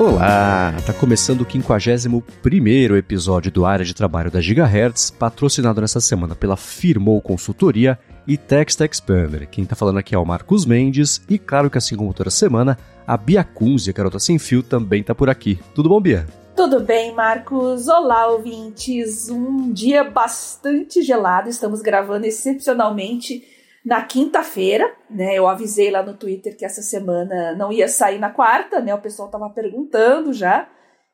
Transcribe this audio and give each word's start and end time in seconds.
Olá, 0.00 0.74
tá 0.86 0.94
começando 0.94 1.42
o 1.42 1.46
51 1.46 2.96
episódio 2.96 3.52
do 3.52 3.66
Área 3.66 3.84
de 3.84 3.92
Trabalho 3.92 4.30
da 4.30 4.40
Gigahertz, 4.40 5.10
patrocinado 5.10 5.78
nessa 5.78 6.00
semana 6.00 6.34
pela 6.34 6.56
Firmou 6.56 7.20
Consultoria 7.20 7.98
e 8.26 8.38
Text 8.38 8.80
Expander. 8.80 9.46
Quem 9.50 9.66
tá 9.66 9.76
falando 9.76 9.98
aqui 9.98 10.14
é 10.14 10.18
o 10.18 10.24
Marcos 10.24 10.64
Mendes 10.64 11.20
e 11.28 11.38
claro 11.38 11.68
que 11.68 11.76
assim 11.76 11.96
como 11.96 12.14
toda 12.14 12.30
semana, 12.30 12.78
a 13.06 13.14
Bia 13.14 13.44
Kunz, 13.44 13.86
a 13.90 13.92
garota 13.92 14.18
sem 14.18 14.38
fio, 14.38 14.62
também 14.62 15.02
tá 15.02 15.14
por 15.14 15.28
aqui. 15.28 15.58
Tudo 15.74 15.90
bom, 15.90 16.00
Bia? 16.00 16.26
Tudo 16.56 16.80
bem, 16.80 17.14
Marcos? 17.14 17.86
Olá, 17.86 18.26
ouvintes. 18.28 19.28
Um 19.28 19.70
dia 19.70 20.02
bastante 20.02 21.02
gelado, 21.02 21.50
estamos 21.50 21.82
gravando 21.82 22.24
excepcionalmente 22.24 23.44
na 23.84 24.02
quinta-feira, 24.02 24.90
né? 25.08 25.34
Eu 25.34 25.48
avisei 25.48 25.90
lá 25.90 26.02
no 26.02 26.14
Twitter 26.14 26.56
que 26.56 26.64
essa 26.64 26.82
semana 26.82 27.54
não 27.56 27.72
ia 27.72 27.88
sair 27.88 28.18
na 28.18 28.30
quarta, 28.30 28.80
né? 28.80 28.94
O 28.94 29.00
pessoal 29.00 29.28
estava 29.28 29.48
perguntando 29.50 30.32
já. 30.32 30.68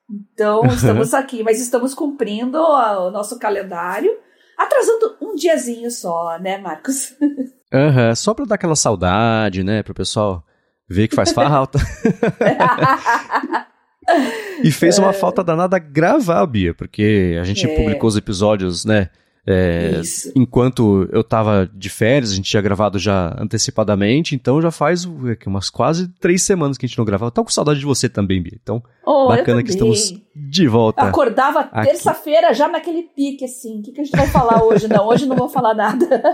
Então, 0.09 0.65
estamos 0.67 1.15
aqui, 1.15 1.43
mas 1.43 1.61
estamos 1.61 1.95
cumprindo 1.95 2.59
o 2.59 3.11
nosso 3.11 3.39
calendário, 3.39 4.11
atrasando 4.57 5.17
um 5.21 5.35
diazinho 5.35 5.91
só, 5.91 6.39
né, 6.39 6.59
Marcos? 6.59 7.15
Aham, 7.73 8.09
uhum, 8.09 8.15
só 8.15 8.33
para 8.33 8.47
dar 8.47 8.55
aquela 8.55 8.77
saudade, 8.77 9.65
né, 9.65 9.83
pro 9.83 9.95
pessoal 9.95 10.45
ver 10.89 11.09
que 11.09 11.17
faz 11.17 11.33
falta. 11.33 11.79
e 14.63 14.71
fez 14.71 14.99
uma 14.99 15.13
falta 15.13 15.43
danada 15.43 15.79
gravar, 15.79 16.47
Bia, 16.47 16.73
porque 16.73 17.37
a 17.41 17.45
gente 17.45 17.69
é. 17.69 17.77
publicou 17.77 18.09
os 18.09 18.17
episódios, 18.17 18.85
né, 18.85 19.11
é, 19.49 20.03
enquanto 20.35 21.09
eu 21.13 21.23
tava 21.23 21.71
de 21.73 21.89
férias, 21.89 22.33
a 22.33 22.35
gente 22.35 22.51
tinha 22.51 22.61
gravado 22.61 22.99
já 22.99 23.37
antecipadamente, 23.39 24.35
então 24.35 24.61
já 24.61 24.73
faz 24.73 25.05
umas 25.05 25.71
quase 25.71 26.09
três 26.19 26.43
semanas 26.43 26.77
que 26.77 26.85
a 26.85 26.89
gente 26.89 26.99
não 26.99 27.05
gravava. 27.05 27.31
Tô 27.31 27.45
com 27.45 27.51
saudade 27.51 27.79
de 27.79 27.87
você 27.87 28.09
também, 28.09 28.43
Bia. 28.43 28.59
Então, 28.61 28.83
oh, 29.05 29.29
bacana 29.29 29.63
que 29.63 29.71
estamos 29.71 30.15
de 30.35 30.67
volta. 30.67 31.03
Acordava 31.03 31.63
terça-feira 31.63 32.53
já 32.53 32.67
naquele 32.67 33.05
pique, 33.05 33.45
assim. 33.45 33.79
O 33.79 33.83
que, 33.83 33.93
que 33.93 34.01
a 34.01 34.05
gente 34.05 34.17
vai 34.17 34.27
falar 34.27 34.65
hoje? 34.65 34.89
Não, 34.89 35.07
hoje 35.07 35.27
não 35.27 35.37
vou 35.37 35.49
falar 35.49 35.75
nada. 35.75 36.07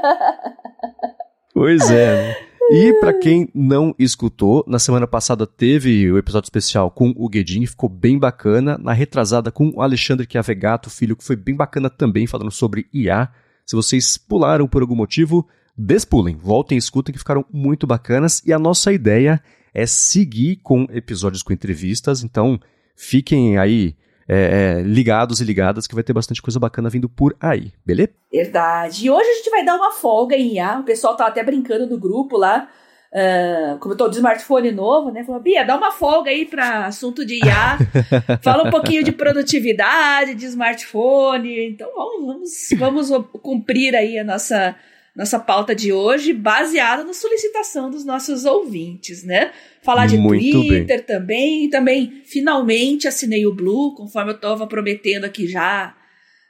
Pois 1.55 1.91
é. 1.91 2.29
Né? 2.29 2.37
E 2.71 2.95
para 3.01 3.13
quem 3.13 3.51
não 3.55 3.95
escutou, 3.99 4.65
na 4.67 4.79
semana 4.79 5.07
passada 5.07 5.47
teve 5.47 6.11
o 6.11 6.17
episódio 6.17 6.47
especial 6.47 6.91
com 6.91 7.13
o 7.17 7.29
Guedin, 7.29 7.67
ficou 7.67 7.89
bem 7.89 8.19
bacana. 8.19 8.79
Na 8.79 8.93
retrasada 8.93 9.51
com 9.51 9.71
o 9.75 9.83
Alexandre 9.83 10.27
Chiavegato, 10.31 10.89
filho, 10.89 11.17
que 11.17 11.25
foi 11.25 11.37
bem 11.37 11.55
bacana 11.55 11.91
também, 11.91 12.27
falando 12.27 12.51
sobre 12.51 12.87
IA. 12.93 13.29
Se 13.67 13.77
vocês 13.77 14.17
pularam 14.17 14.67
por 14.67 14.81
algum 14.81 14.95
motivo, 14.95 15.47
despulem, 15.77 16.37
voltem 16.37 16.77
e 16.77 16.79
escutem 16.79 17.13
que 17.13 17.19
ficaram 17.19 17.45
muito 17.53 17.87
bacanas. 17.87 18.43
E 18.47 18.53
a 18.53 18.59
nossa 18.59 18.93
ideia 18.93 19.43
é 19.75 19.85
seguir 19.85 20.57
com 20.63 20.87
episódios 20.91 21.43
com 21.43 21.53
entrevistas, 21.53 22.23
então 22.23 22.59
fiquem 22.95 23.59
aí 23.59 23.97
é, 24.29 24.79
é, 24.79 24.83
ligados 24.83 25.41
e 25.41 25.45
ligadas 25.45 25.87
que 25.87 25.95
vai 25.95 26.05
ter 26.05 26.13
bastante 26.13 26.43
coisa 26.43 26.59
bacana 26.59 26.91
vindo 26.91 27.09
por 27.09 27.37
aí, 27.41 27.73
beleza? 27.85 28.11
Verdade. 28.33 29.07
E 29.07 29.11
hoje 29.11 29.29
a 29.29 29.35
gente 29.35 29.51
vai 29.51 29.65
dar 29.65 29.77
uma 29.77 29.93
folga 29.93 30.37
em 30.37 30.55
IA. 30.55 30.79
O 30.81 30.85
pessoal 30.85 31.17
tá 31.17 31.27
até 31.27 31.43
brincando 31.43 31.87
no 31.87 31.99
grupo 31.99 32.37
lá. 32.37 32.69
Uh, 33.13 33.79
como 33.79 33.93
eu 33.93 33.99
tô 33.99 34.09
de 34.09 34.17
smartphone 34.17 34.73
novo, 34.73 35.11
né? 35.11 35.23
Falou, 35.23 35.41
Bia, 35.41 35.65
dá 35.65 35.77
uma 35.77 35.93
folga 35.93 36.31
aí 36.31 36.47
para 36.47 36.87
assunto 36.87 37.27
de 37.27 37.45
IA. 37.45 37.79
Fala 38.41 38.67
um 38.67 38.71
pouquinho 38.71 39.05
de 39.05 39.13
produtividade, 39.13 40.35
de 40.35 40.47
smartphone. 40.47 41.69
Então 41.69 41.91
vamos, 41.95 42.51
vamos, 42.79 43.09
vamos 43.11 43.29
cumprir 43.43 43.95
aí 43.95 44.19
a 44.19 44.25
nossa 44.25 44.75
nossa 45.15 45.39
pauta 45.39 45.75
de 45.75 45.93
hoje, 45.93 46.33
baseada 46.33 47.05
na 47.05 47.13
solicitação 47.13 47.91
dos 47.91 48.05
nossos 48.05 48.47
ouvintes, 48.47 49.23
né? 49.23 49.53
Falar 49.83 50.07
de 50.07 50.17
Muito 50.17 50.51
Twitter 50.51 50.99
bem. 50.99 51.07
também, 51.07 51.65
e 51.65 51.71
também 51.71 52.23
finalmente 52.25 53.07
assinei 53.07 53.47
o 53.47 53.55
Blue, 53.55 53.95
conforme 53.95 54.31
eu 54.33 54.37
estava 54.37 54.67
prometendo 54.67 55.25
aqui 55.25 55.47
já. 55.47 55.95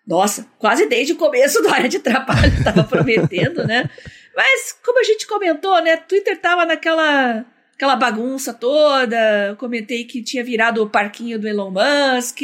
Nossa, 0.06 0.46
quase 0.58 0.86
desde 0.86 1.12
o 1.12 1.16
começo 1.16 1.60
do 1.60 1.68
área 1.68 1.88
de 1.88 1.98
trabalho 1.98 2.52
estava 2.56 2.84
prometendo, 2.84 3.66
né? 3.66 3.90
Mas 4.34 4.72
como 4.84 5.00
a 5.00 5.04
gente 5.04 5.26
comentou, 5.26 5.82
né? 5.82 5.96
Twitter 5.96 6.40
tava 6.40 6.64
naquela 6.64 7.44
aquela 7.74 7.96
bagunça 7.96 8.54
toda. 8.54 9.48
Eu 9.48 9.56
comentei 9.56 10.04
que 10.04 10.22
tinha 10.22 10.44
virado 10.44 10.82
o 10.82 10.88
parquinho 10.88 11.38
do 11.38 11.48
Elon 11.48 11.70
Musk. 11.70 12.40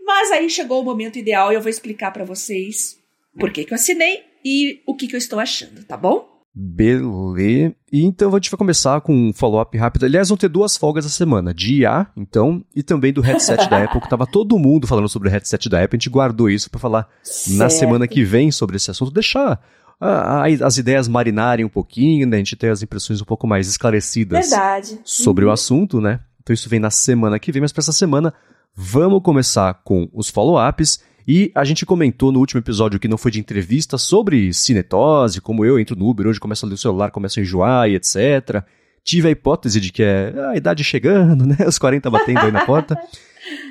Mas 0.00 0.30
aí 0.30 0.48
chegou 0.48 0.80
o 0.80 0.84
momento 0.84 1.18
ideal 1.18 1.50
e 1.52 1.56
eu 1.56 1.60
vou 1.60 1.68
explicar 1.68 2.12
para 2.12 2.24
vocês 2.24 2.98
por 3.38 3.52
que, 3.52 3.64
que 3.64 3.72
eu 3.72 3.76
assinei 3.76 4.29
e 4.44 4.82
o 4.86 4.94
que, 4.94 5.06
que 5.06 5.14
eu 5.14 5.18
estou 5.18 5.38
achando, 5.38 5.84
tá 5.84 5.96
bom? 5.96 6.28
Beleza. 6.52 7.74
E 7.92 8.04
então 8.04 8.30
a 8.30 8.34
gente 8.34 8.50
vai 8.50 8.58
começar 8.58 9.00
com 9.00 9.14
um 9.14 9.32
follow-up 9.32 9.76
rápido. 9.78 10.04
Aliás, 10.04 10.28
vão 10.28 10.36
ter 10.36 10.48
duas 10.48 10.76
folgas 10.76 11.06
essa 11.06 11.14
semana, 11.14 11.54
de 11.54 11.82
IA, 11.82 12.08
então, 12.16 12.64
e 12.74 12.82
também 12.82 13.12
do 13.12 13.20
headset 13.20 13.68
da 13.70 13.84
Apple, 13.84 14.00
que 14.00 14.08
tava 14.08 14.26
todo 14.26 14.58
mundo 14.58 14.86
falando 14.86 15.08
sobre 15.08 15.28
o 15.28 15.30
headset 15.30 15.68
da 15.68 15.82
Apple. 15.82 15.96
A 15.96 15.98
gente 15.98 16.10
guardou 16.10 16.50
isso 16.50 16.68
para 16.68 16.80
falar 16.80 17.08
certo. 17.22 17.56
na 17.56 17.70
semana 17.70 18.08
que 18.08 18.24
vem 18.24 18.50
sobre 18.50 18.76
esse 18.76 18.90
assunto, 18.90 19.12
deixar 19.12 19.60
a, 20.00 20.42
a, 20.42 20.46
as 20.46 20.76
ideias 20.76 21.06
marinarem 21.06 21.64
um 21.64 21.68
pouquinho, 21.68 22.26
né? 22.26 22.36
A 22.36 22.40
gente 22.40 22.56
ter 22.56 22.70
as 22.70 22.82
impressões 22.82 23.20
um 23.20 23.24
pouco 23.24 23.46
mais 23.46 23.68
esclarecidas 23.68 24.50
Verdade. 24.50 24.98
sobre 25.04 25.44
uhum. 25.44 25.50
o 25.50 25.54
assunto, 25.54 26.00
né? 26.00 26.20
Então 26.42 26.54
isso 26.54 26.68
vem 26.68 26.80
na 26.80 26.90
semana 26.90 27.38
que 27.38 27.52
vem, 27.52 27.62
mas 27.62 27.72
para 27.72 27.82
essa 27.82 27.92
semana 27.92 28.34
vamos 28.74 29.22
começar 29.22 29.74
com 29.84 30.08
os 30.12 30.30
follow-ups. 30.30 31.00
E 31.26 31.50
a 31.54 31.64
gente 31.64 31.86
comentou 31.86 32.32
no 32.32 32.38
último 32.38 32.60
episódio 32.60 32.98
que 32.98 33.08
não 33.08 33.18
foi 33.18 33.30
de 33.30 33.40
entrevista 33.40 33.98
sobre 33.98 34.52
cinetose, 34.52 35.40
como 35.40 35.64
eu 35.64 35.78
entro 35.78 35.96
no 35.96 36.08
Uber, 36.08 36.26
hoje 36.26 36.40
começo 36.40 36.64
a 36.64 36.68
ler 36.68 36.74
o 36.74 36.78
celular, 36.78 37.10
começo 37.10 37.38
a 37.38 37.42
enjoar 37.42 37.88
e 37.88 37.94
etc. 37.94 38.64
Tive 39.04 39.28
a 39.28 39.30
hipótese 39.30 39.80
de 39.80 39.90
que 39.90 40.02
é 40.02 40.34
a 40.50 40.56
idade 40.56 40.84
chegando, 40.84 41.44
né? 41.46 41.56
Os 41.66 41.78
40 41.78 42.10
batendo 42.10 42.40
aí 42.40 42.52
na 42.52 42.64
porta. 42.64 42.98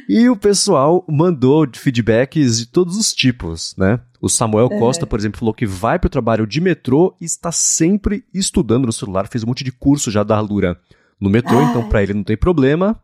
E 0.07 0.27
o 0.27 0.35
pessoal 0.35 1.05
mandou 1.07 1.67
feedbacks 1.71 2.57
de 2.57 2.65
todos 2.65 2.97
os 2.97 3.13
tipos, 3.13 3.75
né? 3.77 3.99
O 4.19 4.27
Samuel. 4.27 4.69
Costa, 4.69 5.05
por 5.05 5.19
exemplo, 5.19 5.39
falou 5.39 5.53
que 5.53 5.65
vai 5.65 5.99
para 5.99 6.07
o 6.07 6.09
trabalho 6.09 6.47
de 6.47 6.59
metrô 6.59 7.15
e 7.21 7.25
está 7.25 7.51
sempre 7.51 8.25
estudando 8.33 8.85
no 8.85 8.91
celular, 8.91 9.27
fez 9.27 9.43
um 9.43 9.47
monte 9.47 9.63
de 9.63 9.71
curso 9.71 10.09
já 10.09 10.23
da 10.23 10.35
Alura 10.35 10.79
no 11.19 11.29
metrô, 11.29 11.59
Ai. 11.59 11.65
então 11.65 11.87
para 11.87 12.01
ele 12.01 12.13
não 12.13 12.23
tem 12.23 12.37
problema. 12.37 12.99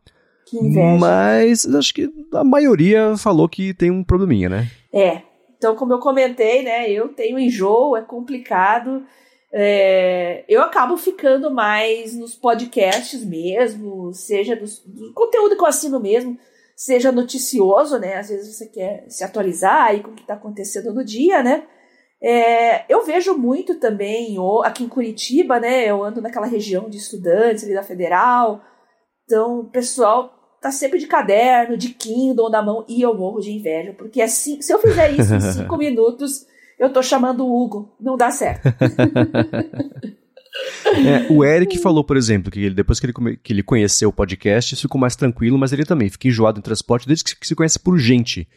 Que 0.46 0.58
inveja. 0.58 0.98
Mas 1.00 1.66
acho 1.66 1.94
que 1.94 2.10
a 2.34 2.44
maioria 2.44 3.18
falou 3.18 3.50
que 3.50 3.74
tem 3.74 3.90
um 3.90 4.04
probleminha, 4.04 4.50
né? 4.50 4.72
É. 4.94 5.22
Então, 5.58 5.76
como 5.76 5.94
eu 5.94 6.00
comentei, 6.00 6.62
né? 6.62 6.90
Eu 6.90 7.10
tenho 7.10 7.40
enjoo, 7.40 7.98
é 7.98 8.02
complicado. 8.02 9.04
É, 9.52 10.44
eu 10.50 10.62
acabo 10.62 10.98
ficando 10.98 11.50
mais 11.50 12.14
nos 12.14 12.36
podcasts 12.36 13.24
mesmo, 13.24 14.14
seja 14.14 14.56
do, 14.56 14.66
do 14.86 15.14
conteúdo 15.14 15.56
que 15.56 15.62
eu 15.62 15.68
assino 15.68 15.98
mesmo, 15.98 16.38
seja 16.76 17.12
noticioso, 17.12 17.98
né? 17.98 18.18
Às 18.18 18.30
vezes 18.30 18.56
você 18.56 18.68
quer 18.68 19.06
se 19.08 19.24
atualizar 19.24 19.86
aí 19.86 20.04
com 20.04 20.12
o 20.12 20.14
que 20.14 20.22
está 20.22 20.34
acontecendo 20.34 20.94
no 20.94 21.06
dia, 21.06 21.42
né? 21.42 21.64
É, 22.22 22.92
eu 22.92 23.06
vejo 23.06 23.38
muito 23.38 23.76
também, 23.76 24.36
aqui 24.64 24.84
em 24.84 24.90
Curitiba, 24.90 25.60
né? 25.60 25.86
Eu 25.86 26.04
ando 26.04 26.22
naquela 26.22 26.48
região 26.48 26.90
de 26.90 26.98
estudantes 26.98 27.64
ali 27.64 27.74
da 27.74 27.84
Federal. 27.84 28.62
Então, 29.24 29.62
o 29.62 29.70
pessoal 29.70 30.35
tá 30.66 30.72
sempre 30.72 30.98
de 30.98 31.06
caderno, 31.06 31.78
de 31.78 31.90
Kindle 31.90 32.50
na 32.50 32.60
mão, 32.60 32.84
e 32.90 33.00
eu 33.00 33.16
morro 33.16 33.40
de 33.40 33.52
inveja, 33.52 33.94
porque 33.94 34.20
assim, 34.20 34.60
se 34.64 34.74
eu 34.74 34.80
fizer 34.80 35.12
isso 35.12 35.36
em 35.36 35.40
cinco 35.54 35.78
minutos, 35.78 36.48
eu 36.80 36.92
tô 36.92 37.04
chamando 37.04 37.46
o 37.46 37.64
Hugo, 37.64 37.94
não 38.02 38.18
dá 38.18 38.32
certo. 38.32 38.68
É, 40.86 41.30
o 41.30 41.44
Eric 41.44 41.78
falou, 41.80 42.02
por 42.02 42.16
exemplo, 42.16 42.50
que 42.50 42.62
ele, 42.62 42.74
depois 42.74 42.98
que 42.98 43.06
ele, 43.06 43.14
que 43.44 43.52
ele 43.52 43.62
conheceu 43.62 44.08
o 44.08 44.14
podcast, 44.14 44.74
ficou 44.78 45.00
mais 45.00 45.14
tranquilo, 45.14 45.58
mas 45.58 45.74
ele 45.74 45.84
também 45.84 46.10
fica 46.10 46.30
enjoado 46.30 46.60
em 46.60 46.64
transporte 46.64 47.06
desde 47.06 47.26
que 47.26 47.46
se 47.46 47.54
conhece 47.54 47.78
por 47.78 48.00
gente. 48.00 48.48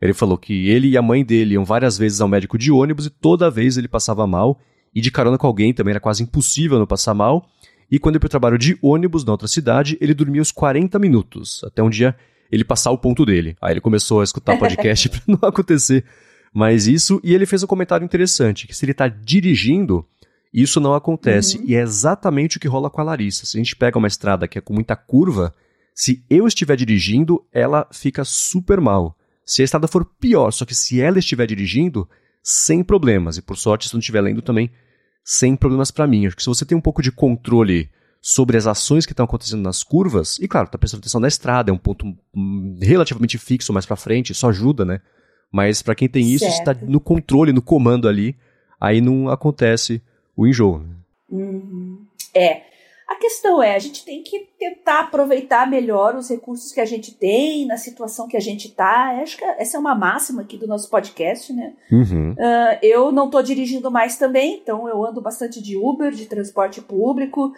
Ele 0.00 0.14
falou 0.14 0.38
que 0.38 0.68
ele 0.68 0.90
e 0.90 0.96
a 0.96 1.02
mãe 1.02 1.24
dele 1.24 1.54
iam 1.54 1.64
várias 1.64 1.98
vezes 1.98 2.20
ao 2.20 2.28
médico 2.28 2.56
de 2.56 2.70
ônibus 2.70 3.06
e 3.06 3.10
toda 3.10 3.50
vez 3.50 3.76
ele 3.76 3.88
passava 3.88 4.24
mal, 4.24 4.56
e 4.94 5.00
de 5.00 5.10
carona 5.10 5.36
com 5.36 5.48
alguém 5.48 5.74
também 5.74 5.90
era 5.90 6.00
quase 6.00 6.22
impossível 6.22 6.78
não 6.78 6.86
passar 6.86 7.12
mal. 7.12 7.44
E 7.90 7.98
quando 7.98 8.16
ia 8.16 8.20
pro 8.20 8.28
trabalho 8.28 8.58
de 8.58 8.78
ônibus 8.82 9.24
na 9.24 9.32
outra 9.32 9.48
cidade, 9.48 9.96
ele 10.00 10.14
dormia 10.14 10.42
uns 10.42 10.52
40 10.52 10.98
minutos, 10.98 11.62
até 11.64 11.82
um 11.82 11.90
dia 11.90 12.14
ele 12.50 12.64
passar 12.64 12.90
o 12.90 12.98
ponto 12.98 13.24
dele. 13.24 13.56
Aí 13.60 13.72
ele 13.72 13.80
começou 13.80 14.20
a 14.20 14.24
escutar 14.24 14.56
podcast 14.60 15.08
para 15.08 15.22
não 15.26 15.48
acontecer 15.48 16.04
mais 16.52 16.86
isso, 16.86 17.20
e 17.22 17.34
ele 17.34 17.46
fez 17.46 17.62
um 17.62 17.66
comentário 17.66 18.04
interessante, 18.04 18.66
que 18.66 18.74
se 18.74 18.84
ele 18.84 18.94
tá 18.94 19.06
dirigindo, 19.06 20.04
isso 20.52 20.80
não 20.80 20.94
acontece. 20.94 21.58
Uhum. 21.58 21.64
E 21.66 21.74
é 21.74 21.80
exatamente 21.80 22.56
o 22.56 22.60
que 22.60 22.68
rola 22.68 22.90
com 22.90 23.00
a 23.00 23.04
Larissa. 23.04 23.44
Se 23.44 23.56
a 23.56 23.60
gente 23.60 23.76
pega 23.76 23.98
uma 23.98 24.08
estrada 24.08 24.48
que 24.48 24.58
é 24.58 24.60
com 24.60 24.72
muita 24.72 24.96
curva, 24.96 25.54
se 25.94 26.24
eu 26.30 26.46
estiver 26.46 26.76
dirigindo, 26.76 27.44
ela 27.52 27.86
fica 27.92 28.24
super 28.24 28.80
mal. 28.80 29.16
Se 29.44 29.62
a 29.62 29.64
estrada 29.64 29.88
for 29.88 30.04
pior, 30.04 30.50
só 30.50 30.64
que 30.64 30.74
se 30.74 31.00
ela 31.00 31.18
estiver 31.18 31.46
dirigindo, 31.46 32.08
sem 32.42 32.82
problemas. 32.82 33.36
E 33.36 33.42
por 33.42 33.56
sorte, 33.56 33.88
se 33.88 33.94
não 33.94 34.00
estiver 34.00 34.20
lendo 34.20 34.42
também, 34.42 34.70
sem 35.28 35.54
problemas 35.54 35.90
para 35.90 36.06
mim. 36.06 36.26
Acho 36.26 36.34
que 36.34 36.42
se 36.42 36.48
você 36.48 36.64
tem 36.64 36.76
um 36.76 36.80
pouco 36.80 37.02
de 37.02 37.12
controle 37.12 37.90
sobre 38.18 38.56
as 38.56 38.66
ações 38.66 39.04
que 39.04 39.12
estão 39.12 39.26
acontecendo 39.26 39.60
nas 39.60 39.82
curvas, 39.82 40.38
e 40.38 40.48
claro, 40.48 40.68
tá 40.68 40.78
prestando 40.78 41.02
atenção 41.02 41.20
na 41.20 41.28
estrada, 41.28 41.70
é 41.70 41.74
um 41.74 41.76
ponto 41.76 42.06
hum, 42.34 42.78
relativamente 42.80 43.36
fixo 43.36 43.70
mais 43.70 43.84
para 43.84 43.94
frente, 43.94 44.32
isso 44.32 44.46
ajuda, 44.46 44.86
né? 44.86 45.02
Mas 45.52 45.82
para 45.82 45.94
quem 45.94 46.08
tem 46.08 46.30
isso, 46.30 46.46
está 46.46 46.72
no 46.72 46.98
controle, 46.98 47.52
no 47.52 47.60
comando 47.60 48.08
ali, 48.08 48.38
aí 48.80 49.02
não 49.02 49.28
acontece 49.28 50.00
o 50.34 50.46
enjoo. 50.46 50.82
Uhum. 51.28 52.06
É. 52.34 52.62
A 53.08 53.16
questão 53.16 53.62
é, 53.62 53.74
a 53.74 53.78
gente 53.78 54.04
tem 54.04 54.22
que 54.22 54.50
tentar 54.58 55.00
aproveitar 55.00 55.68
melhor 55.68 56.14
os 56.14 56.28
recursos 56.28 56.70
que 56.72 56.80
a 56.80 56.84
gente 56.84 57.14
tem, 57.14 57.64
na 57.64 57.78
situação 57.78 58.28
que 58.28 58.36
a 58.36 58.40
gente 58.40 58.68
está. 58.68 59.18
Acho 59.22 59.38
que 59.38 59.44
essa 59.44 59.78
é 59.78 59.80
uma 59.80 59.94
máxima 59.94 60.42
aqui 60.42 60.58
do 60.58 60.66
nosso 60.66 60.90
podcast, 60.90 61.50
né? 61.54 61.72
Uhum. 61.90 62.32
Uh, 62.32 62.78
eu 62.82 63.10
não 63.10 63.24
estou 63.24 63.42
dirigindo 63.42 63.90
mais 63.90 64.18
também, 64.18 64.60
então 64.62 64.86
eu 64.86 65.02
ando 65.02 65.22
bastante 65.22 65.62
de 65.62 65.74
Uber, 65.74 66.12
de 66.12 66.26
transporte 66.26 66.82
público, 66.82 67.50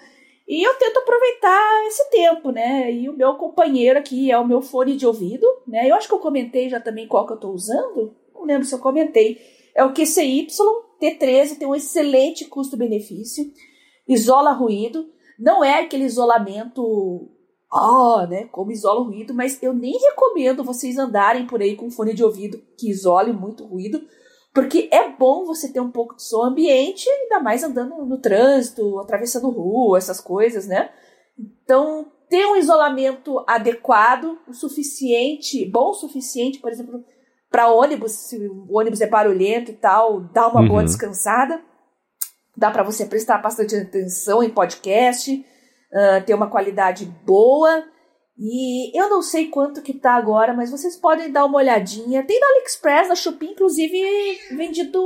e 0.47 0.63
eu 0.65 0.73
tento 0.75 0.99
aproveitar 0.99 1.87
esse 1.89 2.09
tempo, 2.11 2.53
né? 2.53 2.93
E 2.93 3.09
o 3.09 3.17
meu 3.17 3.35
companheiro 3.35 3.99
aqui 3.99 4.31
é 4.31 4.39
o 4.39 4.47
meu 4.47 4.63
fone 4.63 4.97
de 4.97 5.05
ouvido, 5.05 5.45
né? 5.67 5.91
Eu 5.91 5.97
acho 5.97 6.07
que 6.07 6.15
eu 6.15 6.21
comentei 6.21 6.69
já 6.69 6.79
também 6.79 7.09
qual 7.09 7.27
que 7.27 7.33
eu 7.33 7.37
estou 7.37 7.53
usando, 7.53 8.15
não 8.33 8.45
lembro 8.45 8.65
se 8.65 8.75
eu 8.75 8.79
comentei. 8.79 9.41
É 9.75 9.83
o 9.83 9.93
QCY 9.93 10.47
T13, 11.03 11.59
tem 11.59 11.67
um 11.67 11.75
excelente 11.75 12.45
custo-benefício, 12.45 13.53
isola 14.07 14.53
ruído 14.53 15.09
não 15.41 15.65
é 15.65 15.81
aquele 15.81 16.05
isolamento, 16.05 17.31
ó, 17.73 18.27
né, 18.27 18.45
como 18.53 18.71
isola 18.71 19.01
o 19.01 19.05
ruído, 19.05 19.35
mas 19.35 19.61
eu 19.63 19.73
nem 19.73 19.99
recomendo 19.99 20.63
vocês 20.63 20.99
andarem 20.99 21.47
por 21.47 21.63
aí 21.63 21.75
com 21.75 21.91
fone 21.91 22.13
de 22.13 22.23
ouvido 22.23 22.63
que 22.79 22.91
isole 22.91 23.33
muito 23.33 23.65
ruído, 23.65 24.03
porque 24.53 24.89
é 24.93 25.09
bom 25.09 25.47
você 25.47 25.73
ter 25.73 25.81
um 25.81 25.91
pouco 25.91 26.15
de 26.15 26.23
som 26.23 26.43
ambiente, 26.43 27.09
ainda 27.09 27.41
mais 27.41 27.63
andando 27.63 28.05
no 28.05 28.19
trânsito, 28.19 28.99
atravessando 28.99 29.49
rua, 29.49 29.97
essas 29.97 30.21
coisas, 30.21 30.67
né? 30.67 30.91
Então, 31.39 32.13
ter 32.29 32.45
um 32.47 32.57
isolamento 32.57 33.43
adequado, 33.47 34.37
o 34.47 34.53
suficiente, 34.53 35.65
bom 35.65 35.91
o 35.91 35.95
suficiente, 35.95 36.59
por 36.59 36.71
exemplo, 36.71 37.03
para 37.49 37.73
ônibus, 37.73 38.13
se 38.13 38.37
o 38.47 38.77
ônibus 38.77 39.01
é 39.01 39.07
barulhento 39.07 39.71
e 39.71 39.75
tal, 39.75 40.21
dá 40.21 40.49
uma 40.49 40.61
uhum. 40.61 40.69
boa 40.69 40.85
descansada 40.85 41.63
dá 42.61 42.71
para 42.71 42.83
você 42.83 43.07
prestar 43.07 43.39
bastante 43.39 43.75
atenção 43.75 44.43
em 44.43 44.51
podcast, 44.51 45.33
uh, 45.35 46.25
ter 46.27 46.35
uma 46.35 46.51
qualidade 46.51 47.07
boa. 47.25 47.83
E 48.39 48.99
eu 48.99 49.09
não 49.09 49.23
sei 49.23 49.49
quanto 49.49 49.83
que 49.83 49.95
tá 49.95 50.13
agora, 50.13 50.53
mas 50.53 50.71
vocês 50.71 50.97
podem 50.97 51.33
dar 51.33 51.47
uma 51.47 51.59
olhadinha. 51.59 52.23
Tem 52.23 52.39
no 52.39 52.47
AliExpress, 52.47 53.09
na 53.09 53.15
Shopee, 53.15 53.53
inclusive 53.53 53.99
vendido 54.57 55.01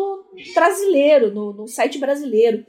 brasileiro, 0.52 1.32
no, 1.32 1.52
no 1.52 1.68
site 1.68 1.98
brasileiro. 1.98 2.66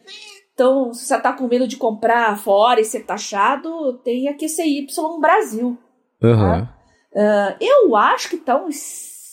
Então, 0.53 0.93
se 0.93 1.05
você 1.05 1.19
tá 1.19 1.33
com 1.33 1.47
medo 1.47 1.67
de 1.67 1.77
comprar 1.77 2.37
fora 2.37 2.79
e 2.79 2.85
ser 2.85 3.05
taxado, 3.05 3.99
tem 4.03 4.29
a 4.29 4.37
QCY 4.37 4.87
Brasil. 5.19 5.77
Uhum. 6.21 6.37
Tá? 6.37 6.75
Uh, 7.11 7.57
eu 7.59 7.95
acho 7.95 8.29
que 8.29 8.37
tá 8.37 8.63
uns 8.63 8.75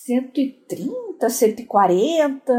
130, 0.05 1.29
140, 1.29 2.53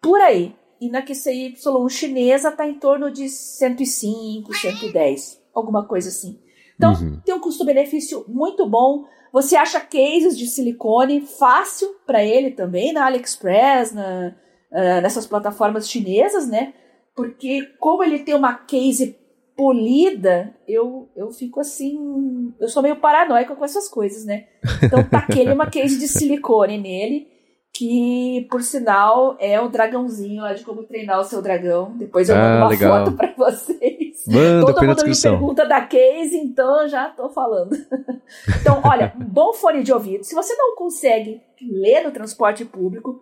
por 0.00 0.20
aí. 0.20 0.54
E 0.84 0.90
na 0.90 1.00
QCY 1.00 1.54
chinesa 1.88 2.50
está 2.50 2.68
em 2.68 2.74
torno 2.74 3.10
de 3.10 3.26
105, 3.26 4.54
110, 4.54 5.40
alguma 5.54 5.86
coisa 5.86 6.10
assim. 6.10 6.38
Então, 6.76 6.92
uhum. 6.92 7.20
tem 7.24 7.34
um 7.34 7.40
custo-benefício 7.40 8.22
muito 8.28 8.68
bom. 8.68 9.06
Você 9.32 9.56
acha 9.56 9.80
cases 9.80 10.36
de 10.36 10.46
silicone 10.46 11.22
fácil 11.22 11.88
para 12.06 12.22
ele 12.22 12.50
também 12.50 12.92
na 12.92 13.06
AliExpress, 13.06 13.92
na, 13.92 14.36
uh, 14.70 15.00
nessas 15.00 15.26
plataformas 15.26 15.88
chinesas, 15.88 16.46
né? 16.46 16.74
Porque 17.16 17.62
como 17.80 18.04
ele 18.04 18.18
tem 18.18 18.34
uma 18.34 18.52
case 18.52 19.16
polida, 19.56 20.54
eu, 20.68 21.08
eu 21.16 21.30
fico 21.30 21.60
assim. 21.60 22.52
Eu 22.60 22.68
sou 22.68 22.82
meio 22.82 22.96
paranoica 22.96 23.56
com 23.56 23.64
essas 23.64 23.88
coisas, 23.88 24.26
né? 24.26 24.48
Então, 24.82 25.02
taquei 25.02 25.48
uma 25.50 25.70
case 25.70 25.98
de 25.98 26.08
silicone 26.08 26.76
nele 26.76 27.33
que, 27.74 28.46
por 28.48 28.62
sinal, 28.62 29.36
é 29.40 29.60
o 29.60 29.68
dragãozinho 29.68 30.42
lá 30.42 30.52
de 30.52 30.62
como 30.62 30.84
treinar 30.84 31.18
o 31.18 31.24
seu 31.24 31.42
dragão. 31.42 31.96
Depois 31.98 32.28
eu 32.28 32.36
mando 32.36 32.46
ah, 32.46 32.58
uma 32.58 32.68
legal. 32.68 33.04
foto 33.04 33.16
para 33.16 33.34
vocês. 33.36 34.22
Manda, 34.28 34.72
Todo 34.72 34.86
mundo 34.86 35.04
me 35.04 35.20
pergunta 35.20 35.66
da 35.66 35.80
case, 35.80 36.36
então 36.36 36.86
já 36.86 37.08
tô 37.08 37.28
falando. 37.30 37.76
então, 38.60 38.80
olha, 38.84 39.12
um 39.20 39.24
bom 39.24 39.52
fone 39.52 39.82
de 39.82 39.92
ouvido. 39.92 40.22
Se 40.22 40.36
você 40.36 40.54
não 40.54 40.76
consegue 40.76 41.40
ler 41.60 42.04
no 42.04 42.12
transporte 42.12 42.64
público, 42.64 43.20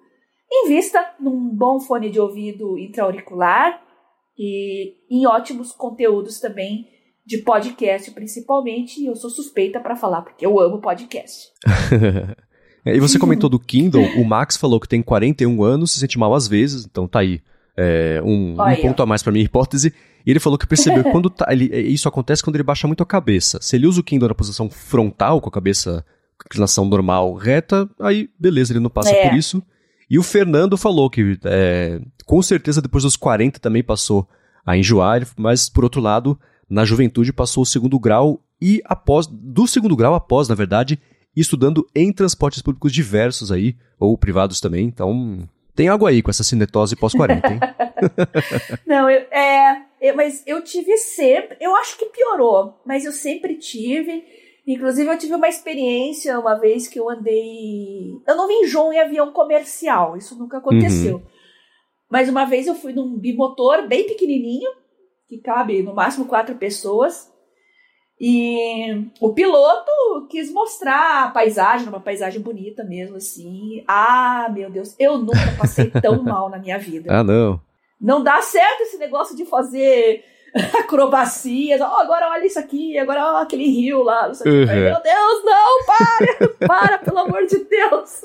invista 0.51 1.03
num 1.19 1.49
bom 1.49 1.81
fone 1.81 2.11
de 2.11 2.21
ouvido 2.21 2.77
intra-auricular 2.77 3.83
e 4.39 4.97
em 5.11 5.27
ótimos 5.27 5.73
conteúdos 5.73 6.41
também 6.41 6.87
de 7.25 7.39
podcast, 7.39 8.11
principalmente. 8.11 9.01
E 9.01 9.07
eu 9.07 9.17
sou 9.17 9.31
suspeita 9.31 9.81
para 9.81 9.97
falar, 9.97 10.21
porque 10.21 10.45
eu 10.45 10.61
amo 10.61 10.83
podcast. 10.83 11.49
É, 12.85 12.97
e 12.97 13.01
você 13.01 13.19
comentou 13.19 13.49
do 13.49 13.59
Kindle, 13.61 14.05
o 14.17 14.25
Max 14.25 14.57
falou 14.57 14.81
que 14.81 14.89
tem 14.89 15.03
41 15.03 15.63
anos, 15.63 15.93
se 15.93 16.01
sente 16.01 16.19
mal 16.19 16.35
às 16.35 16.49
vezes, 16.49 16.85
então 16.85 17.07
tá 17.07 17.21
aí. 17.21 17.41
É, 17.75 18.21
um, 18.23 18.53
um, 18.53 18.77
ponto 18.83 19.03
a 19.03 19.07
mais 19.07 19.23
para 19.23 19.33
minha 19.33 19.45
hipótese. 19.45 19.95
E 20.27 20.31
ele 20.31 20.39
falou 20.39 20.59
que 20.59 20.67
percebeu 20.67 21.03
que 21.03 21.11
quando 21.13 21.31
tá, 21.31 21.47
ele, 21.51 21.71
é, 21.73 21.81
isso 21.81 22.09
acontece 22.09 22.43
quando 22.43 22.57
ele 22.57 22.63
baixa 22.63 22.87
muito 22.87 23.03
a 23.03 23.07
cabeça. 23.07 23.59
Se 23.63 23.77
ele 23.77 23.87
usa 23.87 24.01
o 24.01 24.05
Kindle 24.05 24.29
na 24.29 24.35
posição 24.35 24.69
frontal, 24.69 25.41
com 25.41 25.49
a 25.49 25.53
cabeça 25.53 26.05
com 26.39 26.47
inclinação 26.47 26.85
normal 26.85 27.35
reta, 27.35 27.89
aí 28.01 28.29
beleza, 28.39 28.73
ele 28.73 28.81
não 28.81 28.91
passa 28.91 29.11
é. 29.11 29.29
por 29.29 29.37
isso. 29.37 29.63
E 30.11 30.19
o 30.19 30.23
Fernando 30.23 30.77
falou 30.77 31.09
que 31.09 31.39
é, 31.45 32.01
com 32.27 32.43
certeza 32.43 32.83
depois 32.83 33.05
dos 33.05 33.17
40 33.17 33.59
também 33.59 33.83
passou 33.83 34.29
a 34.67 34.77
enjoar, 34.77 35.27
mas 35.37 35.71
por 35.71 35.85
outro 35.85 36.01
lado, 36.01 36.39
na 36.69 36.85
juventude 36.85 37.33
passou 37.33 37.63
o 37.63 37.67
segundo 37.67 37.99
grau 37.99 38.43
e 38.61 38.83
após, 38.85 39.27
do 39.27 39.67
segundo 39.67 39.97
grau 39.97 40.15
após, 40.15 40.49
na 40.49 40.55
verdade, 40.55 41.01
e 41.35 41.41
estudando 41.41 41.87
em 41.95 42.13
transportes 42.13 42.63
públicos 42.63 42.93
diversos 42.93 43.51
aí, 43.51 43.77
ou 43.99 44.17
privados 44.19 44.61
também. 44.61 44.85
Então, 44.85 45.49
tem 45.75 45.89
algo 45.89 46.07
aí 46.07 46.23
com 46.23 46.31
essa 46.31 46.45
cinetose 46.45 46.97
pós-40, 46.97 47.51
hein? 47.51 47.61
Não, 48.87 49.09
eu, 49.09 49.21
é, 49.31 49.83
eu, 50.01 50.17
mas 50.17 50.43
eu 50.47 50.63
tive 50.63 50.97
sempre, 50.99 51.57
eu 51.61 51.75
acho 51.77 51.99
que 51.99 52.07
piorou, 52.07 52.81
mas 52.85 53.05
eu 53.05 53.13
sempre 53.13 53.57
tive. 53.57 54.25
Inclusive, 54.67 55.09
eu 55.09 55.19
tive 55.19 55.35
uma 55.35 55.49
experiência 55.49 56.39
uma 56.39 56.55
vez 56.55 56.87
que 56.87 57.01
eu 57.01 57.09
andei. 57.09 58.13
Eu 58.27 58.37
não 58.37 58.47
vim 58.47 58.67
João 58.67 58.93
em 58.93 59.01
avião 59.01 59.33
comercial, 59.33 60.17
isso 60.17 60.39
nunca 60.39 60.59
aconteceu. 60.59 61.17
Uhum. 61.17 61.23
Mas 62.11 62.29
uma 62.29 62.45
vez 62.45 62.67
eu 62.67 62.75
fui 62.75 62.93
num 62.93 63.19
bimotor 63.19 63.89
bem 63.89 64.07
pequenininho, 64.07 64.71
que 65.27 65.39
cabe 65.39 65.83
no 65.83 65.95
máximo 65.95 66.27
quatro 66.27 66.55
pessoas. 66.57 67.32
E 68.25 69.11
o 69.21 69.33
piloto 69.33 69.91
quis 70.31 70.53
mostrar 70.53 71.25
a 71.25 71.31
paisagem, 71.31 71.89
uma 71.89 71.99
paisagem 71.99 72.41
bonita 72.41 72.85
mesmo, 72.85 73.17
assim. 73.17 73.83
Ah, 73.89 74.49
meu 74.55 74.71
Deus, 74.71 74.95
eu 74.97 75.19
nunca 75.19 75.57
passei 75.59 75.91
tão 75.91 76.23
mal 76.23 76.49
na 76.49 76.57
minha 76.57 76.79
vida. 76.79 77.13
Ah, 77.13 77.25
não. 77.25 77.61
Não 78.01 78.23
dá 78.23 78.41
certo 78.41 78.83
esse 78.83 78.97
negócio 78.97 79.37
de 79.37 79.45
fazer 79.45 80.23
acrobacias. 80.79 81.81
Oh, 81.81 81.85
agora 81.85 82.31
olha 82.31 82.47
isso 82.47 82.61
aqui, 82.61 82.97
agora 82.97 83.27
olha 83.27 83.43
aquele 83.43 83.67
rio 83.67 84.05
lá. 84.05 84.29
Não 84.29 84.35
sei 84.35 84.53
uhum. 84.53 84.67
Meu 84.67 85.03
Deus, 85.03 85.45
não, 85.45 85.85
para! 85.85 86.49
para, 86.69 86.99
pelo 86.99 87.19
amor 87.19 87.45
de 87.45 87.59
Deus! 87.59 88.23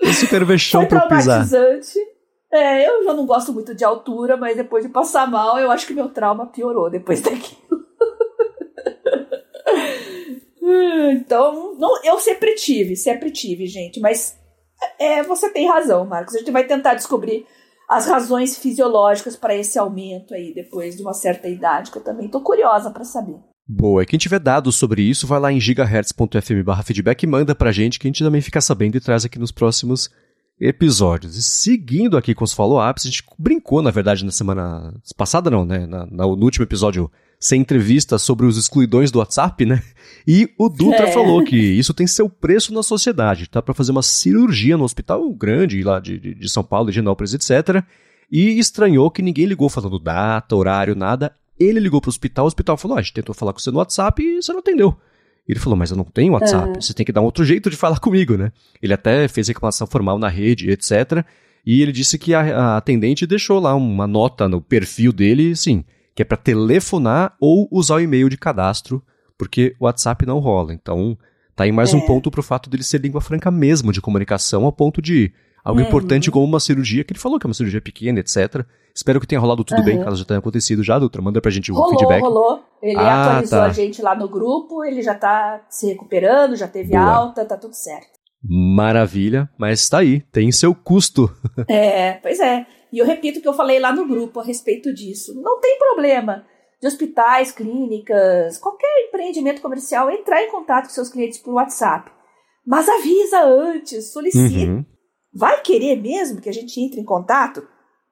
É 0.00 0.12
super 0.12 0.44
vexão 0.44 0.86
pra 0.86 1.08
pisar. 1.08 1.44
É, 2.52 2.86
eu 2.86 3.02
já 3.02 3.14
não 3.14 3.26
gosto 3.26 3.52
muito 3.52 3.74
de 3.74 3.84
altura, 3.84 4.36
mas 4.36 4.56
depois 4.56 4.84
de 4.84 4.92
passar 4.92 5.28
mal, 5.28 5.58
eu 5.58 5.72
acho 5.72 5.88
que 5.88 5.94
meu 5.94 6.08
trauma 6.08 6.46
piorou 6.46 6.88
depois 6.88 7.20
daquilo. 7.20 7.82
Então, 10.62 11.74
não, 11.78 12.04
eu 12.04 12.18
sempre 12.20 12.54
tive, 12.54 12.94
sempre 12.94 13.30
tive, 13.30 13.66
gente. 13.66 13.98
Mas 13.98 14.36
é, 14.98 15.22
você 15.22 15.50
tem 15.50 15.68
razão, 15.68 16.06
Marcos. 16.06 16.34
A 16.34 16.38
gente 16.38 16.52
vai 16.52 16.64
tentar 16.64 16.94
descobrir 16.94 17.44
as 17.88 18.06
razões 18.06 18.56
fisiológicas 18.56 19.36
para 19.36 19.54
esse 19.54 19.78
aumento 19.78 20.32
aí 20.32 20.54
depois 20.54 20.96
de 20.96 21.02
uma 21.02 21.12
certa 21.12 21.48
idade, 21.48 21.90
que 21.90 21.98
eu 21.98 22.04
também 22.04 22.28
tô 22.28 22.40
curiosa 22.40 22.90
para 22.90 23.04
saber. 23.04 23.36
Boa, 23.66 24.04
quem 24.04 24.18
tiver 24.18 24.38
dados 24.38 24.76
sobre 24.76 25.02
isso, 25.02 25.26
vai 25.26 25.40
lá 25.40 25.52
em 25.52 25.60
gigahertz.fm 25.60 26.84
feedback 26.84 27.22
e 27.22 27.26
manda 27.26 27.54
pra 27.54 27.72
gente 27.72 27.98
que 27.98 28.06
a 28.06 28.10
gente 28.10 28.24
também 28.24 28.40
fica 28.40 28.60
sabendo 28.60 28.96
e 28.96 29.00
traz 29.00 29.24
aqui 29.24 29.38
nos 29.38 29.52
próximos 29.52 30.10
episódios. 30.60 31.36
E 31.36 31.42
seguindo 31.42 32.16
aqui 32.16 32.34
com 32.34 32.44
os 32.44 32.52
follow-ups, 32.52 33.04
a 33.04 33.08
gente 33.08 33.24
brincou, 33.38 33.82
na 33.82 33.90
verdade, 33.90 34.24
na 34.24 34.30
semana 34.30 34.94
passada, 35.16 35.50
não, 35.50 35.64
né? 35.64 35.86
Na, 35.86 36.06
no 36.06 36.44
último 36.44 36.64
episódio 36.64 37.10
sem 37.42 37.60
entrevista 37.60 38.18
sobre 38.18 38.46
os 38.46 38.56
excluidões 38.56 39.10
do 39.10 39.18
WhatsApp, 39.18 39.66
né? 39.66 39.82
E 40.24 40.48
o 40.56 40.68
Dutra 40.68 41.08
é. 41.08 41.12
falou 41.12 41.42
que 41.42 41.56
isso 41.56 41.92
tem 41.92 42.06
seu 42.06 42.30
preço 42.30 42.72
na 42.72 42.84
sociedade, 42.84 43.48
tá? 43.48 43.60
Para 43.60 43.74
fazer 43.74 43.90
uma 43.90 44.02
cirurgia 44.02 44.76
no 44.76 44.84
hospital 44.84 45.28
grande 45.32 45.82
lá 45.82 45.98
de, 45.98 46.20
de, 46.20 46.34
de 46.36 46.48
São 46.48 46.62
Paulo, 46.62 46.88
de 46.88 46.94
Genópolis, 46.94 47.34
etc. 47.34 47.84
E 48.30 48.60
estranhou 48.60 49.10
que 49.10 49.22
ninguém 49.22 49.46
ligou 49.46 49.68
falando 49.68 49.98
data, 49.98 50.54
horário, 50.54 50.94
nada. 50.94 51.34
Ele 51.58 51.80
ligou 51.80 52.00
pro 52.00 52.10
hospital, 52.10 52.44
o 52.44 52.46
hospital 52.46 52.76
falou: 52.76 52.96
ah, 52.96 53.00
a 53.00 53.02
gente 53.02 53.14
tentou 53.14 53.34
falar 53.34 53.52
com 53.52 53.58
você 53.58 53.72
no 53.72 53.78
WhatsApp 53.78 54.22
e 54.22 54.40
você 54.40 54.52
não 54.52 54.60
atendeu. 54.60 54.96
Ele 55.48 55.58
falou, 55.58 55.76
mas 55.76 55.90
eu 55.90 55.96
não 55.96 56.04
tenho 56.04 56.34
WhatsApp, 56.34 56.68
uhum. 56.68 56.80
você 56.80 56.94
tem 56.94 57.04
que 57.04 57.10
dar 57.10 57.22
um 57.22 57.24
outro 57.24 57.44
jeito 57.44 57.68
de 57.68 57.76
falar 57.76 57.98
comigo, 58.00 58.36
né? 58.36 58.52
Ele 58.80 58.94
até 58.94 59.26
fez 59.26 59.48
reclamação 59.48 59.88
formal 59.88 60.16
na 60.16 60.28
rede, 60.28 60.70
etc. 60.70 61.24
E 61.66 61.82
ele 61.82 61.90
disse 61.90 62.16
que 62.20 62.34
a, 62.34 62.40
a 62.40 62.76
atendente 62.76 63.26
deixou 63.26 63.58
lá 63.58 63.74
uma 63.74 64.06
nota 64.06 64.48
no 64.48 64.60
perfil 64.60 65.12
dele, 65.12 65.56
sim, 65.56 65.84
que 66.14 66.22
é 66.22 66.24
para 66.24 66.36
telefonar 66.36 67.34
ou 67.40 67.68
usar 67.70 67.96
o 67.96 68.00
e-mail 68.00 68.28
de 68.28 68.36
cadastro, 68.36 69.02
porque 69.38 69.74
o 69.80 69.84
WhatsApp 69.84 70.26
não 70.26 70.38
rola. 70.38 70.72
Então, 70.72 71.16
tá 71.56 71.64
aí 71.64 71.72
mais 71.72 71.92
é. 71.92 71.96
um 71.96 72.00
ponto 72.00 72.30
pro 72.30 72.42
fato 72.42 72.68
dele 72.68 72.82
ser 72.82 73.00
língua 73.00 73.20
franca 73.20 73.50
mesmo 73.50 73.92
de 73.92 74.00
comunicação, 74.00 74.64
ao 74.64 74.72
ponto 74.72 75.00
de 75.00 75.32
algo 75.64 75.80
uhum. 75.80 75.86
importante 75.86 76.30
como 76.30 76.44
uma 76.44 76.60
cirurgia, 76.60 77.04
que 77.04 77.12
ele 77.12 77.20
falou 77.20 77.38
que 77.38 77.46
é 77.46 77.48
uma 77.48 77.54
cirurgia 77.54 77.80
pequena, 77.80 78.20
etc. 78.20 78.64
Espero 78.94 79.20
que 79.20 79.26
tenha 79.26 79.40
rolado 79.40 79.64
tudo 79.64 79.78
uhum. 79.78 79.84
bem, 79.84 80.02
caso 80.02 80.16
já 80.16 80.24
tenha 80.24 80.38
acontecido 80.38 80.82
já, 80.82 80.98
doutora. 80.98 81.24
Manda 81.24 81.40
pra 81.40 81.50
gente 81.50 81.72
o 81.72 81.74
rolou, 81.74 81.90
feedback. 81.90 82.20
Rolou, 82.20 82.62
Ele 82.82 82.98
ah, 82.98 83.30
atualizou 83.30 83.58
tá. 83.58 83.64
a 83.64 83.70
gente 83.70 84.02
lá 84.02 84.14
no 84.14 84.28
grupo, 84.28 84.84
ele 84.84 85.02
já 85.02 85.14
tá 85.14 85.64
se 85.70 85.86
recuperando, 85.86 86.56
já 86.56 86.68
teve 86.68 86.90
Boa. 86.90 87.02
alta, 87.02 87.44
tá 87.44 87.56
tudo 87.56 87.74
certo. 87.74 88.20
Maravilha, 88.44 89.48
mas 89.56 89.88
tá 89.88 89.98
aí, 89.98 90.20
tem 90.32 90.50
seu 90.50 90.74
custo. 90.74 91.30
é, 91.68 92.14
pois 92.14 92.40
é. 92.40 92.66
E 92.92 92.98
eu 92.98 93.06
repito 93.06 93.38
o 93.38 93.42
que 93.42 93.48
eu 93.48 93.54
falei 93.54 93.80
lá 93.80 93.92
no 93.92 94.06
grupo 94.06 94.38
a 94.38 94.44
respeito 94.44 94.92
disso. 94.92 95.34
Não 95.40 95.58
tem 95.60 95.78
problema 95.78 96.44
de 96.80 96.86
hospitais, 96.86 97.52
clínicas, 97.52 98.58
qualquer 98.58 99.06
empreendimento 99.08 99.62
comercial 99.62 100.10
entrar 100.10 100.42
em 100.42 100.50
contato 100.50 100.88
com 100.88 100.90
seus 100.90 101.08
clientes 101.08 101.38
por 101.38 101.54
WhatsApp. 101.54 102.10
Mas 102.66 102.88
avisa 102.88 103.44
antes, 103.44 104.12
solicita. 104.12 104.70
Uhum. 104.70 104.84
Vai 105.32 105.62
querer 105.62 105.96
mesmo 105.96 106.40
que 106.40 106.48
a 106.48 106.52
gente 106.52 106.78
entre 106.80 107.00
em 107.00 107.04
contato 107.04 107.66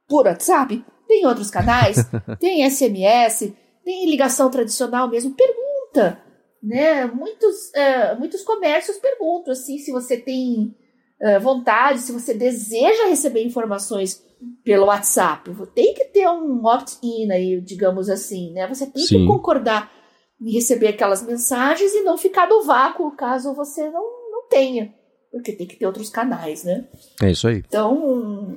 por 0.09 0.27
WhatsApp? 0.27 0.85
Tem 1.07 1.27
outros 1.27 1.51
canais? 1.51 1.99
tem 2.41 2.69
SMS? 2.69 3.53
Tem 3.85 4.09
ligação 4.09 4.51
tradicional 4.51 5.11
mesmo? 5.11 5.35
Pergunta. 5.35 6.23
Né? 6.63 7.07
Muitos, 7.07 7.71
uh, 7.71 8.19
muitos 8.19 8.43
comércios 8.43 8.99
perguntam 8.99 9.53
assim, 9.53 9.79
se 9.79 9.91
você 9.91 10.17
tem 10.17 10.75
uh, 11.21 11.41
vontade, 11.41 12.00
se 12.00 12.12
você 12.12 12.35
deseja 12.35 13.09
receber 13.09 13.45
informações 13.45 14.25
pelo 14.65 14.87
WhatsApp. 14.87 15.50
Tem 15.75 15.95
que 15.95 16.05
ter 16.07 16.29
um 16.29 16.65
opt-in 16.65 17.31
aí, 17.31 17.61
digamos 17.61 18.09
assim, 18.09 18.53
né? 18.53 18.67
Você 18.69 18.87
tem 18.87 19.03
Sim. 19.03 19.19
que 19.19 19.27
concordar 19.27 19.91
em 20.41 20.53
receber 20.53 20.89
aquelas 20.89 21.23
mensagens 21.23 21.93
e 21.93 22.03
não 22.03 22.17
ficar 22.17 22.49
no 22.49 22.65
vácuo 22.65 23.15
caso 23.15 23.55
você 23.55 23.91
não, 23.91 24.03
não 24.31 24.49
tenha. 24.49 24.95
Porque 25.31 25.53
tem 25.53 25.67
que 25.67 25.77
ter 25.77 25.87
outros 25.87 26.11
canais, 26.11 26.65
né? 26.65 26.89
É 27.23 27.31
isso 27.31 27.47
aí. 27.47 27.62
Então, 27.67 28.57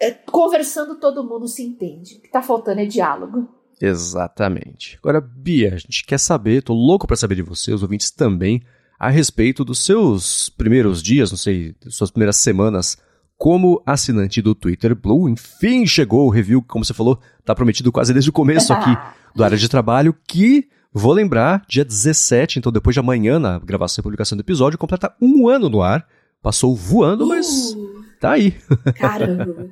é, 0.00 0.10
conversando 0.10 0.98
todo 0.98 1.24
mundo 1.24 1.48
se 1.48 1.62
entende. 1.62 2.16
O 2.16 2.20
que 2.20 2.30
tá 2.30 2.42
faltando 2.42 2.80
é 2.80 2.84
diálogo. 2.84 3.48
Exatamente. 3.80 4.98
Agora, 4.98 5.20
Bia, 5.20 5.74
a 5.74 5.78
gente 5.78 6.04
quer 6.04 6.18
saber, 6.18 6.62
tô 6.62 6.74
louco 6.74 7.06
para 7.06 7.16
saber 7.16 7.36
de 7.36 7.42
você, 7.42 7.72
os 7.72 7.82
ouvintes 7.82 8.10
também, 8.10 8.62
a 9.04 9.10
respeito 9.10 9.66
dos 9.66 9.84
seus 9.84 10.48
primeiros 10.48 11.02
dias, 11.02 11.30
não 11.30 11.36
sei, 11.36 11.74
suas 11.90 12.10
primeiras 12.10 12.36
semanas 12.36 12.96
como 13.36 13.82
assinante 13.84 14.40
do 14.40 14.54
Twitter 14.54 14.94
Blue. 14.94 15.28
Enfim, 15.28 15.84
chegou 15.84 16.26
o 16.26 16.30
review, 16.30 16.62
como 16.62 16.82
você 16.82 16.94
falou, 16.94 17.20
tá 17.44 17.54
prometido 17.54 17.92
quase 17.92 18.14
desde 18.14 18.30
o 18.30 18.32
começo 18.32 18.72
aqui 18.72 18.96
do 19.34 19.44
área 19.44 19.58
de 19.58 19.68
trabalho, 19.68 20.16
que 20.26 20.66
vou 20.90 21.12
lembrar, 21.12 21.62
dia 21.68 21.84
17, 21.84 22.58
então 22.58 22.72
depois 22.72 22.94
de 22.94 23.00
amanhã, 23.00 23.38
na 23.38 23.58
gravação 23.58 24.00
e 24.00 24.04
publicação 24.04 24.38
do 24.38 24.40
episódio, 24.40 24.78
completa 24.78 25.14
um 25.20 25.48
ano 25.48 25.68
no 25.68 25.82
ar. 25.82 26.06
Passou 26.40 26.74
voando, 26.74 27.26
mas 27.26 27.74
uh, 27.74 28.04
tá 28.18 28.32
aí. 28.32 28.52
Caramba. 28.98 29.68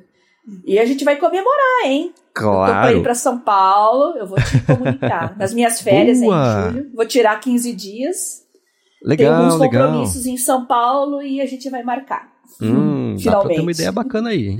E 0.63 0.77
a 0.77 0.85
gente 0.85 1.03
vai 1.03 1.15
comemorar, 1.15 1.85
hein? 1.85 2.13
Claro. 2.35 2.71
Eu 2.71 2.75
tô 2.75 2.81
pra 2.81 2.93
ir 2.93 3.03
pra 3.03 3.15
São 3.15 3.39
Paulo, 3.39 4.15
eu 4.15 4.27
vou 4.27 4.37
te 4.37 4.59
comunicar. 4.59 5.35
Nas 5.39 5.53
minhas 5.53 5.81
férias 5.81 6.19
em 6.19 6.29
julho, 6.29 6.91
vou 6.93 7.05
tirar 7.07 7.39
15 7.39 7.73
dias. 7.73 8.42
Legal, 9.03 9.35
Tem 9.35 9.45
alguns 9.45 9.59
legal. 9.59 9.87
compromissos 9.87 10.25
em 10.25 10.37
São 10.37 10.65
Paulo 10.65 11.21
e 11.21 11.41
a 11.41 11.45
gente 11.45 11.69
vai 11.69 11.83
marcar. 11.83 12.31
Hum, 12.61 13.15
Finalmente. 13.17 13.25
Dá 13.25 13.39
pra 13.39 13.49
ter 13.49 13.61
uma 13.61 13.71
ideia 13.71 13.91
bacana 13.91 14.29
aí, 14.29 14.47
hein? 14.49 14.59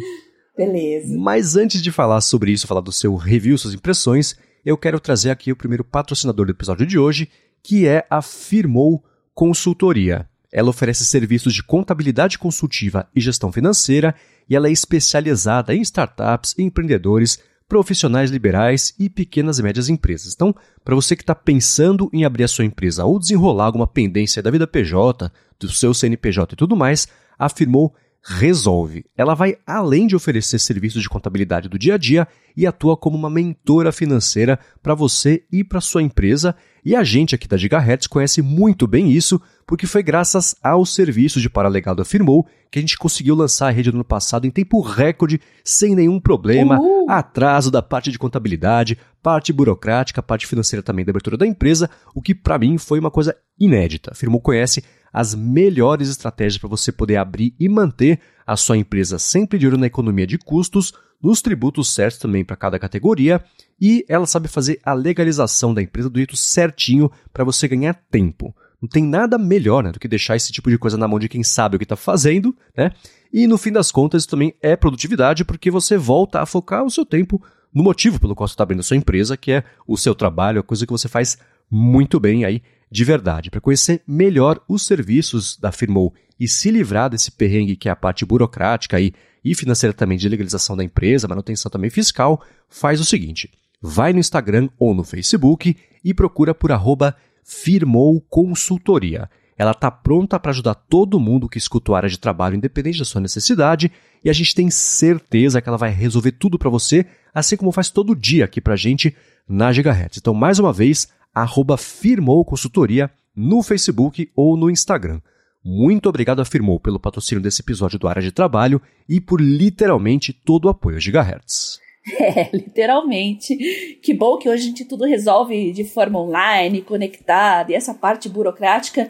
Beleza. 0.57 1.17
Mas 1.17 1.55
antes 1.55 1.81
de 1.81 1.91
falar 1.91 2.21
sobre 2.21 2.51
isso, 2.51 2.67
falar 2.67 2.81
do 2.81 2.91
seu 2.91 3.15
review, 3.15 3.57
suas 3.57 3.73
impressões, 3.73 4.35
eu 4.65 4.77
quero 4.77 4.99
trazer 4.99 5.31
aqui 5.31 5.51
o 5.51 5.55
primeiro 5.55 5.83
patrocinador 5.83 6.45
do 6.45 6.51
episódio 6.51 6.85
de 6.85 6.97
hoje, 6.99 7.29
que 7.63 7.87
é 7.87 8.05
a 8.09 8.21
Firmou 8.21 9.03
Consultoria. 9.33 10.27
Ela 10.51 10.69
oferece 10.69 11.03
serviços 11.05 11.53
de 11.53 11.63
contabilidade 11.63 12.37
consultiva 12.37 13.07
e 13.15 13.19
gestão 13.19 13.51
financeira 13.51 14.13
e 14.47 14.55
ela 14.55 14.67
é 14.67 14.71
especializada 14.71 15.73
em 15.73 15.81
startups, 15.81 16.53
empreendedores, 16.59 17.39
profissionais 17.67 18.29
liberais 18.29 18.93
e 18.99 19.09
pequenas 19.09 19.59
e 19.59 19.63
médias 19.63 19.89
empresas. 19.89 20.33
Então, 20.33 20.53
para 20.83 20.95
você 20.95 21.15
que 21.15 21.23
está 21.23 21.35
pensando 21.35 22.09
em 22.13 22.25
abrir 22.25 22.43
a 22.43 22.47
sua 22.47 22.65
empresa 22.65 23.05
ou 23.05 23.19
desenrolar 23.19 23.65
alguma 23.65 23.87
pendência 23.87 24.41
da 24.41 24.51
vida 24.51 24.67
PJ, 24.67 25.31
do 25.59 25.69
seu 25.69 25.93
CNPJ 25.93 26.53
e 26.53 26.57
tudo 26.57 26.75
mais, 26.75 27.07
afirmou 27.37 27.93
Resolve. 28.25 29.03
Ela 29.17 29.33
vai 29.33 29.57
além 29.67 30.07
de 30.07 30.15
oferecer 30.15 30.57
serviços 30.57 31.01
de 31.01 31.09
contabilidade 31.09 31.67
do 31.67 31.77
dia 31.77 31.95
a 31.95 31.97
dia 31.97 32.25
e 32.55 32.65
atua 32.65 32.95
como 32.95 33.17
uma 33.17 33.29
mentora 33.29 33.91
financeira 33.91 34.57
para 34.81 34.95
você 34.95 35.43
e 35.51 35.61
para 35.61 35.81
sua 35.81 36.01
empresa. 36.01 36.55
E 36.85 36.95
a 36.95 37.03
gente 37.03 37.35
aqui 37.35 37.49
da 37.49 37.57
Gigahertz 37.57 38.07
conhece 38.07 38.41
muito 38.41 38.87
bem 38.87 39.11
isso, 39.11 39.41
porque 39.65 39.87
foi 39.87 40.03
graças 40.03 40.55
ao 40.61 40.85
serviço 40.85 41.39
de 41.39 41.49
paralegado 41.49 42.01
afirmou 42.01 42.47
que 42.71 42.79
a 42.79 42.81
gente 42.81 42.97
conseguiu 42.97 43.35
lançar 43.35 43.67
a 43.67 43.71
rede 43.71 43.91
no 43.91 43.97
ano 43.97 44.03
passado 44.03 44.47
em 44.47 44.51
tempo 44.51 44.81
recorde, 44.81 45.39
sem 45.63 45.95
nenhum 45.95 46.19
problema, 46.19 46.79
Uhul. 46.79 47.09
atraso 47.09 47.69
da 47.69 47.81
parte 47.81 48.11
de 48.11 48.17
contabilidade, 48.17 48.97
parte 49.21 49.53
burocrática, 49.53 50.23
parte 50.23 50.47
financeira 50.47 50.81
também 50.81 51.05
da 51.05 51.11
abertura 51.11 51.37
da 51.37 51.45
empresa, 51.45 51.89
o 52.15 52.21
que 52.21 52.33
para 52.33 52.57
mim 52.57 52.77
foi 52.77 52.99
uma 52.99 53.11
coisa 53.11 53.35
inédita. 53.59 54.11
Afirmou 54.11 54.41
conhece 54.41 54.83
as 55.13 55.35
melhores 55.35 56.09
estratégias 56.09 56.57
para 56.57 56.67
você 56.67 56.91
poder 56.91 57.17
abrir 57.17 57.53
e 57.59 57.69
manter 57.69 58.19
a 58.45 58.57
sua 58.57 58.75
empresa 58.75 59.19
sempre 59.19 59.59
de 59.59 59.67
olho 59.67 59.77
na 59.77 59.85
economia 59.85 60.25
de 60.25 60.39
custos, 60.39 60.93
nos 61.21 61.41
tributos 61.41 61.93
certos 61.93 62.19
também 62.19 62.43
para 62.43 62.55
cada 62.55 62.79
categoria, 62.79 63.41
e 63.79 64.03
ela 64.09 64.25
sabe 64.25 64.47
fazer 64.47 64.79
a 64.83 64.93
legalização 64.93 65.73
da 65.73 65.81
empresa 65.81 66.09
do 66.09 66.17
jeito 66.17 66.35
certinho 66.35 67.09
para 67.31 67.45
você 67.45 67.67
ganhar 67.67 67.93
tempo. 68.09 68.53
Não 68.83 68.89
tem 68.89 69.01
nada 69.01 69.37
melhor 69.37 69.81
né, 69.81 69.93
do 69.93 69.99
que 69.99 70.09
deixar 70.09 70.35
esse 70.35 70.51
tipo 70.51 70.69
de 70.69 70.77
coisa 70.77 70.97
na 70.97 71.07
mão 71.07 71.17
de 71.17 71.29
quem 71.29 71.41
sabe 71.41 71.77
o 71.77 71.79
que 71.79 71.85
está 71.85 71.95
fazendo, 71.95 72.53
né? 72.77 72.91
E 73.31 73.47
no 73.47 73.57
fim 73.57 73.71
das 73.71 73.93
contas, 73.93 74.23
isso 74.23 74.29
também 74.29 74.53
é 74.61 74.75
produtividade, 74.75 75.45
porque 75.45 75.71
você 75.71 75.95
volta 75.95 76.41
a 76.41 76.45
focar 76.45 76.83
o 76.83 76.91
seu 76.91 77.05
tempo 77.05 77.41
no 77.73 77.81
motivo 77.81 78.19
pelo 78.19 78.35
qual 78.35 78.45
você 78.45 78.55
está 78.55 78.63
abrindo 78.63 78.81
a 78.81 78.83
sua 78.83 78.97
empresa, 78.97 79.37
que 79.37 79.53
é 79.53 79.63
o 79.87 79.95
seu 79.95 80.13
trabalho, 80.13 80.59
a 80.59 80.63
coisa 80.63 80.85
que 80.85 80.91
você 80.91 81.07
faz 81.07 81.37
muito 81.71 82.19
bem 82.19 82.43
aí 82.43 82.61
de 82.91 83.05
verdade. 83.05 83.49
Para 83.49 83.61
conhecer 83.61 84.01
melhor 84.05 84.61
os 84.67 84.85
serviços 84.85 85.57
da 85.57 85.71
Firmou 85.71 86.13
e 86.37 86.45
se 86.45 86.69
livrar 86.69 87.09
desse 87.09 87.31
perrengue 87.31 87.77
que 87.77 87.87
é 87.87 87.91
a 87.93 87.95
parte 87.95 88.25
burocrática 88.25 88.97
aí, 88.97 89.13
e 89.45 89.55
financeira 89.55 89.93
também 89.93 90.17
de 90.17 90.27
legalização 90.27 90.75
da 90.75 90.83
empresa, 90.83 91.25
manutenção 91.25 91.71
também 91.71 91.89
fiscal, 91.89 92.43
faz 92.67 92.99
o 92.99 93.05
seguinte: 93.05 93.49
vai 93.81 94.11
no 94.11 94.19
Instagram 94.19 94.67
ou 94.77 94.93
no 94.93 95.05
Facebook 95.05 95.77
e 96.03 96.13
procura 96.13 96.53
por 96.53 96.69
arroba 96.69 97.15
Firmou 97.43 98.21
Consultoria. 98.21 99.29
Ela 99.57 99.71
está 99.71 99.91
pronta 99.91 100.39
para 100.39 100.51
ajudar 100.51 100.73
todo 100.73 101.19
mundo 101.19 101.47
que 101.47 101.57
escuta 101.57 101.93
a 101.93 101.97
área 101.97 102.09
de 102.09 102.19
trabalho, 102.19 102.55
independente 102.55 102.99
da 102.99 103.05
sua 103.05 103.21
necessidade, 103.21 103.91
e 104.23 104.29
a 104.29 104.33
gente 104.33 104.55
tem 104.55 104.69
certeza 104.69 105.61
que 105.61 105.69
ela 105.69 105.77
vai 105.77 105.91
resolver 105.91 106.31
tudo 106.31 106.57
para 106.57 106.69
você, 106.69 107.05
assim 107.33 107.55
como 107.55 107.71
faz 107.71 107.89
todo 107.89 108.15
dia 108.15 108.45
aqui 108.45 108.59
para 108.59 108.73
a 108.73 108.77
gente 108.77 109.15
na 109.47 109.71
Gigahertz. 109.71 110.17
Então, 110.17 110.33
mais 110.33 110.59
uma 110.59 110.73
vez, 110.73 111.09
arroba 111.33 111.77
Firmou 111.77 112.43
Consultoria 112.43 113.11
no 113.35 113.61
Facebook 113.61 114.29
ou 114.35 114.57
no 114.57 114.69
Instagram. 114.69 115.19
Muito 115.63 116.09
obrigado 116.09 116.41
a 116.41 116.45
Firmou 116.45 116.79
pelo 116.79 116.99
patrocínio 116.99 117.41
desse 117.41 117.61
episódio 117.61 117.97
do 117.97 118.07
Área 118.07 118.21
de 118.21 118.31
Trabalho 118.31 118.81
e 119.07 119.21
por 119.21 119.39
literalmente 119.39 120.33
todo 120.33 120.65
o 120.65 120.69
apoio 120.69 120.97
a 120.97 120.99
Gigahertz. 120.99 121.82
É, 122.19 122.49
literalmente. 122.53 123.55
Que 124.01 124.13
bom 124.13 124.37
que 124.37 124.49
hoje 124.49 124.63
a 124.63 124.67
gente 124.67 124.85
tudo 124.85 125.05
resolve 125.05 125.71
de 125.71 125.83
forma 125.85 126.19
online, 126.19 126.81
conectada, 126.81 127.71
e 127.71 127.75
essa 127.75 127.93
parte 127.93 128.27
burocrática 128.27 129.09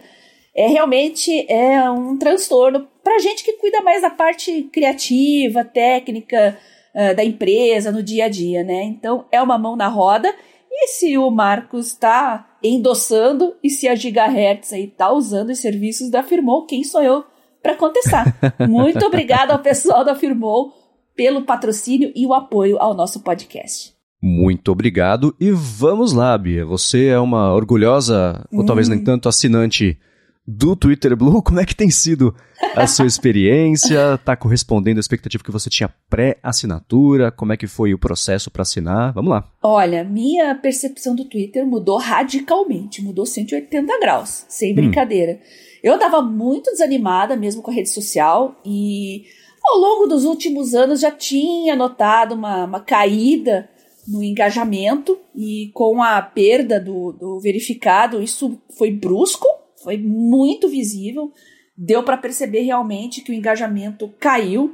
é 0.56 0.68
realmente 0.68 1.52
é 1.52 1.90
um 1.90 2.18
transtorno 2.18 2.88
para 3.04 3.20
gente 3.20 3.44
que 3.44 3.54
cuida 3.54 3.82
mais 3.82 4.04
da 4.04 4.10
parte 4.10 4.70
criativa, 4.72 5.66
técnica 5.66 6.58
uh, 6.94 7.16
da 7.16 7.24
empresa 7.24 7.92
no 7.92 8.04
dia 8.04 8.26
a 8.26 8.30
dia, 8.30 8.64
né? 8.64 8.84
Então 8.84 9.26
é 9.32 9.42
uma 9.42 9.58
mão 9.58 9.76
na 9.76 9.88
roda 9.88 10.34
e 10.72 10.88
se 10.88 11.18
o 11.18 11.30
Marcos 11.32 11.88
está 11.88 12.58
endossando 12.64 13.56
e 13.64 13.70
se 13.70 13.88
a 13.88 13.96
Gigahertz 13.96 14.72
aí 14.72 14.86
está 14.86 15.12
usando 15.12 15.50
os 15.50 15.60
serviços 15.60 16.10
da 16.10 16.22
Firmou, 16.22 16.66
quem 16.66 16.84
sou 16.84 17.02
eu 17.02 17.24
para 17.62 17.76
contestar? 17.76 18.26
Muito 18.70 19.04
obrigada 19.06 19.54
ao 19.54 19.60
pessoal 19.60 20.06
da 20.06 20.16
Firmou 20.16 20.83
pelo 21.16 21.44
patrocínio 21.44 22.12
e 22.16 22.26
o 22.26 22.34
apoio 22.34 22.78
ao 22.80 22.94
nosso 22.94 23.22
podcast. 23.22 23.94
Muito 24.22 24.72
obrigado 24.72 25.36
e 25.38 25.52
vamos 25.52 26.14
lá, 26.14 26.38
Bia. 26.38 26.66
Você 26.66 27.08
é 27.08 27.20
uma 27.20 27.54
orgulhosa, 27.54 28.46
hum. 28.52 28.60
ou 28.60 28.66
talvez 28.66 28.88
nem 28.88 29.04
tanto, 29.04 29.28
assinante 29.28 30.00
do 30.48 30.76
Twitter 30.76 31.16
Blue. 31.16 31.42
Como 31.42 31.60
é 31.60 31.66
que 31.66 31.76
tem 31.76 31.90
sido 31.90 32.34
a 32.76 32.88
sua 32.88 33.06
experiência? 33.08 34.16
Está 34.16 34.36
correspondendo 34.36 34.98
à 34.98 35.02
expectativa 35.02 35.44
que 35.44 35.52
você 35.52 35.70
tinha 35.70 35.94
pré-assinatura? 36.10 37.32
Como 37.32 37.52
é 37.52 37.58
que 37.58 37.68
foi 37.68 37.94
o 37.94 38.00
processo 38.00 38.50
para 38.50 38.62
assinar? 38.62 39.14
Vamos 39.14 39.32
lá. 39.32 39.50
Olha, 39.62 40.06
minha 40.06 40.56
percepção 40.56 41.14
do 41.16 41.26
Twitter 41.26 41.66
mudou 41.66 41.98
radicalmente, 41.98 43.02
mudou 43.02 43.26
180 43.26 44.00
graus, 44.00 44.46
sem 44.48 44.72
hum. 44.72 44.76
brincadeira. 44.76 45.34
Hum. 45.34 45.38
Eu 45.84 45.96
estava 45.96 46.22
muito 46.22 46.72
desanimada 46.72 47.36
mesmo 47.36 47.62
com 47.62 47.72
a 47.72 47.74
rede 47.74 47.90
social 47.90 48.56
e 48.66 49.26
ao 49.64 49.80
longo 49.80 50.08
dos 50.08 50.26
últimos 50.26 50.74
anos 50.74 51.00
já 51.00 51.12
tinha 51.12 51.76
notado 51.76 52.36
uma, 52.36 52.66
uma 52.66 52.80
caída 52.80 53.70
no 54.08 54.24
engajamento 54.24 55.18
e 55.34 55.72
com 55.74 56.04
a 56.04 56.22
perda 56.22 56.80
do, 56.80 57.14
do 57.14 57.40
verificado, 57.40 58.22
isso 58.22 58.62
foi 58.78 58.92
brusco 58.92 59.48
foi 59.84 59.98
muito 59.98 60.68
visível. 60.68 61.32
deu 61.78 62.04
para 62.04 62.18
perceber 62.18 62.62
realmente 62.62 63.22
que 63.22 63.32
o 63.32 63.36
engajamento 63.36 64.14
caiu. 64.20 64.74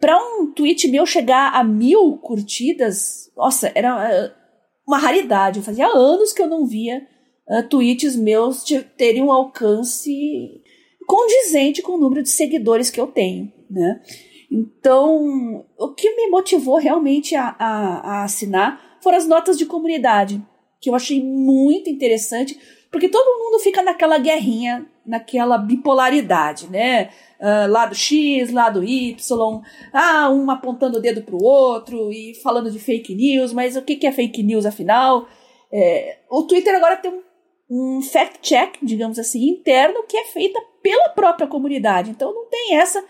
Para 0.00 0.18
um 0.18 0.50
tweet 0.52 0.88
meu 0.88 1.06
chegar 1.06 1.54
a 1.54 1.62
mil 1.62 2.18
curtidas, 2.18 3.30
nossa, 3.36 3.70
era 3.74 4.12
eh, 4.12 4.32
uma 4.86 4.98
raridade. 4.98 5.62
Fazia 5.62 5.86
anos 5.86 6.32
que 6.32 6.42
eu 6.42 6.48
não 6.48 6.66
via 6.66 7.06
uh, 7.48 7.62
tweets 7.68 8.16
meus 8.16 8.64
terem 8.96 9.22
um 9.22 9.30
alcance 9.30 10.60
condizente 11.06 11.82
com 11.82 11.92
o 11.92 11.98
número 11.98 12.22
de 12.22 12.30
seguidores 12.30 12.90
que 12.90 13.00
eu 13.00 13.06
tenho, 13.06 13.52
né? 13.72 14.00
Então, 14.50 15.64
o 15.78 15.88
que 15.94 16.14
me 16.14 16.28
motivou 16.28 16.76
realmente 16.76 17.34
a, 17.34 17.56
a, 17.58 18.18
a 18.18 18.24
assinar 18.24 18.98
foram 19.02 19.16
as 19.16 19.26
notas 19.26 19.56
de 19.56 19.64
comunidade, 19.64 20.40
que 20.80 20.90
eu 20.90 20.94
achei 20.94 21.22
muito 21.24 21.88
interessante, 21.88 22.58
porque 22.90 23.08
todo 23.08 23.38
mundo 23.38 23.58
fica 23.60 23.82
naquela 23.82 24.18
guerrinha, 24.18 24.86
naquela 25.06 25.56
bipolaridade, 25.56 26.68
né? 26.68 27.08
Uh, 27.40 27.70
lado 27.70 27.94
X, 27.94 28.52
lado 28.52 28.84
Y, 28.84 29.62
ah, 29.92 30.30
um 30.30 30.50
apontando 30.50 30.98
o 30.98 31.00
dedo 31.00 31.22
pro 31.22 31.42
outro 31.42 32.12
e 32.12 32.34
falando 32.42 32.70
de 32.70 32.78
fake 32.78 33.14
news, 33.14 33.52
mas 33.52 33.74
o 33.74 33.82
que, 33.82 33.96
que 33.96 34.06
é 34.06 34.12
fake 34.12 34.42
news 34.42 34.66
afinal? 34.66 35.26
É, 35.72 36.18
o 36.30 36.42
Twitter 36.42 36.74
agora 36.76 36.96
tem 36.96 37.10
um, 37.10 37.22
um 37.70 38.02
fact-check, 38.02 38.78
digamos 38.82 39.18
assim, 39.18 39.48
interno, 39.48 40.04
que 40.06 40.16
é 40.16 40.24
feita 40.26 40.60
pela 40.82 41.08
própria 41.08 41.46
comunidade. 41.46 42.10
Então 42.10 42.32
não 42.32 42.46
tem 42.46 42.76
essa 42.76 43.02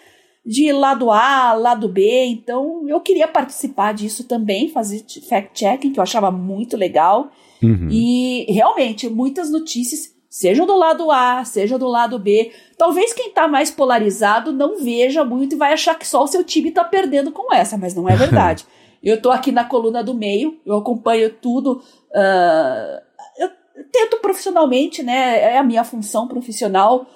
de 0.44 0.72
lado 0.72 1.10
A, 1.10 1.52
lado 1.52 1.88
B. 1.88 2.26
Então 2.26 2.88
eu 2.88 3.00
queria 3.00 3.28
participar 3.28 3.94
disso 3.94 4.24
também, 4.24 4.68
fazer 4.68 5.04
fact-checking, 5.28 5.92
que 5.92 5.98
eu 5.98 6.02
achava 6.02 6.30
muito 6.30 6.76
legal. 6.76 7.30
Uhum. 7.62 7.88
E 7.90 8.44
realmente, 8.52 9.08
muitas 9.08 9.50
notícias, 9.50 10.12
sejam 10.28 10.66
do 10.66 10.76
lado 10.76 11.10
A, 11.10 11.44
seja 11.44 11.78
do 11.78 11.86
lado 11.86 12.18
B. 12.18 12.50
Talvez 12.76 13.12
quem 13.12 13.30
tá 13.30 13.46
mais 13.46 13.70
polarizado 13.70 14.52
não 14.52 14.82
veja 14.82 15.24
muito 15.24 15.54
e 15.54 15.58
vai 15.58 15.72
achar 15.72 15.96
que 15.96 16.06
só 16.06 16.24
o 16.24 16.26
seu 16.26 16.42
time 16.42 16.72
tá 16.72 16.84
perdendo 16.84 17.30
com 17.30 17.54
essa, 17.54 17.78
mas 17.78 17.94
não 17.94 18.08
é 18.08 18.16
verdade. 18.16 18.66
eu 19.02 19.20
tô 19.20 19.30
aqui 19.30 19.52
na 19.52 19.64
coluna 19.64 20.02
do 20.02 20.14
meio, 20.14 20.58
eu 20.66 20.76
acompanho 20.76 21.30
tudo. 21.30 21.80
Uh, 22.10 23.00
eu 23.38 23.48
tento 23.92 24.18
profissionalmente, 24.20 25.02
né? 25.02 25.54
É 25.54 25.58
a 25.58 25.62
minha 25.62 25.84
função 25.84 26.26
profissional 26.26 27.06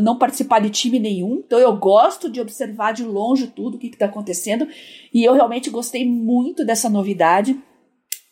não 0.00 0.16
participar 0.16 0.60
de 0.60 0.70
time 0.70 0.98
nenhum. 0.98 1.42
Então 1.44 1.58
eu 1.58 1.76
gosto 1.76 2.30
de 2.30 2.40
observar 2.40 2.92
de 2.92 3.04
longe 3.04 3.48
tudo 3.48 3.76
o 3.76 3.78
que 3.78 3.88
está 3.88 4.06
acontecendo. 4.06 4.66
E 5.12 5.24
eu 5.24 5.34
realmente 5.34 5.70
gostei 5.70 6.06
muito 6.06 6.64
dessa 6.64 6.88
novidade. 6.88 7.58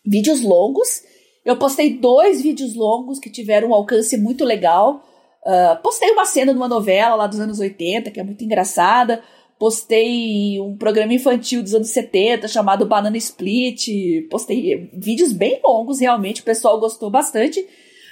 Vídeos 0.05 0.41
longos. 0.41 1.03
Eu 1.45 1.57
postei 1.57 1.99
dois 1.99 2.43
vídeos 2.43 2.75
longos 2.75 3.19
que 3.19 3.31
tiveram 3.31 3.69
um 3.69 3.75
alcance 3.75 4.17
muito 4.17 4.45
legal. 4.45 5.05
Uh, 5.45 5.81
postei 5.83 6.11
uma 6.11 6.25
cena 6.25 6.53
de 6.53 6.59
uma 6.59 6.67
novela 6.67 7.15
lá 7.15 7.27
dos 7.27 7.39
anos 7.39 7.61
80, 7.61 8.11
que 8.11 8.19
é 8.19 8.25
muito 8.25 8.43
engraçada. 8.43 9.23
Postei 9.59 10.61
um 10.61 10.77
programa 10.77 11.15
infantil 11.15 11.63
dos 11.63 11.75
anos 11.75 11.89
70 11.91 12.49
chamado 12.49 12.85
Banana 12.85 13.17
Split. 13.17 13.89
Postei 14.31 14.91
vídeos 14.93 15.33
bem 15.33 15.61
longos, 15.65 16.01
realmente. 16.01 16.41
O 16.41 16.45
pessoal 16.45 16.81
gostou 16.81 17.11
bastante. 17.11 17.65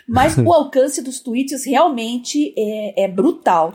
Mas 0.08 0.37
o 0.38 0.52
alcance 0.52 1.02
dos 1.02 1.20
tweets 1.20 1.64
realmente 1.64 2.54
é, 2.56 3.04
é 3.04 3.08
brutal. 3.08 3.75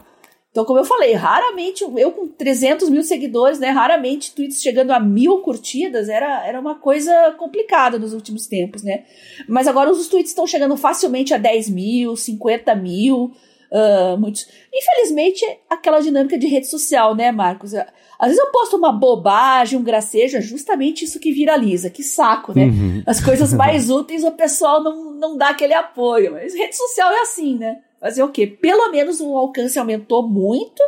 Então, 0.51 0.65
como 0.65 0.79
eu 0.79 0.85
falei, 0.85 1.13
raramente, 1.13 1.83
eu 1.83 2.11
com 2.11 2.27
300 2.27 2.89
mil 2.89 3.03
seguidores, 3.03 3.59
né, 3.59 3.69
raramente 3.69 4.33
tweets 4.33 4.61
chegando 4.61 4.91
a 4.91 4.99
mil 4.99 5.41
curtidas, 5.41 6.09
era, 6.09 6.45
era 6.45 6.59
uma 6.59 6.75
coisa 6.75 7.35
complicada 7.37 7.99
nos 7.99 8.13
últimos 8.13 8.47
tempos, 8.47 8.81
né? 8.81 9.05
Mas 9.47 9.67
agora 9.67 9.91
os 9.91 10.07
tweets 10.07 10.31
estão 10.31 10.47
chegando 10.47 10.75
facilmente 10.75 11.35
a 11.35 11.37
10 11.37 11.69
mil, 11.69 12.15
50 12.15 12.73
mil, 12.73 13.31
uh, 13.71 14.17
muitos. 14.17 14.47
Infelizmente, 14.73 15.45
aquela 15.69 15.99
dinâmica 15.99 16.37
de 16.37 16.47
rede 16.47 16.67
social, 16.67 17.15
né, 17.15 17.31
Marcos? 17.31 17.73
Às 18.19 18.27
vezes 18.27 18.43
eu 18.43 18.51
posto 18.51 18.75
uma 18.75 18.91
bobagem, 18.91 19.79
um 19.79 19.83
gracejo, 19.83 20.35
é 20.35 20.41
justamente 20.41 21.05
isso 21.05 21.21
que 21.21 21.31
viraliza. 21.31 21.89
Que 21.89 22.03
saco, 22.03 22.53
né? 22.53 22.65
Uhum. 22.65 23.03
As 23.05 23.23
coisas 23.23 23.53
mais 23.55 23.89
úteis 23.89 24.25
o 24.25 24.31
pessoal 24.31 24.83
não, 24.83 25.13
não 25.13 25.37
dá 25.37 25.49
aquele 25.49 25.73
apoio. 25.73 26.33
Mas 26.33 26.53
rede 26.53 26.75
social 26.75 27.09
é 27.11 27.21
assim, 27.21 27.57
né? 27.57 27.77
Fazer 27.99 28.21
o 28.21 28.29
quê? 28.29 28.45
Pelo 28.45 28.91
menos 28.91 29.21
o 29.21 29.37
alcance 29.37 29.79
aumentou 29.79 30.27
muito 30.27 30.83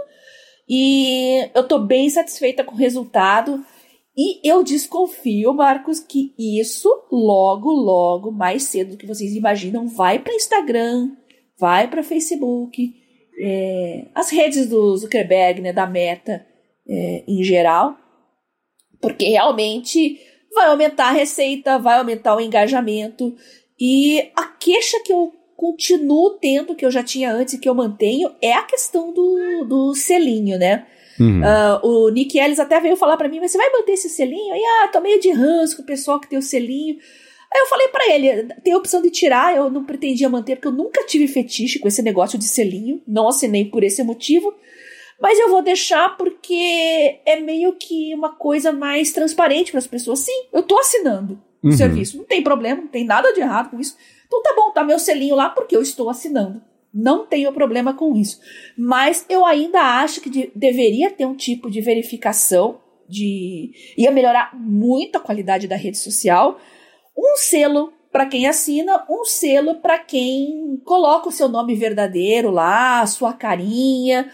e 0.68 1.50
eu 1.56 1.66
tô 1.66 1.80
bem 1.80 2.10
satisfeita 2.10 2.66
com 2.66 2.76
o 2.76 2.78
resultado. 2.78 3.64
E 4.16 4.46
eu 4.48 4.62
desconfio, 4.62 5.54
Marcos, 5.54 6.02
que 6.02 6.34
isso 6.38 6.90
logo, 7.10 7.72
logo, 7.72 8.30
mais 8.30 8.64
cedo 8.64 8.92
do 8.92 8.98
que 8.98 9.08
vocês 9.08 9.34
imaginam, 9.34 9.88
vai 9.88 10.20
para 10.20 10.34
Instagram, 10.34 11.12
vai 11.58 11.90
para 11.90 12.04
Facebook, 12.04 12.94
é, 13.40 14.08
as 14.14 14.30
redes 14.30 14.68
do 14.68 14.98
Zuckerberg, 14.98 15.62
né, 15.62 15.72
da 15.72 15.88
Meta, 15.88 16.46
é, 16.88 17.24
em 17.28 17.44
geral, 17.44 17.98
porque 19.00 19.26
realmente 19.26 20.20
vai 20.54 20.68
aumentar 20.68 21.10
a 21.10 21.14
receita, 21.14 21.80
vai 21.80 21.98
aumentar 21.98 22.36
o 22.36 22.42
engajamento. 22.42 23.36
E 23.80 24.32
a 24.36 24.46
queixa 24.46 25.02
que 25.04 25.12
eu 25.12 25.32
continuo 25.56 26.38
tendo, 26.42 26.76
que 26.76 26.86
eu 26.86 26.92
já 26.92 27.04
tinha 27.04 27.32
antes 27.32 27.54
e 27.54 27.60
que 27.60 27.70
eu 27.70 27.76
mantenho, 27.76 28.32
é 28.42 28.54
a 28.54 28.64
questão 28.64 29.14
do, 29.14 29.66
do 29.66 29.96
selinho, 29.96 30.58
né? 30.58 30.86
Uhum. 31.20 31.42
Uh, 31.42 31.88
o 31.88 32.10
Nick 32.10 32.38
Ellis 32.38 32.60
até 32.60 32.80
veio 32.80 32.96
falar 32.96 33.16
para 33.16 33.30
mim, 33.30 33.40
mas 33.40 33.52
você 33.52 33.58
vai 33.58 33.70
manter 33.72 33.94
esse 33.94 34.10
selinho? 34.10 34.54
Aí, 34.54 34.62
ah, 34.62 34.88
tô 34.88 35.00
meio 35.00 35.20
de 35.20 35.32
ranço 35.32 35.78
com 35.78 35.84
o 35.84 35.86
pessoal 35.86 36.20
que 36.20 36.28
tem 36.28 36.40
o 36.40 36.42
selinho. 36.42 36.98
Aí 37.54 37.62
eu 37.62 37.68
falei 37.68 37.88
para 37.90 38.10
ele, 38.10 38.46
tem 38.64 38.74
a 38.74 38.78
opção 38.78 39.02
de 39.02 39.12
tirar, 39.12 39.56
eu 39.56 39.70
não 39.70 39.84
pretendia 39.84 40.30
manter, 40.30 40.56
porque 40.56 40.70
eu 40.70 40.72
nunca 40.72 41.06
tive 41.06 41.28
fetiche 41.28 41.80
com 41.80 41.88
esse 41.88 42.02
negócio 42.02 42.40
de 42.40 42.46
selinho, 42.46 43.02
não 43.06 43.28
assinei 43.28 43.66
por 43.66 43.84
esse 43.84 44.02
motivo. 44.04 44.54
Mas 45.22 45.38
eu 45.38 45.50
vou 45.50 45.62
deixar 45.62 46.18
porque 46.18 47.20
é 47.26 47.40
meio 47.40 47.74
que 47.74 48.14
uma 48.16 48.36
coisa 48.36 48.72
mais 48.72 49.12
transparente 49.12 49.72
para 49.72 49.78
as 49.78 49.88
pessoas. 49.88 50.20
Sim, 50.20 50.48
eu 50.52 50.64
tô 50.64 50.80
assinando 50.80 51.40
o 51.64 51.68
uhum. 51.68 51.74
serviço. 51.74 52.18
Não 52.18 52.26
tem 52.26 52.42
problema, 52.42 52.82
não 52.82 52.88
tem 52.88 53.06
nada 53.06 53.32
de 53.32 53.40
errado 53.40 53.70
com 53.70 53.80
isso. 53.80 53.96
Então 54.26 54.42
tá 54.42 54.54
bom, 54.56 54.72
tá 54.72 54.84
meu 54.84 54.98
selinho 54.98 55.36
lá 55.36 55.50
porque 55.50 55.76
eu 55.76 55.82
estou 55.82 56.10
assinando. 56.10 56.62
Não 56.92 57.26
tenho 57.26 57.54
problema 57.54 57.94
com 57.94 58.16
isso. 58.16 58.40
Mas 58.76 59.24
eu 59.30 59.46
ainda 59.46 59.80
acho 60.02 60.22
que 60.22 60.30
de, 60.30 60.52
deveria 60.56 61.12
ter 61.12 61.26
um 61.26 61.36
tipo 61.36 61.70
de 61.70 61.82
verificação 61.82 62.80
de 63.08 63.72
ia 63.98 64.10
melhorar 64.10 64.58
muito 64.58 65.18
a 65.18 65.22
qualidade 65.22 65.68
da 65.68 65.76
rede 65.76 65.98
social. 65.98 66.60
Um 67.16 67.38
selo 67.38 67.94
para 68.12 68.26
quem 68.26 68.48
assina, 68.48 69.06
um 69.10 69.24
selo 69.24 69.76
para 69.76 70.00
quem 70.00 70.82
coloca 70.84 71.30
o 71.30 71.32
seu 71.32 71.48
nome 71.48 71.76
verdadeiro 71.76 72.50
lá, 72.50 73.02
a 73.02 73.08
sua 73.08 73.34
carinha. 73.34 74.30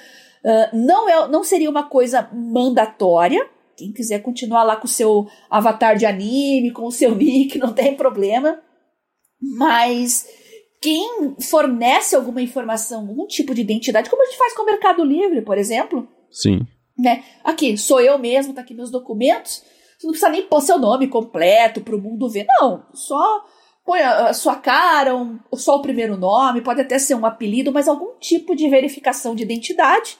Ah, 0.47 0.69
não, 0.71 1.09
é, 1.09 1.27
não 1.27 1.43
seria 1.43 1.69
uma 1.69 1.83
coisa 1.83 2.29
mandatória. 2.33 3.45
Quem 3.75 3.91
quiser 3.91 4.19
continuar 4.19 4.63
lá 4.63 4.77
com 4.77 4.85
o 4.85 4.89
seu 4.89 5.27
avatar 5.49 5.97
de 5.97 6.05
anime, 6.05 6.71
com 6.71 6.85
o 6.85 6.91
seu 6.91 7.13
nick, 7.15 7.59
não 7.59 7.73
tem 7.73 7.95
problema. 7.95 8.57
Mas 9.41 10.25
quem 10.81 11.35
fornece 11.41 12.15
alguma 12.15 12.41
informação, 12.41 13.01
algum 13.01 13.27
tipo 13.27 13.53
de 13.53 13.61
identidade, 13.61 14.09
como 14.09 14.23
a 14.23 14.25
gente 14.25 14.37
faz 14.37 14.55
com 14.55 14.63
o 14.63 14.65
Mercado 14.65 15.03
Livre, 15.03 15.41
por 15.41 15.57
exemplo. 15.57 16.07
Sim. 16.31 16.65
Né? 16.97 17.23
Aqui, 17.43 17.77
sou 17.77 17.99
eu 17.99 18.17
mesmo, 18.17 18.53
tá 18.53 18.61
aqui 18.61 18.73
meus 18.73 18.89
documentos. 18.89 19.63
Você 19.99 20.07
não 20.07 20.11
precisa 20.11 20.31
nem 20.31 20.43
pôr 20.43 20.61
seu 20.61 20.79
nome 20.79 21.07
completo 21.07 21.81
para 21.81 21.95
o 21.95 22.01
mundo 22.01 22.29
ver. 22.29 22.45
Não, 22.59 22.85
só 22.93 23.45
põe 23.85 23.99
a, 23.99 24.33
sua 24.33 24.55
cara, 24.55 25.15
um, 25.15 25.39
só 25.55 25.75
o 25.75 25.81
primeiro 25.81 26.17
nome, 26.17 26.61
pode 26.61 26.81
até 26.81 26.97
ser 26.97 27.15
um 27.15 27.25
apelido, 27.25 27.71
mas 27.71 27.87
algum 27.87 28.17
tipo 28.19 28.55
de 28.55 28.69
verificação 28.69 29.35
de 29.35 29.43
identidade 29.43 30.17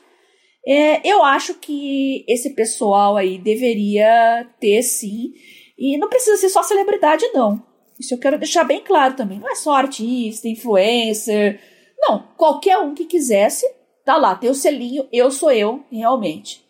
é, 0.67 1.01
eu 1.07 1.23
acho 1.23 1.53
que 1.53 2.25
esse 2.27 2.49
pessoal 2.49 3.15
aí 3.15 3.37
deveria 3.37 4.45
ter 4.59 4.83
sim. 4.83 5.31
E 5.77 5.97
não 5.97 6.09
precisa 6.09 6.35
ser 6.35 6.49
só 6.49 6.61
celebridade, 6.61 7.25
não. 7.33 7.65
Isso 7.97 8.13
eu 8.13 8.17
quero 8.17 8.37
deixar 8.37 8.65
bem 8.65 8.83
claro 8.83 9.15
também. 9.15 9.39
Não 9.39 9.49
é 9.49 9.55
só 9.55 9.73
artista, 9.73 10.49
influencer. 10.49 11.61
Não, 11.97 12.27
qualquer 12.35 12.79
um 12.79 12.93
que 12.93 13.05
quisesse, 13.05 13.65
tá 14.03 14.17
lá, 14.17 14.35
tem 14.35 14.49
o 14.49 14.53
selinho, 14.53 15.07
eu 15.09 15.31
sou 15.31 15.51
eu, 15.51 15.85
realmente. 15.89 16.61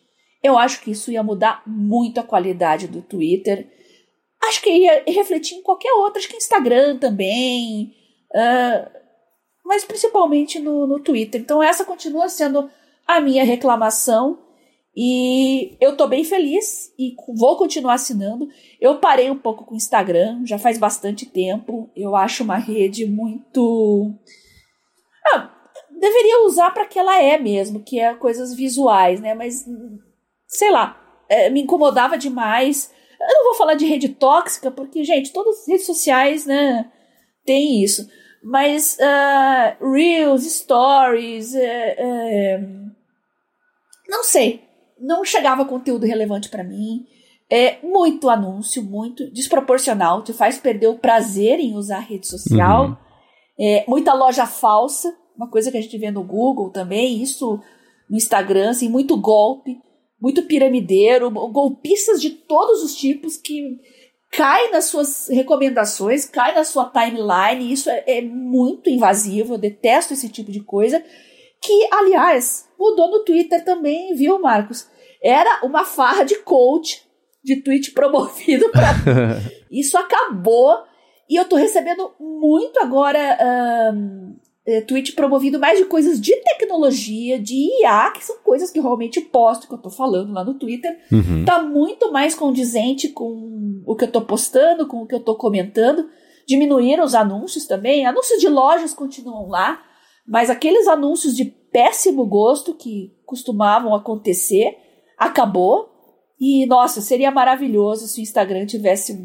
Eu 0.43 0.59
acho 0.59 0.81
que 0.81 0.91
isso 0.91 1.11
ia 1.11 1.23
mudar 1.23 1.63
muito 1.65 2.19
a 2.19 2.23
qualidade 2.23 2.87
do 2.87 3.01
Twitter. 3.01 3.67
Acho 4.43 4.61
que 4.61 4.69
ia 4.69 5.03
refletir 5.07 5.55
em 5.55 5.63
qualquer 5.63 5.91
outro, 5.93 6.19
acho 6.19 6.29
que 6.29 6.37
Instagram 6.37 6.97
também. 6.99 7.95
Uh, 8.31 8.89
mas 9.65 9.83
principalmente 9.83 10.59
no, 10.59 10.85
no 10.85 10.99
Twitter. 10.99 11.41
Então 11.41 11.63
essa 11.63 11.83
continua 11.83 12.29
sendo 12.29 12.69
a 13.07 13.21
minha 13.21 13.43
reclamação 13.43 14.39
e 14.99 15.77
eu 15.79 15.95
tô 15.95 16.07
bem 16.07 16.23
feliz 16.23 16.91
e 16.97 17.15
vou 17.37 17.55
continuar 17.55 17.93
assinando. 17.93 18.47
Eu 18.81 18.97
parei 18.97 19.29
um 19.29 19.37
pouco 19.37 19.63
com 19.63 19.75
o 19.75 19.77
Instagram, 19.77 20.41
já 20.43 20.57
faz 20.57 20.79
bastante 20.79 21.23
tempo. 21.23 21.87
Eu 21.95 22.15
acho 22.15 22.43
uma 22.43 22.57
rede 22.57 23.05
muito. 23.05 24.11
Ah, 25.27 25.51
deveria 25.99 26.43
usar 26.45 26.71
para 26.71 26.87
que 26.87 26.97
ela 26.97 27.21
é 27.21 27.37
mesmo, 27.37 27.83
que 27.83 27.99
é 27.99 28.15
coisas 28.15 28.55
visuais, 28.55 29.21
né? 29.21 29.35
Mas, 29.35 29.65
sei 30.47 30.71
lá, 30.71 30.99
é, 31.29 31.47
me 31.51 31.61
incomodava 31.61 32.17
demais. 32.17 32.91
Eu 33.21 33.35
não 33.35 33.43
vou 33.45 33.53
falar 33.53 33.75
de 33.75 33.85
rede 33.85 34.09
tóxica, 34.09 34.71
porque, 34.71 35.03
gente, 35.03 35.31
todas 35.31 35.59
as 35.59 35.67
redes 35.67 35.85
sociais, 35.85 36.47
né, 36.47 36.91
tem 37.45 37.83
isso. 37.83 38.09
Mas 38.43 38.97
uh, 38.99 39.91
Reels, 39.91 40.43
Stories, 40.43 41.53
uh, 41.53 41.57
uh, 41.57 42.86
Não 44.07 44.23
sei. 44.23 44.61
Não 44.99 45.23
chegava 45.23 45.65
conteúdo 45.65 46.05
relevante 46.05 46.49
para 46.49 46.63
mim. 46.63 47.05
É 47.49 47.77
muito 47.81 48.29
anúncio, 48.29 48.83
muito 48.83 49.31
desproporcional, 49.31 50.23
te 50.23 50.33
faz 50.33 50.57
perder 50.57 50.87
o 50.87 50.97
prazer 50.97 51.59
em 51.59 51.75
usar 51.75 51.97
a 51.97 52.01
rede 52.01 52.27
social. 52.27 52.87
Uhum. 52.87 52.97
É, 53.59 53.85
muita 53.87 54.13
loja 54.13 54.45
falsa, 54.45 55.15
uma 55.35 55.49
coisa 55.49 55.71
que 55.71 55.77
a 55.77 55.81
gente 55.81 55.97
vê 55.97 56.11
no 56.11 56.23
Google 56.23 56.71
também, 56.71 57.21
isso 57.21 57.59
no 58.09 58.17
Instagram, 58.17 58.71
assim, 58.71 58.89
muito 58.89 59.15
golpe, 59.15 59.77
muito 60.21 60.43
piramideiro, 60.43 61.31
golpistas 61.31 62.19
de 62.19 62.31
todos 62.31 62.83
os 62.83 62.95
tipos 62.95 63.37
que 63.37 63.79
cai 64.31 64.69
nas 64.71 64.85
suas 64.85 65.29
recomendações, 65.29 66.25
cai 66.25 66.53
na 66.53 66.63
sua 66.63 66.85
timeline, 66.85 67.71
isso 67.71 67.89
é, 67.89 68.03
é 68.07 68.21
muito 68.21 68.89
invasivo, 68.89 69.53
eu 69.53 69.57
detesto 69.57 70.13
esse 70.13 70.27
tipo 70.29 70.51
de 70.51 70.59
coisa. 70.59 71.03
Que, 71.61 71.87
aliás, 71.91 72.66
mudou 72.79 73.09
no 73.09 73.23
Twitter 73.23 73.63
também, 73.63 74.13
viu, 74.15 74.39
Marcos? 74.39 74.87
Era 75.21 75.65
uma 75.65 75.83
farra 75.83 76.23
de 76.23 76.35
coach 76.35 77.05
de 77.43 77.61
tweet 77.61 77.91
promovido 77.91 78.69
para 78.69 78.93
Isso 79.71 79.97
acabou. 79.97 80.83
E 81.29 81.35
eu 81.35 81.45
tô 81.45 81.55
recebendo 81.55 82.11
muito 82.19 82.79
agora 82.79 83.37
um, 83.93 84.35
é, 84.65 84.81
tweet 84.81 85.13
promovido 85.13 85.59
mais 85.59 85.77
de 85.79 85.85
coisas 85.85 86.19
de 86.19 86.35
tecnologia, 86.37 87.39
de 87.39 87.55
IA, 87.81 88.11
que 88.11 88.23
são 88.23 88.37
coisas 88.43 88.69
que 88.69 88.79
eu 88.79 88.83
realmente 88.83 89.21
posto, 89.21 89.67
que 89.67 89.73
eu 89.73 89.77
tô 89.77 89.89
falando 89.89 90.33
lá 90.33 90.43
no 90.43 90.55
Twitter. 90.55 90.97
Uhum. 91.11 91.45
Tá 91.45 91.61
muito 91.61 92.11
mais 92.11 92.35
condizente 92.35 93.09
com 93.09 93.81
o 93.85 93.95
que 93.95 94.05
eu 94.05 94.11
tô 94.11 94.21
postando, 94.21 94.87
com 94.87 95.01
o 95.01 95.07
que 95.07 95.15
eu 95.15 95.21
tô 95.21 95.35
comentando. 95.35 96.09
Diminuíram 96.45 97.03
os 97.03 97.15
anúncios 97.15 97.65
também. 97.65 98.05
Anúncios 98.05 98.39
de 98.39 98.47
lojas 98.47 98.93
continuam 98.93 99.47
lá, 99.47 99.81
mas 100.27 100.49
aqueles 100.49 100.87
anúncios 100.87 101.35
de 101.35 101.45
péssimo 101.77 102.25
gosto 102.25 102.73
que 102.73 103.15
costumavam 103.23 103.93
acontecer, 103.93 104.75
acabou. 105.15 105.87
E, 106.39 106.65
nossa, 106.65 107.01
seria 107.01 107.29
maravilhoso 107.29 108.07
se 108.07 108.19
o 108.19 108.23
Instagram 108.23 108.65
tivesse 108.65 109.15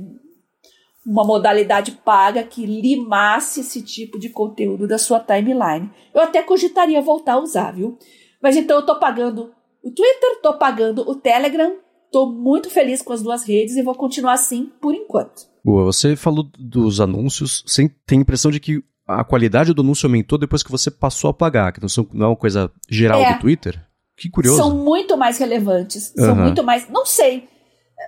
uma 1.06 1.24
modalidade 1.24 1.92
paga 2.04 2.44
que 2.44 2.66
limasse 2.66 3.60
esse 3.60 3.80
tipo 3.80 4.18
de 4.18 4.28
conteúdo 4.28 4.86
da 4.86 4.98
sua 4.98 5.18
timeline. 5.18 5.90
Eu 6.12 6.20
até 6.20 6.42
cogitaria 6.42 7.00
voltar 7.00 7.34
a 7.34 7.40
usar, 7.40 7.70
viu? 7.72 7.96
Mas 8.42 8.54
então 8.54 8.80
eu 8.80 8.84
tô 8.84 8.98
pagando 8.98 9.50
o 9.82 9.90
Twitter, 9.90 10.42
tô 10.42 10.58
pagando 10.58 11.08
o 11.08 11.14
Telegram, 11.14 11.78
tô 12.10 12.26
muito 12.26 12.68
feliz 12.68 13.00
com 13.00 13.14
as 13.14 13.22
duas 13.22 13.44
redes 13.44 13.76
e 13.76 13.82
vou 13.82 13.94
continuar 13.94 14.34
assim 14.34 14.70
por 14.78 14.94
enquanto. 14.94 15.50
Boa, 15.64 15.84
você 15.84 16.14
falou 16.16 16.46
dos 16.58 17.00
anúncios, 17.00 17.64
você 17.66 17.88
tem 18.06 18.18
a 18.18 18.22
impressão 18.22 18.50
de 18.50 18.60
que 18.60 18.84
a 19.20 19.24
qualidade 19.24 19.72
do 19.72 19.82
anúncio 19.82 20.06
aumentou 20.06 20.38
depois 20.38 20.62
que 20.62 20.70
você 20.70 20.90
passou 20.90 21.30
a 21.30 21.34
pagar, 21.34 21.72
que 21.72 21.80
não 22.12 22.26
é 22.26 22.28
uma 22.28 22.36
coisa 22.36 22.70
geral 22.88 23.20
é. 23.20 23.34
do 23.34 23.40
Twitter? 23.40 23.80
Que 24.16 24.30
curioso. 24.30 24.58
São 24.58 24.76
muito 24.76 25.16
mais 25.16 25.38
relevantes. 25.38 26.12
São 26.16 26.34
uhum. 26.34 26.42
muito 26.42 26.62
mais. 26.62 26.88
Não 26.88 27.04
sei. 27.04 27.48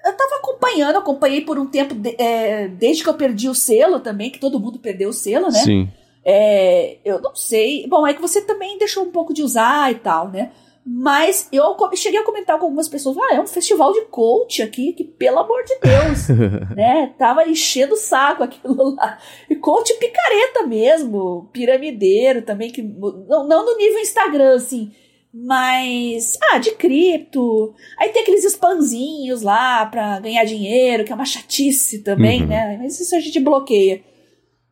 Eu 0.04 0.16
tava 0.16 0.36
acompanhando, 0.36 0.96
acompanhei 0.96 1.40
por 1.40 1.58
um 1.58 1.66
tempo, 1.66 1.94
de, 1.94 2.14
é, 2.18 2.68
desde 2.68 3.02
que 3.02 3.08
eu 3.08 3.14
perdi 3.14 3.48
o 3.48 3.54
selo 3.54 4.00
também, 4.00 4.30
que 4.30 4.38
todo 4.38 4.60
mundo 4.60 4.78
perdeu 4.78 5.08
o 5.08 5.12
selo, 5.12 5.46
né? 5.46 5.62
Sim. 5.62 5.88
É, 6.24 6.98
eu 7.04 7.20
não 7.20 7.34
sei. 7.34 7.86
Bom, 7.88 8.06
é 8.06 8.14
que 8.14 8.20
você 8.20 8.40
também 8.40 8.78
deixou 8.78 9.04
um 9.04 9.12
pouco 9.12 9.32
de 9.32 9.42
usar 9.42 9.90
e 9.92 9.96
tal, 9.96 10.28
né? 10.30 10.52
Mas 10.86 11.48
eu 11.50 11.74
cheguei 11.94 12.20
a 12.20 12.24
comentar 12.24 12.58
com 12.58 12.66
algumas 12.66 12.88
pessoas, 12.88 13.16
ah, 13.16 13.34
é 13.34 13.40
um 13.40 13.46
festival 13.46 13.92
de 13.94 14.02
coach 14.02 14.60
aqui, 14.60 14.92
que 14.92 15.02
pelo 15.02 15.38
amor 15.38 15.64
de 15.64 15.78
Deus, 15.80 16.28
né? 16.76 17.14
Tava 17.18 17.48
enchendo 17.48 17.94
o 17.94 17.96
saco 17.96 18.42
aquilo 18.42 18.94
lá. 18.94 19.18
E 19.48 19.56
coach 19.56 19.94
picareta 19.94 20.66
mesmo, 20.66 21.48
piramideiro 21.52 22.42
também, 22.42 22.70
que 22.70 22.82
não, 22.82 23.46
não 23.48 23.64
no 23.64 23.78
nível 23.78 23.98
Instagram, 24.00 24.56
assim, 24.56 24.92
mas, 25.32 26.38
ah, 26.52 26.58
de 26.58 26.72
cripto. 26.72 27.74
Aí 27.98 28.10
tem 28.10 28.22
aqueles 28.22 28.44
spamzinhos 28.44 29.42
lá 29.42 29.86
pra 29.86 30.20
ganhar 30.20 30.44
dinheiro, 30.44 31.02
que 31.02 31.10
é 31.10 31.14
uma 31.14 31.24
chatice 31.24 32.04
também, 32.04 32.42
uhum. 32.42 32.48
né? 32.48 32.78
Mas 32.80 33.00
isso 33.00 33.16
a 33.16 33.20
gente 33.20 33.40
bloqueia. 33.40 34.04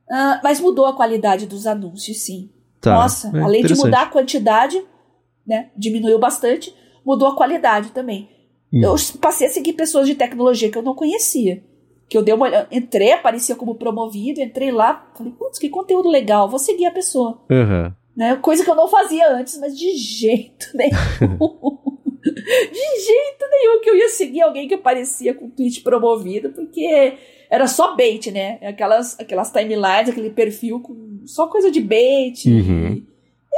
Uh, 0.09 0.39
mas 0.45 0.61
mudou 0.61 0.87
a 0.87 0.95
qualidade 0.95 1.47
dos 1.47 1.67
anúncios, 1.67 2.23
sim. 2.23 2.51
Tá. 2.81 2.95
Nossa, 2.95 3.37
é 3.37 3.41
além 3.41 3.65
de 3.65 3.75
mudar 3.75 4.03
a 4.03 4.07
quantidade, 4.07 4.81
né? 5.47 5.71
Diminuiu 5.77 6.19
bastante, 6.19 6.75
mudou 7.05 7.29
a 7.29 7.37
qualidade 7.37 7.91
também. 7.91 8.29
Uhum. 8.73 8.83
Eu 8.83 8.95
passei 9.21 9.47
a 9.47 9.51
seguir 9.51 9.75
pessoas 9.75 10.07
de 10.07 10.15
tecnologia 10.15 10.71
que 10.71 10.79
eu 10.79 10.83
não 10.83 10.95
conhecia. 10.95 11.63
Que 12.09 12.17
eu 12.17 12.23
dei 12.23 12.35
uma 12.35 12.67
entrei, 12.71 13.13
aparecia 13.13 13.55
como 13.55 13.75
promovido, 13.75 14.41
entrei 14.41 14.71
lá, 14.71 15.11
falei, 15.17 15.33
putz, 15.33 15.59
que 15.59 15.69
conteúdo 15.69 16.09
legal, 16.09 16.49
vou 16.49 16.59
seguir 16.59 16.87
a 16.87 16.91
pessoa. 16.91 17.43
Uhum. 17.51 17.93
Né? 18.17 18.37
Coisa 18.37 18.65
que 18.65 18.71
eu 18.71 18.75
não 18.75 18.89
fazia 18.89 19.31
antes, 19.35 19.59
mas 19.59 19.79
de 19.79 19.95
jeito 19.97 20.67
nenhum. 20.77 21.79
de 22.23 23.01
jeito 23.01 23.49
nenhum 23.51 23.81
que 23.81 23.91
eu 23.91 23.97
ia 23.97 24.09
seguir 24.09 24.43
alguém 24.43 24.69
que 24.69 24.75
aparecia 24.75 25.35
com 25.35 25.51
tweet 25.51 25.81
promovido, 25.83 26.51
porque 26.51 27.17
era 27.51 27.67
só 27.67 27.95
bait, 27.95 28.31
né? 28.31 28.59
Aquelas, 28.63 29.19
aquelas 29.19 29.51
timelines, 29.51 30.09
aquele 30.09 30.31
perfil 30.31 30.81
com 30.81 31.23
só 31.27 31.47
coisa 31.49 31.71
de 31.71 31.81
bait. 31.81 32.47
Uhum. 32.47 32.95
E, 32.95 33.12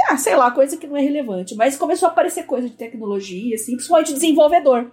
ah, 0.09 0.17
sei 0.17 0.35
lá, 0.37 0.51
coisa 0.51 0.77
que 0.77 0.87
não 0.87 0.97
é 0.97 1.01
relevante. 1.01 1.55
Mas 1.55 1.77
começou 1.77 2.09
a 2.09 2.13
aparecer 2.13 2.45
coisa 2.45 2.69
de 2.69 2.75
tecnologia, 2.75 3.55
assim, 3.55 3.75
principalmente 3.75 4.13
desenvolvedor. 4.13 4.91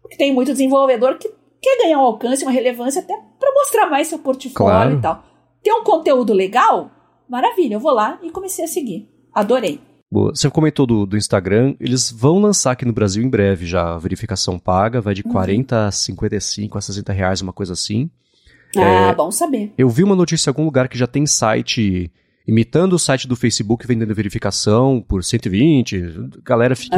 Porque 0.00 0.16
tem 0.16 0.32
muito 0.32 0.52
desenvolvedor 0.52 1.18
que 1.18 1.30
quer 1.60 1.78
ganhar 1.82 1.98
um 1.98 2.04
alcance, 2.04 2.44
uma 2.44 2.52
relevância 2.52 3.00
até 3.00 3.14
para 3.38 3.52
mostrar 3.52 3.86
mais 3.86 4.08
seu 4.08 4.18
portfólio 4.18 4.54
claro. 4.54 4.98
e 4.98 5.00
tal. 5.00 5.24
Tem 5.62 5.72
um 5.72 5.82
conteúdo 5.82 6.32
legal? 6.32 6.90
Maravilha, 7.28 7.74
eu 7.74 7.80
vou 7.80 7.92
lá 7.92 8.18
e 8.22 8.30
comecei 8.30 8.64
a 8.64 8.68
seguir. 8.68 9.08
Adorei. 9.32 9.80
Boa. 10.10 10.34
Você 10.34 10.48
comentou 10.50 10.86
do, 10.86 11.06
do 11.06 11.16
Instagram, 11.16 11.74
eles 11.80 12.10
vão 12.10 12.38
lançar 12.38 12.72
aqui 12.72 12.84
no 12.84 12.92
Brasil 12.92 13.22
em 13.22 13.28
breve 13.28 13.66
já 13.66 13.94
a 13.94 13.98
verificação 13.98 14.58
paga, 14.58 15.00
vai 15.00 15.14
de 15.14 15.22
uhum. 15.24 15.32
40 15.32 15.86
a 15.86 15.90
55 15.90 16.78
a 16.78 16.80
60 16.80 17.12
reais, 17.12 17.40
uma 17.40 17.52
coisa 17.52 17.72
assim. 17.72 18.10
Ah, 18.76 19.10
é, 19.10 19.14
bom 19.14 19.30
saber. 19.30 19.72
Eu 19.78 19.88
vi 19.88 20.04
uma 20.04 20.14
notícia 20.14 20.48
em 20.48 20.52
algum 20.52 20.64
lugar 20.64 20.88
que 20.88 20.98
já 20.98 21.06
tem 21.06 21.26
site 21.26 22.12
imitando 22.46 22.92
o 22.92 22.98
site 22.98 23.26
do 23.26 23.36
Facebook 23.36 23.86
vendendo 23.86 24.14
verificação 24.14 25.00
por 25.00 25.24
120. 25.24 25.96
A 25.96 26.42
galera 26.42 26.76
fica 26.76 26.96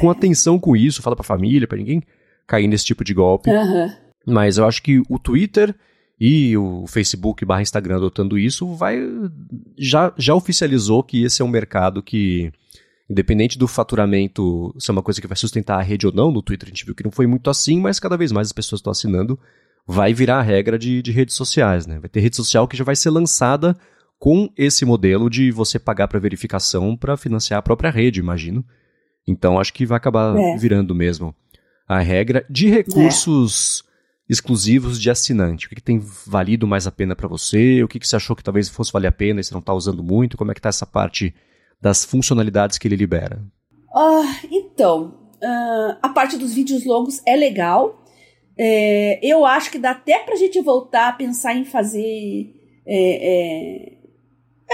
com 0.00 0.10
atenção 0.10 0.58
com 0.58 0.76
isso, 0.76 1.02
fala 1.02 1.16
pra 1.16 1.24
família, 1.24 1.66
para 1.66 1.78
ninguém 1.78 2.02
cair 2.46 2.68
nesse 2.68 2.84
tipo 2.84 3.02
de 3.02 3.14
golpe. 3.14 3.50
Uhum. 3.50 3.90
Mas 4.26 4.58
eu 4.58 4.66
acho 4.66 4.82
que 4.82 5.02
o 5.08 5.18
Twitter 5.18 5.74
e 6.20 6.56
o 6.56 6.86
Facebook 6.86 7.44
barra 7.44 7.62
Instagram 7.62 7.96
adotando 7.96 8.38
isso, 8.38 8.74
vai 8.74 9.00
já, 9.76 10.12
já 10.16 10.34
oficializou 10.34 11.02
que 11.02 11.24
esse 11.24 11.42
é 11.42 11.44
um 11.44 11.48
mercado 11.48 12.00
que, 12.00 12.52
independente 13.10 13.58
do 13.58 13.66
faturamento 13.66 14.72
ser 14.78 14.92
uma 14.92 15.02
coisa 15.02 15.20
que 15.20 15.26
vai 15.26 15.36
sustentar 15.36 15.80
a 15.80 15.82
rede 15.82 16.06
ou 16.06 16.12
não, 16.12 16.30
no 16.30 16.42
Twitter 16.42 16.68
a 16.68 16.70
gente 16.70 16.84
viu 16.84 16.94
que 16.94 17.02
não 17.02 17.10
foi 17.10 17.26
muito 17.26 17.50
assim, 17.50 17.80
mas 17.80 17.98
cada 17.98 18.16
vez 18.16 18.30
mais 18.30 18.48
as 18.48 18.52
pessoas 18.52 18.78
estão 18.78 18.92
assinando, 18.92 19.36
vai 19.84 20.14
virar 20.14 20.38
a 20.38 20.42
regra 20.42 20.78
de, 20.78 21.02
de 21.02 21.10
redes 21.10 21.34
sociais, 21.34 21.88
né? 21.88 21.98
Vai 21.98 22.08
ter 22.08 22.20
rede 22.20 22.36
social 22.36 22.68
que 22.68 22.76
já 22.76 22.84
vai 22.84 22.94
ser 22.94 23.10
lançada 23.10 23.76
com 24.22 24.48
esse 24.56 24.84
modelo 24.84 25.28
de 25.28 25.50
você 25.50 25.80
pagar 25.80 26.06
para 26.06 26.20
verificação 26.20 26.96
para 26.96 27.16
financiar 27.16 27.58
a 27.58 27.62
própria 27.62 27.90
rede, 27.90 28.20
imagino. 28.20 28.64
Então 29.26 29.58
acho 29.58 29.74
que 29.74 29.84
vai 29.84 29.96
acabar 29.96 30.38
é. 30.38 30.56
virando 30.56 30.94
mesmo 30.94 31.34
a 31.88 31.98
regra 31.98 32.46
de 32.48 32.68
recursos. 32.68 33.82
É 33.88 33.92
exclusivos 34.30 35.00
de 35.00 35.10
assinante? 35.10 35.66
O 35.66 35.68
que, 35.68 35.74
que 35.74 35.82
tem 35.82 35.98
valido 35.98 36.68
mais 36.68 36.86
a 36.86 36.92
pena 36.92 37.16
para 37.16 37.26
você? 37.26 37.82
O 37.82 37.88
que, 37.88 37.98
que 37.98 38.06
você 38.06 38.14
achou 38.14 38.36
que 38.36 38.44
talvez 38.44 38.68
fosse 38.68 38.92
valer 38.92 39.08
a 39.08 39.12
pena 39.12 39.40
e 39.40 39.44
você 39.44 39.52
não 39.52 39.58
está 39.58 39.74
usando 39.74 40.04
muito? 40.04 40.36
Como 40.36 40.52
é 40.52 40.54
que 40.54 40.60
está 40.60 40.68
essa 40.68 40.86
parte 40.86 41.34
das 41.80 42.04
funcionalidades 42.04 42.78
que 42.78 42.86
ele 42.86 42.94
libera? 42.94 43.42
Uh, 43.92 44.46
então, 44.50 45.18
uh, 45.42 45.98
a 46.00 46.08
parte 46.10 46.38
dos 46.38 46.54
vídeos 46.54 46.86
longos 46.86 47.20
é 47.26 47.34
legal. 47.34 48.04
É, 48.56 49.18
eu 49.20 49.44
acho 49.44 49.70
que 49.70 49.78
dá 49.78 49.90
até 49.90 50.20
para 50.20 50.34
a 50.34 50.38
gente 50.38 50.60
voltar 50.62 51.08
a 51.08 51.12
pensar 51.12 51.56
em 51.56 51.64
fazer. 51.64 52.54
É, 52.86 53.96
é, 53.96 54.01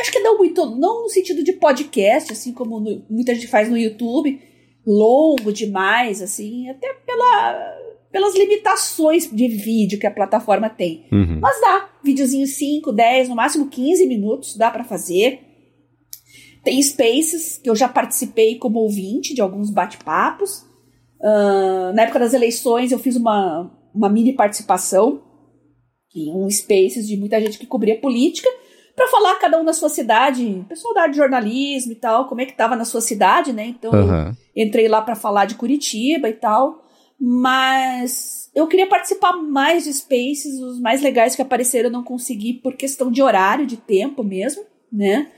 acho 0.00 0.12
que 0.12 0.20
não 0.20 0.38
muito, 0.38 0.64
não 0.76 1.02
no 1.02 1.08
sentido 1.08 1.42
de 1.42 1.52
podcast, 1.54 2.32
assim 2.32 2.52
como 2.52 2.80
no, 2.80 3.04
muita 3.08 3.34
gente 3.34 3.46
faz 3.46 3.68
no 3.68 3.76
YouTube, 3.76 4.40
longo 4.86 5.52
demais, 5.52 6.22
assim, 6.22 6.68
até 6.68 6.92
pela 7.06 7.78
pelas 8.10 8.34
limitações 8.34 9.30
de 9.30 9.48
vídeo 9.48 9.98
que 9.98 10.06
a 10.06 10.10
plataforma 10.10 10.70
tem. 10.70 11.06
Uhum. 11.12 11.40
Mas 11.40 11.60
dá, 11.60 11.90
videozinho 12.02 12.46
5, 12.46 12.90
10, 12.90 13.28
no 13.28 13.36
máximo 13.36 13.68
15 13.68 14.06
minutos, 14.06 14.56
dá 14.56 14.70
para 14.70 14.84
fazer. 14.84 15.40
Tem 16.64 16.82
spaces 16.82 17.58
que 17.58 17.68
eu 17.68 17.76
já 17.76 17.88
participei 17.88 18.56
como 18.56 18.80
ouvinte 18.80 19.34
de 19.34 19.40
alguns 19.40 19.70
bate-papos. 19.70 20.66
Uh, 21.20 21.92
na 21.94 22.02
época 22.02 22.18
das 22.18 22.32
eleições 22.32 22.92
eu 22.92 22.98
fiz 22.98 23.16
uma, 23.16 23.70
uma 23.94 24.08
mini 24.08 24.32
participação 24.32 25.22
em 26.14 26.32
um 26.32 26.48
spaces 26.48 27.06
de 27.06 27.16
muita 27.16 27.40
gente 27.40 27.58
que 27.58 27.66
cobria 27.66 28.00
política 28.00 28.48
para 28.98 29.08
falar 29.08 29.36
cada 29.36 29.58
um 29.58 29.62
na 29.62 29.72
sua 29.72 29.88
cidade, 29.88 30.66
pessoal 30.68 30.92
da 30.92 31.02
área 31.02 31.12
de 31.12 31.18
jornalismo 31.18 31.92
e 31.92 31.94
tal, 31.94 32.28
como 32.28 32.40
é 32.40 32.44
que 32.44 32.56
tava 32.56 32.74
na 32.74 32.84
sua 32.84 33.00
cidade, 33.00 33.52
né? 33.52 33.66
Então 33.66 33.92
uhum. 33.92 34.32
entrei 34.54 34.88
lá 34.88 35.00
para 35.00 35.14
falar 35.14 35.44
de 35.44 35.54
Curitiba 35.54 36.28
e 36.28 36.34
tal. 36.34 36.84
Mas 37.20 38.50
eu 38.54 38.66
queria 38.66 38.86
participar 38.86 39.32
mais 39.36 39.84
de 39.84 39.92
Spaces, 39.92 40.60
os 40.60 40.80
mais 40.80 41.00
legais 41.00 41.34
que 41.34 41.42
apareceram 41.42 41.88
eu 41.88 41.92
não 41.92 42.04
consegui 42.04 42.54
por 42.54 42.76
questão 42.76 43.10
de 43.10 43.22
horário, 43.22 43.66
de 43.66 43.76
tempo 43.76 44.22
mesmo, 44.22 44.62
né? 44.92 45.28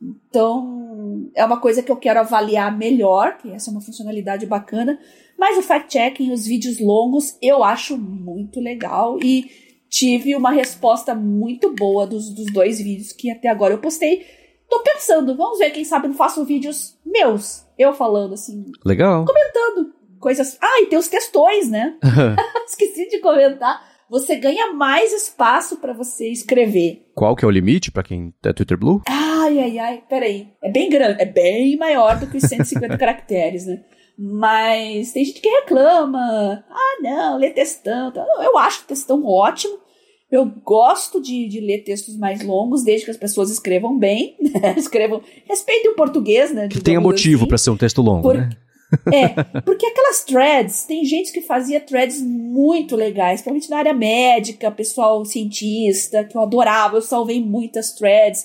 Então, 0.00 1.30
é 1.34 1.44
uma 1.44 1.60
coisa 1.60 1.82
que 1.82 1.90
eu 1.90 1.96
quero 1.96 2.20
avaliar 2.20 2.76
melhor, 2.76 3.38
que 3.38 3.50
essa 3.50 3.70
é 3.70 3.72
uma 3.72 3.80
funcionalidade 3.80 4.44
bacana. 4.46 4.98
Mas 5.38 5.56
o 5.58 5.62
fact-checking, 5.62 6.32
os 6.32 6.46
vídeos 6.46 6.78
longos, 6.80 7.36
eu 7.40 7.64
acho 7.64 7.96
muito 7.96 8.60
legal 8.60 9.18
e 9.22 9.50
tive 9.94 10.34
uma 10.34 10.50
resposta 10.50 11.14
muito 11.14 11.72
boa 11.72 12.04
dos, 12.04 12.28
dos 12.30 12.52
dois 12.52 12.80
vídeos 12.80 13.12
que 13.12 13.30
até 13.30 13.48
agora 13.48 13.74
eu 13.74 13.78
postei. 13.78 14.26
Tô 14.68 14.82
pensando, 14.82 15.36
vamos 15.36 15.58
ver, 15.58 15.70
quem 15.70 15.84
sabe 15.84 16.06
eu 16.06 16.08
não 16.08 16.16
faço 16.16 16.44
vídeos 16.44 16.98
meus, 17.06 17.64
eu 17.78 17.92
falando 17.94 18.34
assim. 18.34 18.64
Legal. 18.84 19.24
Comentando 19.24 19.94
coisas. 20.18 20.58
Ah, 20.60 20.80
e 20.80 20.86
tem 20.86 20.98
os 20.98 21.06
textões, 21.06 21.70
né? 21.70 21.96
Esqueci 22.66 23.08
de 23.08 23.20
comentar. 23.20 23.94
Você 24.10 24.34
ganha 24.34 24.72
mais 24.72 25.12
espaço 25.12 25.76
para 25.76 25.92
você 25.92 26.28
escrever. 26.28 27.06
Qual 27.14 27.36
que 27.36 27.44
é 27.44 27.48
o 27.48 27.50
limite 27.50 27.92
para 27.92 28.02
quem 28.02 28.34
é 28.44 28.52
Twitter 28.52 28.76
Blue? 28.76 29.00
Ai, 29.08 29.60
ai, 29.60 29.78
ai, 29.78 30.02
peraí. 30.08 30.48
É 30.62 30.70
bem 30.72 30.90
grande, 30.90 31.22
é 31.22 31.24
bem 31.24 31.76
maior 31.76 32.18
do 32.18 32.26
que 32.26 32.38
os 32.38 32.42
150 32.42 32.98
caracteres, 32.98 33.66
né? 33.66 33.84
Mas 34.18 35.12
tem 35.12 35.24
gente 35.24 35.40
que 35.40 35.48
reclama. 35.48 36.64
Ah, 36.68 36.96
não, 37.00 37.38
ler 37.38 37.54
textão. 37.54 38.12
Eu 38.42 38.58
acho 38.58 38.86
textão 38.86 39.24
ótimo. 39.24 39.83
Eu 40.34 40.46
gosto 40.64 41.22
de, 41.22 41.46
de 41.46 41.60
ler 41.60 41.84
textos 41.84 42.16
mais 42.16 42.42
longos, 42.42 42.82
desde 42.82 43.04
que 43.04 43.10
as 43.12 43.16
pessoas 43.16 43.52
escrevam 43.52 43.96
bem, 43.96 44.36
né? 44.40 44.74
escrevam, 44.76 45.22
respeitem 45.48 45.92
o 45.92 45.94
português, 45.94 46.52
né? 46.52 46.66
Que 46.66 46.80
tenha 46.80 47.00
motivo 47.00 47.42
assim, 47.42 47.48
para 47.48 47.58
ser 47.58 47.70
um 47.70 47.76
texto 47.76 48.02
longo, 48.02 48.22
por, 48.22 48.34
né? 48.36 48.50
É, 49.12 49.28
porque 49.62 49.86
aquelas 49.86 50.24
threads, 50.24 50.86
tem 50.86 51.04
gente 51.04 51.32
que 51.32 51.40
fazia 51.40 51.80
threads 51.80 52.20
muito 52.20 52.96
legais, 52.96 53.42
principalmente 53.42 53.70
na 53.70 53.78
área 53.78 53.94
médica, 53.94 54.72
pessoal 54.72 55.24
cientista, 55.24 56.24
que 56.24 56.36
eu 56.36 56.42
adorava, 56.42 56.96
eu 56.96 57.02
salvei 57.02 57.40
muitas 57.40 57.92
threads. 57.92 58.44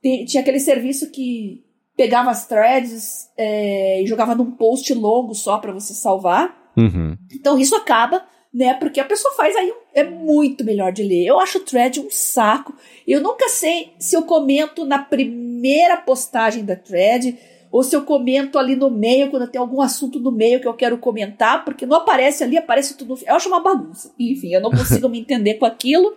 Tem, 0.00 0.24
tinha 0.24 0.40
aquele 0.40 0.60
serviço 0.60 1.10
que 1.10 1.64
pegava 1.96 2.30
as 2.30 2.46
threads 2.46 3.28
é, 3.36 4.00
e 4.00 4.06
jogava 4.06 4.36
num 4.36 4.52
post 4.52 4.94
longo 4.94 5.34
só 5.34 5.58
para 5.58 5.72
você 5.72 5.94
salvar. 5.94 6.72
Uhum. 6.76 7.16
Então 7.32 7.58
isso 7.58 7.74
acaba, 7.74 8.24
né? 8.54 8.74
Porque 8.74 9.00
a 9.00 9.04
pessoa 9.04 9.34
faz 9.34 9.56
aí, 9.56 9.74
é 9.92 10.04
muito 10.04 10.64
melhor 10.64 10.92
de 10.92 11.02
ler. 11.02 11.26
Eu 11.26 11.40
acho 11.40 11.58
o 11.58 11.62
thread 11.62 11.98
um 12.00 12.08
saco. 12.08 12.72
Eu 13.06 13.20
nunca 13.20 13.48
sei 13.48 13.92
se 13.98 14.14
eu 14.14 14.22
comento 14.22 14.84
na 14.84 15.00
primeira 15.00 15.96
postagem 15.96 16.64
da 16.64 16.76
thread 16.76 17.36
ou 17.72 17.82
se 17.82 17.96
eu 17.96 18.04
comento 18.04 18.56
ali 18.56 18.76
no 18.76 18.88
meio, 18.88 19.30
quando 19.30 19.48
tem 19.48 19.60
algum 19.60 19.80
assunto 19.80 20.20
no 20.20 20.30
meio 20.30 20.60
que 20.60 20.68
eu 20.68 20.74
quero 20.74 20.96
comentar, 20.96 21.64
porque 21.64 21.84
não 21.84 21.96
aparece 21.96 22.44
ali, 22.44 22.56
aparece 22.56 22.96
tudo. 22.96 23.18
Eu 23.26 23.34
acho 23.34 23.48
uma 23.48 23.58
bagunça. 23.58 24.14
Enfim, 24.16 24.54
eu 24.54 24.60
não 24.60 24.70
consigo 24.72 25.08
me 25.08 25.18
entender 25.18 25.54
com 25.54 25.66
aquilo. 25.66 26.16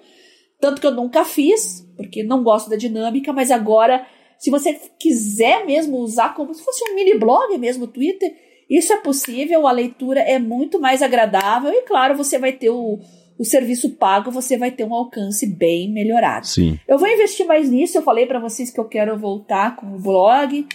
Tanto 0.61 0.79
que 0.79 0.85
eu 0.85 0.93
nunca 0.93 1.25
fiz, 1.25 1.83
porque 1.95 2.21
não 2.21 2.43
gosto 2.43 2.69
da 2.69 2.75
dinâmica, 2.75 3.33
mas 3.33 3.49
agora, 3.49 4.05
se 4.37 4.51
você 4.51 4.79
quiser 4.99 5.65
mesmo 5.65 5.97
usar 5.97 6.35
como 6.35 6.53
se 6.53 6.63
fosse 6.63 6.83
um 6.91 6.93
mini 6.93 7.17
blog 7.17 7.57
mesmo, 7.57 7.85
o 7.85 7.87
Twitter, 7.87 8.35
isso 8.69 8.91
é 8.91 8.97
possível, 8.97 9.67
a 9.67 9.71
leitura 9.71 10.19
é 10.19 10.37
muito 10.37 10.79
mais 10.79 11.01
agradável 11.01 11.71
e, 11.71 11.83
claro, 11.83 12.15
você 12.15 12.37
vai 12.37 12.51
ter 12.51 12.69
o, 12.69 12.99
o 13.37 13.45
serviço 13.45 13.91
pago, 13.91 14.31
você 14.31 14.57
vai 14.57 14.71
ter 14.71 14.83
um 14.83 14.93
alcance 14.93 15.45
bem 15.45 15.91
melhorado. 15.91 16.47
Sim. 16.47 16.79
Eu 16.87 16.97
vou 16.97 17.07
investir 17.07 17.45
mais 17.45 17.69
nisso, 17.69 17.97
eu 17.97 18.01
falei 18.01 18.25
para 18.25 18.39
vocês 18.39 18.71
que 18.71 18.79
eu 18.79 18.85
quero 18.85 19.17
voltar 19.17 19.75
com 19.75 19.95
o 19.95 19.99
blog. 19.99 20.65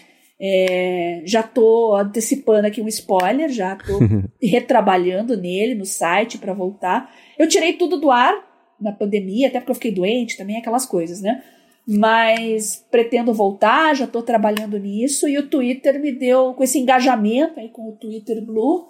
É, 0.41 1.23
já 1.25 1.43
tô 1.43 1.95
antecipando 1.95 2.67
aqui 2.67 2.81
um 2.81 2.89
spoiler, 2.89 3.49
já 3.49 3.77
tô 3.77 3.99
retrabalhando 4.43 5.37
nele 5.37 5.75
no 5.75 5.85
site 5.85 6.39
para 6.39 6.55
voltar. 6.55 7.13
Eu 7.39 7.47
tirei 7.47 7.75
tudo 7.75 8.01
do 8.01 8.11
ar 8.11 8.35
na 8.81 8.93
pandemia, 8.93 9.49
até 9.49 9.61
porque 9.61 9.71
eu 9.71 9.77
fiquei 9.77 9.93
doente 9.93 10.37
também, 10.37 10.57
aquelas 10.57 10.85
coisas, 10.85 11.21
né? 11.21 11.43
Mas 11.87 12.87
pretendo 12.90 13.35
voltar, 13.35 13.95
já 13.95 14.07
tô 14.07 14.23
trabalhando 14.23 14.79
nisso 14.79 15.29
e 15.29 15.37
o 15.37 15.49
Twitter 15.49 16.01
me 16.01 16.12
deu 16.12 16.55
com 16.55 16.62
esse 16.62 16.79
engajamento 16.79 17.59
aí 17.59 17.68
com 17.68 17.88
o 17.88 17.97
Twitter 17.97 18.45
Blue, 18.45 18.87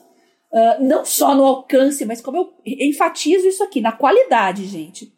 uh, 0.52 0.82
não 0.82 1.04
só 1.04 1.34
no 1.34 1.44
alcance, 1.44 2.04
mas 2.04 2.20
como 2.20 2.36
eu 2.36 2.52
enfatizo 2.66 3.48
isso 3.48 3.64
aqui, 3.64 3.80
na 3.80 3.92
qualidade, 3.92 4.66
gente. 4.66 5.10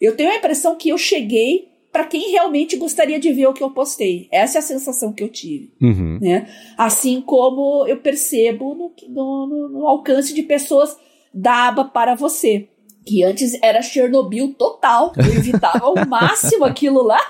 Eu 0.00 0.16
tenho 0.16 0.30
a 0.30 0.36
impressão 0.36 0.74
que 0.76 0.88
eu 0.88 0.98
cheguei 0.98 1.70
para 1.92 2.04
quem 2.04 2.30
realmente 2.30 2.76
gostaria 2.76 3.18
de 3.18 3.32
ver 3.32 3.46
o 3.46 3.52
que 3.52 3.62
eu 3.62 3.70
postei. 3.70 4.28
Essa 4.30 4.58
é 4.58 4.60
a 4.60 4.62
sensação 4.62 5.12
que 5.12 5.22
eu 5.22 5.28
tive. 5.28 5.72
Uhum. 5.80 6.18
Né? 6.20 6.48
Assim 6.78 7.20
como 7.20 7.86
eu 7.86 7.98
percebo 7.98 8.74
no, 8.74 8.94
no, 9.08 9.68
no, 9.68 9.86
alcance 9.86 10.32
de 10.32 10.42
pessoas 10.42 10.96
da 11.34 11.68
aba 11.68 11.84
para 11.84 12.14
você. 12.14 12.68
Que 13.06 13.24
antes 13.24 13.58
era 13.62 13.82
Chernobyl 13.82 14.54
total. 14.54 15.12
Eu 15.16 15.34
evitava 15.34 15.84
ao 15.84 15.94
máximo 16.06 16.64
aquilo 16.64 17.02
lá. 17.02 17.20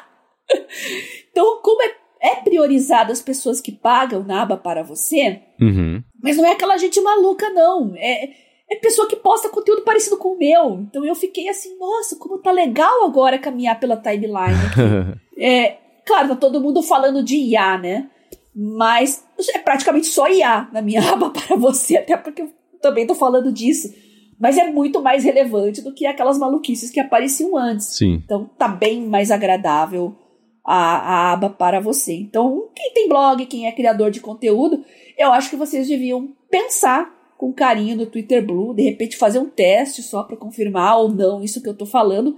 Então, 1.30 1.60
como 1.62 1.82
é, 1.82 1.94
é 2.20 2.36
priorizado 2.36 3.12
as 3.12 3.22
pessoas 3.22 3.60
que 3.60 3.72
pagam 3.72 4.22
na 4.24 4.42
aba 4.42 4.56
para 4.56 4.82
você, 4.82 5.40
uhum. 5.60 6.02
mas 6.20 6.36
não 6.36 6.44
é 6.44 6.52
aquela 6.52 6.76
gente 6.76 7.00
maluca, 7.00 7.48
não. 7.50 7.94
É 7.96 8.30
é 8.70 8.76
pessoa 8.76 9.08
que 9.08 9.16
posta 9.16 9.48
conteúdo 9.48 9.82
parecido 9.82 10.16
com 10.16 10.34
o 10.34 10.38
meu. 10.38 10.80
Então 10.88 11.04
eu 11.04 11.14
fiquei 11.14 11.48
assim, 11.48 11.76
nossa, 11.76 12.14
como 12.16 12.38
tá 12.38 12.52
legal 12.52 13.04
agora 13.04 13.38
caminhar 13.38 13.80
pela 13.80 13.96
timeline. 13.96 14.56
é, 15.36 15.76
claro, 16.06 16.28
tá 16.28 16.36
todo 16.36 16.60
mundo 16.60 16.80
falando 16.80 17.22
de 17.22 17.36
IA, 17.36 17.76
né? 17.76 18.08
Mas 18.54 19.24
é 19.54 19.58
praticamente 19.58 20.06
só 20.06 20.28
IA 20.28 20.68
na 20.72 20.80
minha 20.80 21.02
aba 21.12 21.30
para 21.30 21.56
você, 21.56 21.96
até 21.96 22.16
porque 22.16 22.42
eu 22.42 22.52
também 22.80 23.06
tô 23.06 23.14
falando 23.14 23.52
disso. 23.52 23.92
Mas 24.40 24.56
é 24.56 24.70
muito 24.70 25.02
mais 25.02 25.22
relevante 25.22 25.82
do 25.82 25.92
que 25.92 26.06
aquelas 26.06 26.38
maluquices 26.38 26.90
que 26.90 26.98
apareciam 26.98 27.56
antes. 27.58 27.94
Sim. 27.98 28.22
Então 28.24 28.48
tá 28.56 28.66
bem 28.66 29.06
mais 29.06 29.30
agradável 29.30 30.16
a, 30.64 30.76
a 30.76 31.32
aba 31.32 31.50
para 31.50 31.78
você. 31.78 32.14
Então, 32.14 32.68
quem 32.74 32.92
tem 32.92 33.08
blog, 33.08 33.44
quem 33.46 33.66
é 33.66 33.72
criador 33.72 34.10
de 34.10 34.20
conteúdo, 34.20 34.82
eu 35.18 35.30
acho 35.32 35.50
que 35.50 35.56
vocês 35.56 35.88
deviam 35.88 36.32
pensar 36.50 37.14
com 37.36 37.52
carinho 37.52 37.96
no 37.96 38.06
Twitter 38.06 38.44
Blue, 38.44 38.74
de 38.74 38.82
repente 38.82 39.16
fazer 39.16 39.38
um 39.38 39.48
teste 39.48 40.02
só 40.02 40.22
para 40.22 40.36
confirmar 40.36 40.98
ou 40.98 41.08
não 41.10 41.42
isso 41.42 41.62
que 41.62 41.68
eu 41.68 41.76
tô 41.76 41.86
falando. 41.86 42.36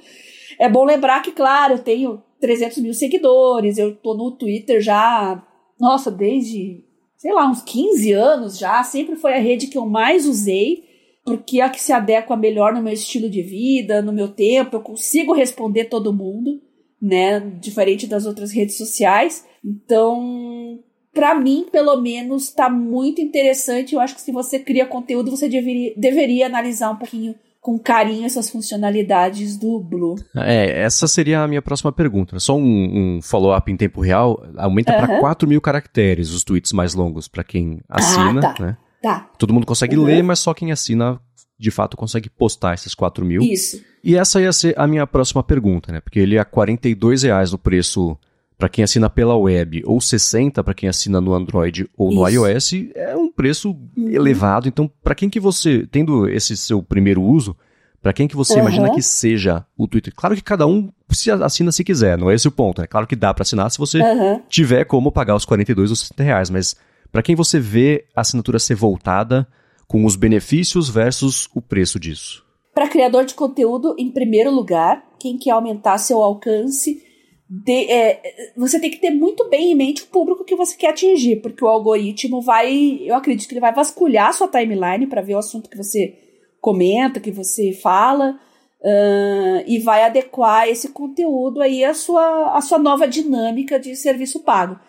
É 0.58 0.68
bom 0.68 0.84
lembrar 0.84 1.22
que, 1.22 1.32
claro, 1.32 1.74
eu 1.74 1.78
tenho 1.78 2.22
300 2.40 2.78
mil 2.78 2.94
seguidores, 2.94 3.78
eu 3.78 3.94
tô 3.96 4.14
no 4.14 4.30
Twitter 4.32 4.80
já, 4.80 5.44
nossa, 5.78 6.10
desde, 6.10 6.84
sei 7.16 7.32
lá, 7.32 7.48
uns 7.48 7.62
15 7.62 8.12
anos 8.12 8.58
já, 8.58 8.82
sempre 8.82 9.16
foi 9.16 9.34
a 9.34 9.40
rede 9.40 9.66
que 9.66 9.78
eu 9.78 9.86
mais 9.86 10.26
usei, 10.26 10.84
porque 11.24 11.60
é 11.60 11.64
a 11.64 11.70
que 11.70 11.80
se 11.80 11.92
adequa 11.92 12.36
melhor 12.36 12.72
no 12.72 12.82
meu 12.82 12.92
estilo 12.92 13.30
de 13.30 13.42
vida, 13.42 14.02
no 14.02 14.12
meu 14.12 14.28
tempo, 14.28 14.76
eu 14.76 14.80
consigo 14.80 15.32
responder 15.32 15.84
todo 15.84 16.12
mundo, 16.12 16.60
né, 17.00 17.40
diferente 17.60 18.06
das 18.06 18.26
outras 18.26 18.52
redes 18.52 18.76
sociais. 18.76 19.46
Então, 19.64 20.80
para 21.14 21.34
mim, 21.34 21.66
pelo 21.70 22.00
menos, 22.00 22.48
está 22.48 22.68
muito 22.68 23.20
interessante. 23.20 23.94
Eu 23.94 24.00
acho 24.00 24.14
que 24.14 24.20
se 24.20 24.32
você 24.32 24.58
cria 24.58 24.86
conteúdo, 24.86 25.30
você 25.30 25.48
deveria, 25.48 25.92
deveria 25.96 26.46
analisar 26.46 26.90
um 26.90 26.96
pouquinho 26.96 27.34
com 27.60 27.78
carinho 27.78 28.26
essas 28.26 28.50
funcionalidades 28.50 29.56
do 29.56 29.78
Blue. 29.78 30.16
É, 30.36 30.82
essa 30.82 31.06
seria 31.06 31.42
a 31.42 31.48
minha 31.48 31.62
próxima 31.62 31.92
pergunta. 31.92 32.40
Só 32.40 32.56
um, 32.56 33.18
um 33.18 33.22
follow-up 33.22 33.70
em 33.70 33.76
tempo 33.76 34.00
real. 34.00 34.42
Aumenta 34.56 34.92
para 34.92 35.20
4 35.20 35.48
mil 35.48 35.60
caracteres 35.60 36.30
os 36.30 36.42
tweets 36.42 36.72
mais 36.72 36.92
longos 36.92 37.28
para 37.28 37.44
quem 37.44 37.80
assina, 37.88 38.40
ah, 38.40 38.54
tá. 38.54 38.64
né? 38.64 38.76
Tá. 39.02 39.28
Todo 39.36 39.52
mundo 39.52 39.66
consegue 39.66 39.96
uhum. 39.96 40.04
ler, 40.04 40.22
mas 40.22 40.38
só 40.38 40.54
quem 40.54 40.70
assina 40.70 41.20
de 41.58 41.70
fato 41.70 41.96
consegue 41.96 42.30
postar 42.30 42.74
esses 42.74 42.94
4 42.94 43.24
mil. 43.24 43.42
Isso. 43.42 43.80
E 44.02 44.16
essa 44.16 44.40
ia 44.40 44.52
ser 44.52 44.78
a 44.78 44.86
minha 44.86 45.06
próxima 45.06 45.42
pergunta, 45.42 45.92
né? 45.92 46.00
Porque 46.00 46.18
ele 46.18 46.36
é 46.36 46.44
42 46.44 47.22
reais 47.22 47.52
no 47.52 47.58
preço 47.58 48.16
para 48.58 48.68
quem 48.68 48.84
assina 48.84 49.10
pela 49.10 49.36
web 49.36 49.82
ou 49.84 50.00
60 50.00 50.62
para 50.62 50.74
quem 50.74 50.88
assina 50.88 51.20
no 51.20 51.34
Android 51.34 51.88
ou 51.96 52.12
no 52.12 52.28
Isso. 52.28 52.46
iOS, 52.46 52.72
é 52.94 53.16
um 53.16 53.30
preço 53.30 53.70
uhum. 53.96 54.08
elevado. 54.08 54.68
Então, 54.68 54.90
para 55.02 55.14
quem 55.14 55.28
que 55.28 55.40
você, 55.40 55.86
tendo 55.90 56.28
esse 56.28 56.56
seu 56.56 56.80
primeiro 56.80 57.22
uso, 57.22 57.56
para 58.00 58.12
quem 58.12 58.28
que 58.28 58.36
você 58.36 58.54
uhum. 58.54 58.60
imagina 58.60 58.92
que 58.92 59.02
seja 59.02 59.64
o 59.76 59.86
Twitter? 59.88 60.12
Claro 60.14 60.34
que 60.34 60.42
cada 60.42 60.66
um 60.66 60.90
se 61.10 61.30
assina 61.30 61.70
se 61.70 61.84
quiser, 61.84 62.18
não 62.18 62.30
é 62.30 62.34
esse 62.34 62.48
o 62.48 62.52
ponto. 62.52 62.80
É 62.80 62.82
né? 62.82 62.88
claro 62.88 63.06
que 63.06 63.16
dá 63.16 63.32
para 63.32 63.42
assinar 63.42 63.70
se 63.70 63.78
você 63.78 64.00
uhum. 64.00 64.40
tiver 64.48 64.84
como 64.84 65.12
pagar 65.12 65.36
os 65.36 65.44
42 65.44 65.90
ou 65.90 65.96
60 65.96 66.22
reais, 66.22 66.50
mas 66.50 66.76
para 67.12 67.22
quem 67.22 67.36
você 67.36 67.60
vê 67.60 68.06
a 68.16 68.22
assinatura 68.22 68.58
ser 68.58 68.74
voltada 68.74 69.46
com 69.86 70.04
os 70.06 70.16
benefícios 70.16 70.88
versus 70.88 71.48
o 71.54 71.60
preço 71.60 72.00
disso? 72.00 72.44
Para 72.74 72.88
criador 72.88 73.26
de 73.26 73.34
conteúdo, 73.34 73.94
em 73.98 74.10
primeiro 74.10 74.50
lugar, 74.50 75.04
quem 75.20 75.36
quer 75.36 75.50
aumentar 75.50 75.98
seu 75.98 76.22
alcance 76.22 77.02
de, 77.46 77.90
é, 77.90 78.52
você 78.56 78.80
tem 78.80 78.90
que 78.90 78.96
ter 78.96 79.10
muito 79.10 79.46
bem 79.50 79.72
em 79.72 79.74
mente 79.74 80.04
o 80.04 80.06
público 80.06 80.42
que 80.42 80.56
você 80.56 80.74
quer 80.74 80.88
atingir, 80.88 81.42
porque 81.42 81.62
o 81.62 81.68
algoritmo 81.68 82.40
vai, 82.40 83.00
eu 83.02 83.14
acredito 83.14 83.46
que 83.46 83.52
ele 83.52 83.60
vai 83.60 83.74
vasculhar 83.74 84.30
a 84.30 84.32
sua 84.32 84.48
timeline 84.48 85.06
para 85.06 85.20
ver 85.20 85.34
o 85.34 85.38
assunto 85.38 85.68
que 85.68 85.76
você 85.76 86.14
comenta, 86.62 87.20
que 87.20 87.30
você 87.30 87.72
fala, 87.74 88.40
uh, 88.80 89.64
e 89.66 89.78
vai 89.80 90.02
adequar 90.02 90.66
esse 90.66 90.88
conteúdo 90.88 91.60
aí 91.60 91.84
à 91.84 91.92
sua, 91.92 92.56
à 92.56 92.60
sua 92.62 92.78
nova 92.78 93.06
dinâmica 93.06 93.78
de 93.78 93.94
serviço 93.96 94.40
pago. 94.40 94.80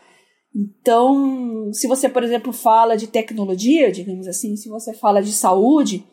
Então, 0.55 1.71
se 1.73 1.87
você, 1.87 2.07
por 2.07 2.23
exemplo, 2.23 2.53
fala 2.53 2.95
de 2.95 3.07
tecnologia, 3.07 3.91
digamos 3.91 4.27
assim, 4.27 4.55
se 4.55 4.69
você 4.69 4.93
fala 4.93 5.21
de 5.21 5.31
saúde, 5.31 6.05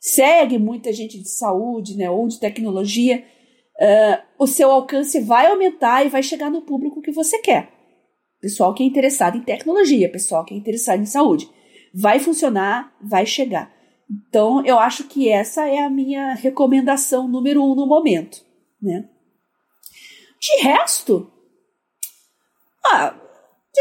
segue 0.00 0.58
muita 0.58 0.92
gente 0.92 1.18
de 1.18 1.28
saúde, 1.28 1.96
né, 1.96 2.10
ou 2.10 2.28
de 2.28 2.38
tecnologia, 2.38 3.24
uh, 3.80 4.22
o 4.38 4.46
seu 4.46 4.70
alcance 4.70 5.20
vai 5.20 5.46
aumentar 5.46 6.04
e 6.04 6.10
vai 6.10 6.22
chegar 6.22 6.50
no 6.50 6.62
público 6.62 7.00
que 7.00 7.10
você 7.10 7.38
quer. 7.40 7.72
Pessoal 8.40 8.74
que 8.74 8.82
é 8.82 8.86
interessado 8.86 9.36
em 9.36 9.42
tecnologia, 9.42 10.10
pessoal 10.10 10.44
que 10.44 10.54
é 10.54 10.56
interessado 10.56 11.00
em 11.00 11.06
saúde. 11.06 11.48
Vai 11.94 12.18
funcionar, 12.18 12.94
vai 13.02 13.24
chegar. 13.24 13.72
Então, 14.10 14.64
eu 14.64 14.78
acho 14.78 15.04
que 15.04 15.28
essa 15.28 15.68
é 15.68 15.78
a 15.78 15.90
minha 15.90 16.34
recomendação 16.34 17.28
número 17.28 17.62
um 17.62 17.74
no 17.74 17.86
momento, 17.86 18.44
né? 18.80 19.08
De 20.40 20.62
resto, 20.62 21.30
ah, 22.84 23.14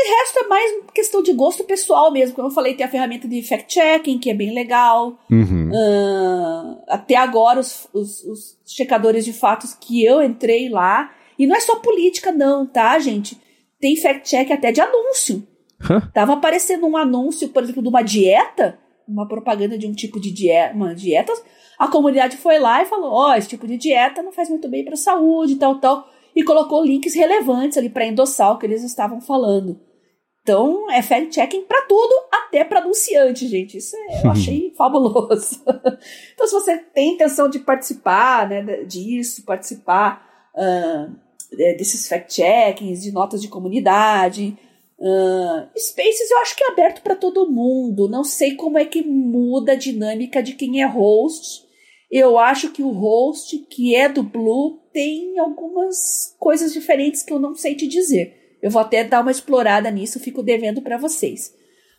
de 0.04 0.10
resto 0.10 0.40
é 0.40 0.48
mais 0.48 0.72
questão 0.94 1.22
de 1.22 1.34
gosto 1.34 1.64
pessoal 1.64 2.12
mesmo. 2.12 2.36
Como 2.36 2.48
eu 2.48 2.52
falei, 2.52 2.74
tem 2.74 2.86
a 2.86 2.90
ferramenta 2.90 3.28
de 3.28 3.42
fact-checking, 3.42 4.20
que 4.20 4.30
é 4.30 4.34
bem 4.34 4.54
legal. 4.54 5.20
Uhum. 5.30 5.70
Uh, 5.70 6.82
até 6.88 7.16
agora, 7.16 7.60
os, 7.60 7.88
os, 7.94 8.24
os, 8.24 8.58
checadores 8.66 9.26
de 9.26 9.34
fatos 9.34 9.74
que 9.74 10.04
eu 10.04 10.22
entrei 10.22 10.70
lá. 10.70 11.12
E 11.38 11.46
não 11.46 11.56
é 11.56 11.60
só 11.60 11.76
política, 11.78 12.32
não, 12.32 12.66
tá, 12.66 12.98
gente? 13.00 13.38
Tem 13.80 13.96
fact-check 13.96 14.52
até 14.52 14.72
de 14.72 14.82
anúncio. 14.82 15.46
Huh? 15.82 16.02
Tava 16.14 16.34
aparecendo 16.34 16.86
um 16.86 16.98
anúncio, 16.98 17.50
por 17.50 17.64
exemplo, 17.64 17.82
de 17.82 17.88
uma 17.88 18.02
dieta, 18.02 18.78
uma 19.08 19.28
propaganda 19.28 19.78
de 19.78 19.88
um 19.88 19.94
tipo 19.94 20.20
de 20.20 20.32
dieta, 20.32 20.76
uma 20.76 20.94
dieta. 20.94 21.34
A 21.78 21.88
comunidade 21.88 22.38
foi 22.38 22.60
lá 22.60 22.82
e 22.82 22.86
falou: 22.86 23.12
Ó, 23.12 23.30
oh, 23.30 23.34
esse 23.34 23.48
tipo 23.48 23.66
de 23.66 23.78
dieta 23.78 24.22
não 24.22 24.32
faz 24.32 24.50
muito 24.50 24.68
bem 24.68 24.84
para 24.84 24.94
a 24.94 24.98
saúde, 24.98 25.56
tal, 25.56 25.80
tal 25.80 26.08
e 26.36 26.44
colocou 26.44 26.86
links 26.86 27.14
relevantes 27.16 27.78
ali 27.78 27.90
para 27.90 28.06
endossar 28.06 28.52
o 28.52 28.58
que 28.58 28.66
eles 28.66 28.84
estavam 28.84 29.20
falando. 29.20 29.80
Então, 30.42 30.90
é 30.90 31.02
fact-checking 31.02 31.64
para 31.66 31.84
tudo, 31.84 32.14
até 32.32 32.64
para 32.64 32.80
anunciante, 32.80 33.48
gente. 33.48 33.78
Isso 33.78 33.96
é, 33.96 34.26
eu 34.26 34.32
achei 34.32 34.74
fabuloso. 34.78 35.62
então, 36.34 36.48
se 36.48 36.54
você 36.54 36.78
tem 36.78 37.14
intenção 37.14 37.50
de 37.50 37.60
participar 37.60 38.50
né, 38.50 38.84
disso, 38.84 39.46
participar 39.46 40.50
uh, 40.56 41.16
desses 41.78 42.08
fact-checkings, 42.08 43.02
de 43.02 43.12
notas 43.12 43.42
de 43.42 43.48
comunidade, 43.48 44.58
uh, 44.98 45.80
Spaces 45.80 46.32
eu 46.32 46.38
acho 46.40 46.56
que 46.56 46.64
é 46.64 46.72
aberto 46.72 47.02
para 47.02 47.16
todo 47.16 47.50
mundo. 47.50 48.10
Não 48.10 48.24
sei 48.24 48.56
como 48.56 48.78
é 48.78 48.86
que 48.86 49.04
muda 49.04 49.74
a 49.74 49.76
dinâmica 49.76 50.42
de 50.42 50.54
quem 50.54 50.82
é 50.82 50.86
host. 50.86 51.68
Eu 52.12 52.40
acho 52.40 52.72
que 52.72 52.82
o 52.82 52.90
host, 52.90 53.56
que 53.70 53.96
é 53.96 54.10
do 54.10 54.24
Blue, 54.24 54.80
tem 54.92 55.38
algumas 55.38 56.36
coisas 56.40 56.74
diferentes 56.74 57.22
que 57.22 57.32
eu 57.32 57.40
não 57.40 57.54
sei 57.54 57.76
te 57.76 57.88
dizer. 57.88 58.39
Eu 58.62 58.70
vou 58.70 58.82
até 58.82 59.04
dar 59.04 59.22
uma 59.22 59.32
explorada 59.32 59.90
nisso, 59.90 60.20
fico 60.20 60.44
devendo 60.44 60.82
para 60.82 60.98
vocês. 60.98 61.54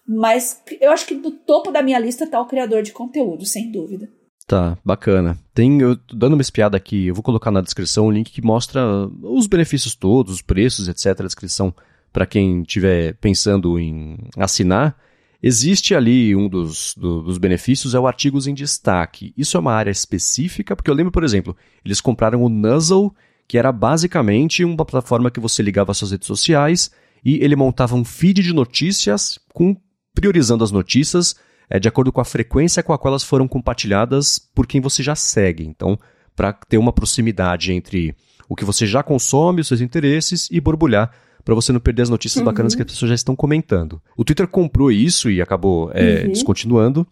Mas 0.07 0.63
eu 0.81 0.91
acho 0.91 1.07
que 1.07 1.15
no 1.15 1.31
topo 1.31 1.71
da 1.71 1.83
minha 1.83 1.99
lista 1.99 2.27
tá 2.27 2.41
o 2.41 2.47
criador 2.47 2.83
de 2.83 2.93
conteúdo, 2.93 3.47
sem 3.47 3.71
dúvida. 3.71 4.09
Tá, 4.47 4.77
bacana. 4.85 5.39
Tem, 5.55 5.81
eu 5.81 5.97
dando 6.13 6.33
uma 6.33 6.43
espiada 6.43 6.77
aqui, 6.77 7.07
eu 7.07 7.15
vou 7.15 7.23
colocar 7.23 7.53
na 7.53 7.61
descrição 7.61 8.09
um 8.09 8.11
link 8.11 8.33
que 8.33 8.43
mostra 8.43 8.83
os 9.23 9.47
benefícios 9.47 9.95
todos, 9.95 10.35
os 10.35 10.43
preços, 10.43 10.89
etc. 10.89 11.21
A 11.21 11.27
descrição 11.27 11.73
para 12.13 12.27
quem 12.27 12.63
estiver 12.63 13.15
pensando 13.15 13.79
em 13.79 14.19
assinar. 14.37 14.97
Existe 15.43 15.95
ali 15.95 16.35
um 16.37 16.49
dos, 16.49 16.95
do, 16.97 17.23
dos 17.23 17.39
benefícios, 17.39 17.95
é 17.95 18.01
o 18.01 18.07
artigos 18.07 18.47
em 18.47 18.53
destaque. 18.53 19.33
Isso 19.37 19.57
é 19.57 19.61
uma 19.61 19.73
área 19.73 19.91
específica, 19.91 20.75
porque 20.75 20.91
eu 20.91 20.95
lembro, 20.95 21.13
por 21.13 21.25
exemplo, 21.25 21.57
eles 21.85 22.01
compraram 22.01 22.43
o 22.43 22.49
Nuzzle, 22.49 23.15
que 23.51 23.59
era 23.59 23.73
basicamente 23.73 24.65
uma 24.65 24.85
plataforma 24.85 25.29
que 25.29 25.41
você 25.41 25.61
ligava 25.61 25.91
às 25.91 25.99
suas 25.99 26.13
redes 26.13 26.29
sociais 26.29 26.89
e 27.25 27.43
ele 27.43 27.57
montava 27.57 27.97
um 27.97 28.05
feed 28.05 28.45
de 28.45 28.55
notícias 28.55 29.41
com 29.53 29.77
priorizando 30.15 30.63
as 30.63 30.71
notícias 30.71 31.35
é, 31.69 31.81
de 31.81 31.89
acordo 31.89 32.13
com 32.13 32.21
a 32.21 32.25
frequência 32.25 32.81
com 32.81 32.93
a 32.93 32.99
qual 32.99 33.11
elas 33.11 33.25
foram 33.25 33.49
compartilhadas 33.49 34.39
por 34.55 34.69
quem 34.69 34.81
você 34.81 35.03
já 35.03 35.17
segue. 35.17 35.67
Então, 35.67 35.99
para 36.37 36.53
ter 36.53 36.79
uma 36.79 36.93
proximidade 36.93 37.73
entre 37.73 38.15
o 38.49 38.55
que 38.55 38.65
você 38.65 38.87
já 38.87 39.03
consome, 39.03 39.63
os 39.63 39.67
seus 39.67 39.81
interesses 39.81 40.47
e 40.49 40.61
borbulhar 40.61 41.11
para 41.45 41.53
você 41.53 41.73
não 41.73 41.81
perder 41.81 42.03
as 42.03 42.09
notícias 42.09 42.39
uhum. 42.39 42.45
bacanas 42.45 42.77
que 42.77 42.83
as 42.83 42.87
pessoas 42.87 43.09
já 43.09 43.17
estão 43.17 43.35
comentando. 43.35 44.01
O 44.17 44.25
Twitter 44.25 44.47
comprou 44.47 44.93
isso 44.93 45.29
e 45.29 45.43
acabou 45.43 45.91
é, 45.93 46.23
uhum. 46.23 46.29
descontinuando, 46.31 47.05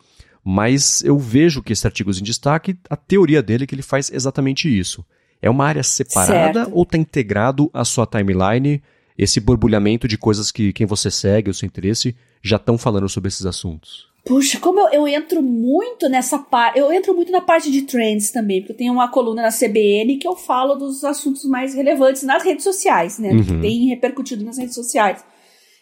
mas 0.44 1.02
eu 1.02 1.18
vejo 1.18 1.64
que 1.64 1.72
esse 1.72 1.84
artigo 1.84 2.12
em 2.12 2.22
destaque, 2.22 2.78
a 2.88 2.94
teoria 2.94 3.42
dele 3.42 3.64
é 3.64 3.66
que 3.66 3.74
ele 3.74 3.82
faz 3.82 4.08
exatamente 4.08 4.68
isso. 4.68 5.04
É 5.40 5.48
uma 5.48 5.66
área 5.66 5.82
separada 5.82 6.64
certo. 6.64 6.76
ou 6.76 6.82
está 6.82 6.98
integrado 6.98 7.70
à 7.72 7.84
sua 7.84 8.06
timeline 8.06 8.82
esse 9.16 9.40
borbulhamento 9.40 10.06
de 10.06 10.16
coisas 10.16 10.52
que 10.52 10.72
quem 10.72 10.86
você 10.86 11.10
segue, 11.10 11.50
o 11.50 11.54
seu 11.54 11.66
interesse, 11.66 12.14
já 12.42 12.56
estão 12.56 12.78
falando 12.78 13.08
sobre 13.08 13.28
esses 13.28 13.44
assuntos? 13.44 14.08
Puxa, 14.24 14.60
como 14.60 14.78
eu, 14.80 14.88
eu 14.88 15.08
entro 15.08 15.42
muito 15.42 16.08
nessa 16.08 16.38
parte. 16.38 16.78
Eu 16.78 16.92
entro 16.92 17.14
muito 17.14 17.32
na 17.32 17.40
parte 17.40 17.70
de 17.70 17.82
trends 17.82 18.30
também, 18.30 18.60
porque 18.60 18.72
eu 18.72 18.76
tenho 18.76 18.92
uma 18.92 19.08
coluna 19.08 19.42
na 19.42 19.48
CBN 19.48 20.18
que 20.18 20.28
eu 20.28 20.36
falo 20.36 20.74
dos 20.74 21.02
assuntos 21.02 21.44
mais 21.44 21.74
relevantes 21.74 22.22
nas 22.22 22.44
redes 22.44 22.62
sociais, 22.62 23.18
né? 23.18 23.30
Uhum. 23.30 23.42
Que 23.42 23.60
tem 23.60 23.88
repercutido 23.88 24.44
nas 24.44 24.58
redes 24.58 24.74
sociais. 24.74 25.24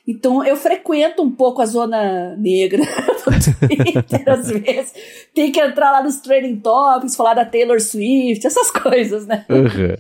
Então 0.07 0.45
eu 0.45 0.57
frequento 0.57 1.23
um 1.23 1.31
pouco 1.31 1.61
a 1.61 1.67
zona 1.67 2.37
negra 2.37 2.83
do 3.27 3.69
Twitter, 3.69 4.29
às 4.29 4.49
vezes. 4.49 4.95
Tem 5.35 5.51
que 5.51 5.61
entrar 5.61 5.91
lá 5.91 6.03
nos 6.03 6.19
trending 6.19 6.61
topics, 6.61 7.17
falar 7.17 7.35
da 7.35 7.45
Taylor 7.45 7.81
Swift, 7.81 8.47
essas 8.47 8.71
coisas, 8.71 9.27
né? 9.27 9.45
Uhum. 9.51 9.97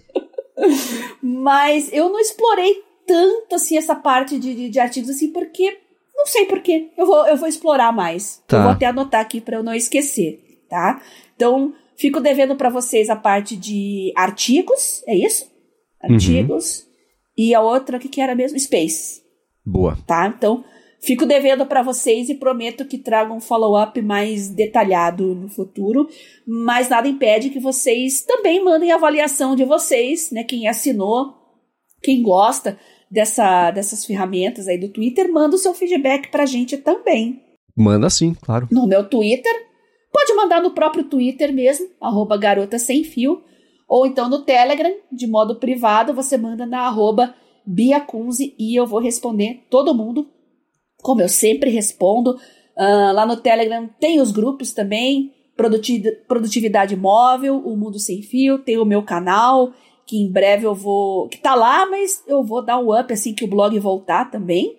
Mas 1.21 1.93
eu 1.93 2.09
não 2.09 2.21
explorei 2.21 2.85
tanto 3.07 3.57
assim 3.57 3.77
essa 3.77 3.95
parte 3.95 4.39
de, 4.39 4.55
de, 4.55 4.69
de 4.69 4.81
artigos 4.81 5.11
assim, 5.11 5.33
porque 5.33 5.79
não 6.17 6.27
sei 6.27 6.47
porquê. 6.47 6.91
Eu 6.97 7.07
vou, 7.07 7.27
eu 7.27 7.37
vou 7.37 7.49
explorar 7.49 7.93
mais. 7.93 8.43
Tá. 8.47 8.57
Eu 8.57 8.63
vou 8.63 8.73
até 8.73 8.87
anotar 8.87 9.21
aqui 9.21 9.41
para 9.41 9.57
eu 9.57 9.63
não 9.63 9.75
esquecer, 9.75 10.41
tá? 10.69 11.03
Então, 11.35 11.75
fico 11.97 12.21
devendo 12.21 12.57
para 12.57 12.71
vocês 12.71 13.11
a 13.11 13.17
parte 13.17 13.57
de 13.57 14.13
artigos, 14.17 15.03
é 15.07 15.17
isso? 15.17 15.51
Artigos. 16.01 16.81
Uhum. 16.81 16.87
E 17.39 17.55
a 17.55 17.61
outra, 17.61 17.99
o 17.99 18.01
que, 18.01 18.09
que 18.09 18.21
era 18.21 18.35
mesmo? 18.35 18.59
Space. 18.59 19.26
Boa. 19.67 19.99
Tá? 20.07 20.29
Então, 20.29 20.65
fico 21.03 21.27
devendo 21.27 21.67
para 21.67 21.83
vocês 21.83 22.29
e 22.29 22.37
prometo 22.37 22.85
que 22.85 22.99
trago 22.99 23.35
um 23.35 23.41
follow-up 23.41 24.01
mais 24.01 24.49
detalhado 24.49 25.35
no 25.35 25.49
futuro. 25.49 26.09
Mas 26.47 26.89
nada 26.89 27.09
impede 27.09 27.51
que 27.51 27.59
vocês 27.59 28.23
também 28.23 28.65
mandem 28.65 28.93
avaliação 28.93 29.57
de 29.57 29.65
vocês, 29.65 30.31
né? 30.31 30.45
Quem 30.45 30.69
assinou, 30.69 31.35
quem 32.01 32.23
gosta 32.23 32.79
dessa, 33.11 33.73
dessas 33.73 34.05
ferramentas 34.05 34.69
aí 34.69 34.79
do 34.79 34.89
Twitter, 34.89 35.31
manda 35.33 35.57
o 35.57 35.59
seu 35.59 35.75
feedback 35.75 36.31
pra 36.31 36.47
gente 36.47 36.77
também. 36.77 37.43
Manda 37.75 38.09
sim, 38.09 38.35
claro. 38.41 38.69
No 38.71 38.87
meu 38.87 39.09
Twitter. 39.09 39.67
Pode 40.13 40.33
mandar 40.33 40.63
no 40.63 40.71
próprio 40.71 41.05
Twitter 41.05 41.53
mesmo, 41.53 41.89
arroba 42.01 42.39
garota 42.39 42.79
sem 42.79 43.05
fio. 43.05 43.43
Ou 43.87 44.07
então 44.07 44.31
no 44.31 44.45
Telegram, 44.45 44.91
de 45.13 45.27
modo 45.27 45.57
privado, 45.57 46.15
você 46.15 46.39
manda 46.39 46.65
na 46.65 46.87
arroba 46.87 47.35
biacunze 47.67 48.55
e 48.59 48.79
eu 48.79 48.87
vou 48.87 49.01
responder 49.01 49.65
todo 49.69 49.95
mundo, 49.95 50.29
como 51.03 51.21
eu 51.21 51.29
sempre 51.29 51.71
respondo. 51.71 52.39
Uh, 52.77 53.13
lá 53.13 53.27
no 53.27 53.37
Telegram 53.37 53.89
tem 53.99 54.21
os 54.21 54.31
grupos 54.31 54.73
também, 54.73 55.33
Produtividade 56.29 56.95
Móvel, 56.95 57.57
O 57.65 57.77
Mundo 57.77 57.99
Sem 57.99 58.23
Fio, 58.23 58.59
tem 58.59 58.77
o 58.79 58.85
meu 58.85 59.03
canal, 59.03 59.73
que 60.07 60.19
em 60.19 60.31
breve 60.31 60.67
eu 60.67 60.75
vou. 60.75 61.29
que 61.29 61.39
tá 61.39 61.55
lá, 61.55 61.87
mas 61.87 62.23
eu 62.27 62.45
vou 62.45 62.63
dar 62.63 62.79
um 62.79 62.99
up 62.99 63.13
assim 63.13 63.35
que 63.35 63.45
o 63.45 63.49
blog 63.49 63.79
voltar 63.79 64.31
também. 64.31 64.77